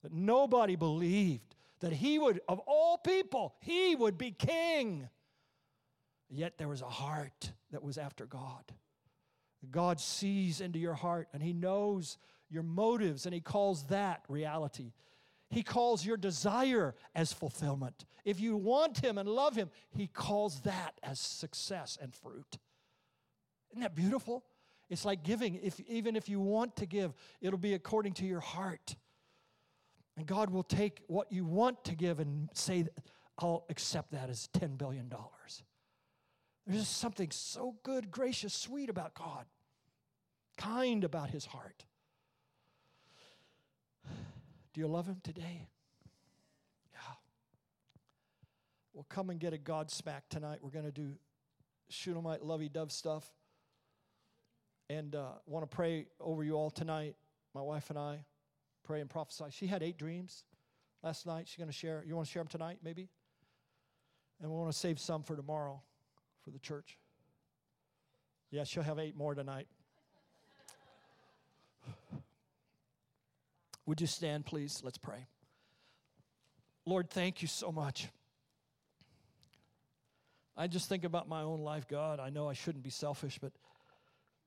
[0.03, 5.09] that nobody believed that he would, of all people, he would be king.
[6.29, 8.65] Yet there was a heart that was after God.
[9.71, 12.19] God sees into your heart and he knows
[12.49, 14.93] your motives and he calls that reality.
[15.51, 18.05] He calls your desire as fulfillment.
[18.25, 22.59] If you want him and love him, he calls that as success and fruit.
[23.71, 24.45] Isn't that beautiful?
[24.89, 25.55] It's like giving.
[25.63, 28.97] If, even if you want to give, it'll be according to your heart.
[30.17, 32.87] And God will take what you want to give and say,
[33.39, 35.09] I'll accept that as $10 billion.
[36.67, 39.47] There's just something so good, gracious, sweet about God,
[40.59, 41.85] kind about his heart.
[44.73, 45.69] Do you love him today?
[46.93, 47.15] Yeah.
[48.93, 50.59] We'll come and get a God smack tonight.
[50.63, 51.15] We're going to do
[51.89, 53.29] Shunammite lovey dove stuff
[54.91, 57.15] and uh, want to pray over you all tonight.
[57.55, 58.25] My wife and I
[58.83, 59.45] pray and prophesy.
[59.51, 60.43] She had eight dreams
[61.05, 61.47] last night.
[61.47, 62.03] She's going to share.
[62.05, 63.09] You want to share them tonight, maybe?
[64.43, 65.81] And we want to save some for tomorrow
[66.43, 66.99] for the church.
[68.51, 69.69] Yeah, she'll have eight more tonight.
[73.87, 74.81] Would you stand, please?
[74.83, 75.29] Let's pray.
[76.85, 78.09] Lord, thank you so much.
[80.57, 82.19] I just think about my own life, God.
[82.19, 83.53] I know I shouldn't be selfish, but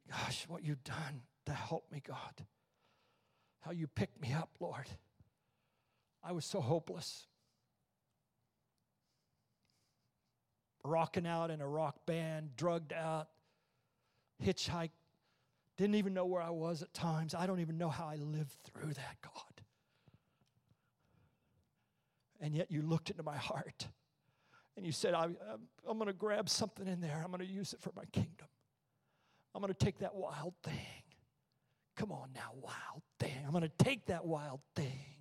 [0.09, 2.45] Gosh, what you've done to help me, God.
[3.61, 4.88] How you picked me up, Lord.
[6.23, 7.27] I was so hopeless.
[10.84, 13.30] Rocking out in a rock band, drugged out,
[14.43, 14.91] hitchhiked,
[15.77, 17.34] didn't even know where I was at times.
[17.34, 19.61] I don't even know how I lived through that, God.
[22.41, 23.88] And yet you looked into my heart
[24.75, 27.73] and you said, I, am going to grab something in there, I'm going to use
[27.73, 28.47] it for my kingdom.
[29.53, 30.73] I'm going to take that wild thing.
[31.95, 33.38] Come on now, wild thing.
[33.45, 35.15] I'm going to take that wild thing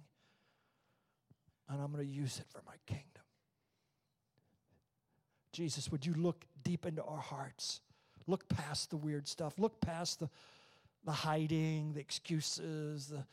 [1.69, 3.07] and I'm going to use it for my kingdom.
[5.53, 7.83] Jesus, would you look deep into our hearts?
[8.27, 9.55] Look past the weird stuff.
[9.59, 10.31] Look past the,
[11.05, 13.25] the hiding, the excuses, the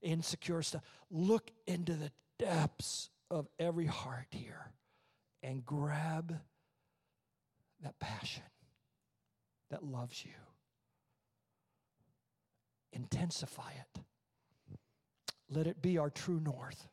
[0.00, 0.82] insecure stuff.
[1.10, 4.70] Look into the depths of every heart here
[5.42, 6.38] and grab
[7.82, 8.42] that passion
[9.70, 10.32] that loves you.
[12.92, 14.00] Intensify it.
[15.48, 16.88] Let it be our true north.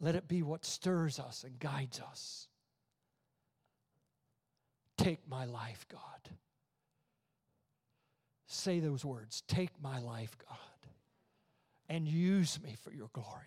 [0.00, 2.48] Let it be what stirs us and guides us.
[4.96, 6.00] Take my life, God.
[8.46, 10.90] Say those words Take my life, God,
[11.88, 13.46] and use me for your glory.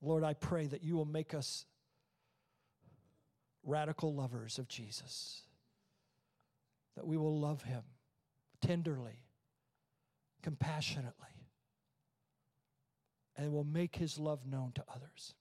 [0.00, 1.64] Lord, I pray that you will make us
[3.64, 5.42] radical lovers of Jesus.
[6.96, 7.82] That we will love him
[8.60, 9.24] tenderly,
[10.42, 11.12] compassionately,
[13.36, 15.34] and will make his love known to others.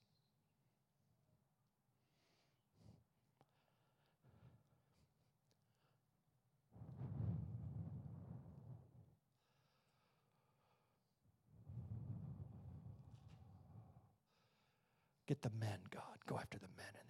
[15.28, 16.04] Get the men, God.
[16.28, 17.01] Go after the men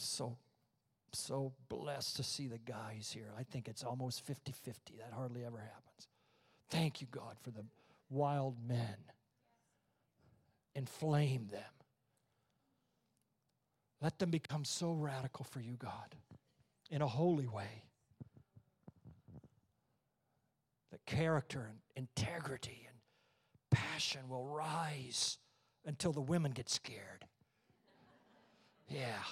[0.00, 0.36] so
[1.12, 3.32] so blessed to see the guys here.
[3.38, 4.94] I think it's almost 50 50.
[4.98, 6.08] That hardly ever happens.
[6.68, 7.64] Thank you, God, for the
[8.10, 8.96] wild men.
[10.74, 11.62] Inflame them.
[14.02, 16.14] Let them become so radical for you, God,
[16.90, 17.84] in a holy way.
[20.90, 22.96] That character and integrity and
[23.70, 25.38] passion will rise
[25.86, 27.24] until the women get scared.
[28.88, 29.22] Yeah.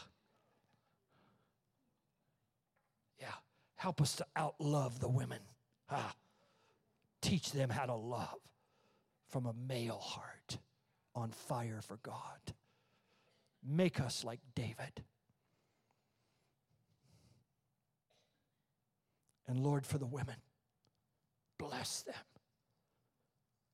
[3.76, 5.40] Help us to outlove the women.
[5.90, 6.14] Ah,
[7.20, 8.38] teach them how to love
[9.28, 10.58] from a male heart
[11.14, 12.54] on fire for God.
[13.66, 15.02] Make us like David.
[19.46, 20.36] And Lord, for the women,
[21.58, 22.14] bless them.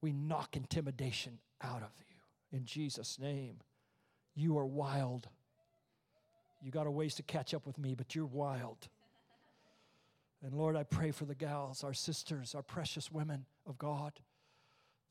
[0.00, 3.56] We knock intimidation out of you in Jesus' name.
[4.34, 5.28] You are wild.
[6.62, 8.88] You got a ways to catch up with me, but you're wild.
[10.42, 14.12] And Lord, I pray for the gals, our sisters, our precious women of God,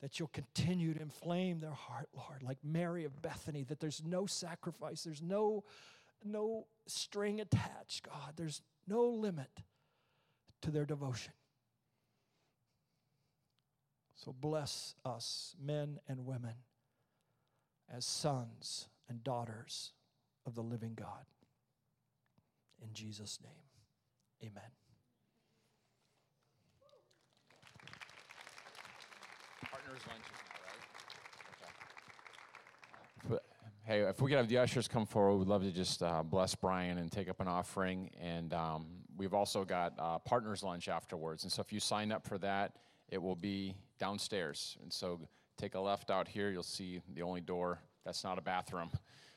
[0.00, 4.26] that you'll continue to inflame their heart, Lord, like Mary of Bethany, that there's no
[4.26, 5.64] sacrifice, there's no,
[6.24, 8.32] no string attached, God.
[8.36, 9.50] There's no limit
[10.62, 11.32] to their devotion.
[14.16, 16.54] So bless us, men and women,
[17.94, 19.92] as sons and daughters
[20.44, 21.24] of the living God.
[22.82, 24.79] In Jesus' name, amen.
[29.90, 30.14] Partners now,
[33.28, 33.32] right?
[33.32, 33.42] Okay.
[33.84, 36.54] Hey, if we could have the ushers come forward, we'd love to just uh, bless
[36.54, 38.10] Brian and take up an offering.
[38.20, 38.86] And um,
[39.16, 41.42] we've also got uh, partners lunch afterwards.
[41.42, 42.76] And so if you sign up for that,
[43.08, 44.76] it will be downstairs.
[44.80, 48.42] And so take a left out here, you'll see the only door that's not a
[48.42, 48.90] bathroom.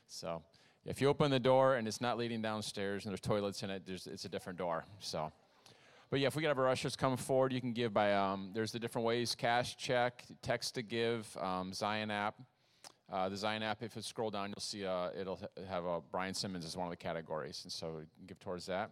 [0.06, 0.40] So
[0.84, 3.86] if you open the door and it's not leading downstairs and there's toilets in it,
[3.86, 4.84] there's, it's a different door.
[5.00, 5.32] So.
[6.10, 8.50] But yeah, if we could have our ushers come forward, you can give by, um,
[8.54, 12.36] there's the different ways, cash, check, text to give, um, Zion app.
[13.12, 16.32] Uh, the Zion app, if you scroll down, you'll see uh, it'll have uh, Brian
[16.32, 18.90] Simmons as one of the categories, and so you can give towards that.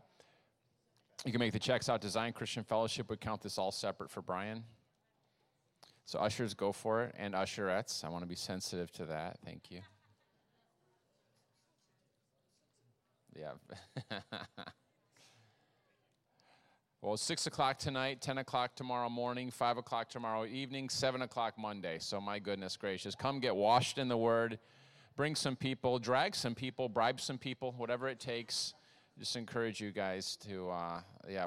[1.25, 3.09] You can make the checks out Zion Christian Fellowship.
[3.09, 4.65] We count this all separate for Brian.
[6.05, 8.05] So ushers, go for it, and usherettes.
[8.05, 9.39] I want to be sensitive to that.
[9.45, 9.81] Thank you.
[13.35, 13.53] Yeah.
[17.03, 21.99] well, 6 o'clock tonight, 10 o'clock tomorrow morning, 5 o'clock tomorrow evening, 7 o'clock Monday.
[21.99, 24.61] So, my goodness gracious, come get washed in the Word,
[25.17, 28.75] bring some people, drag some people, bribe some people, whatever it takes.
[29.19, 31.47] Just encourage you guys to, uh, yeah,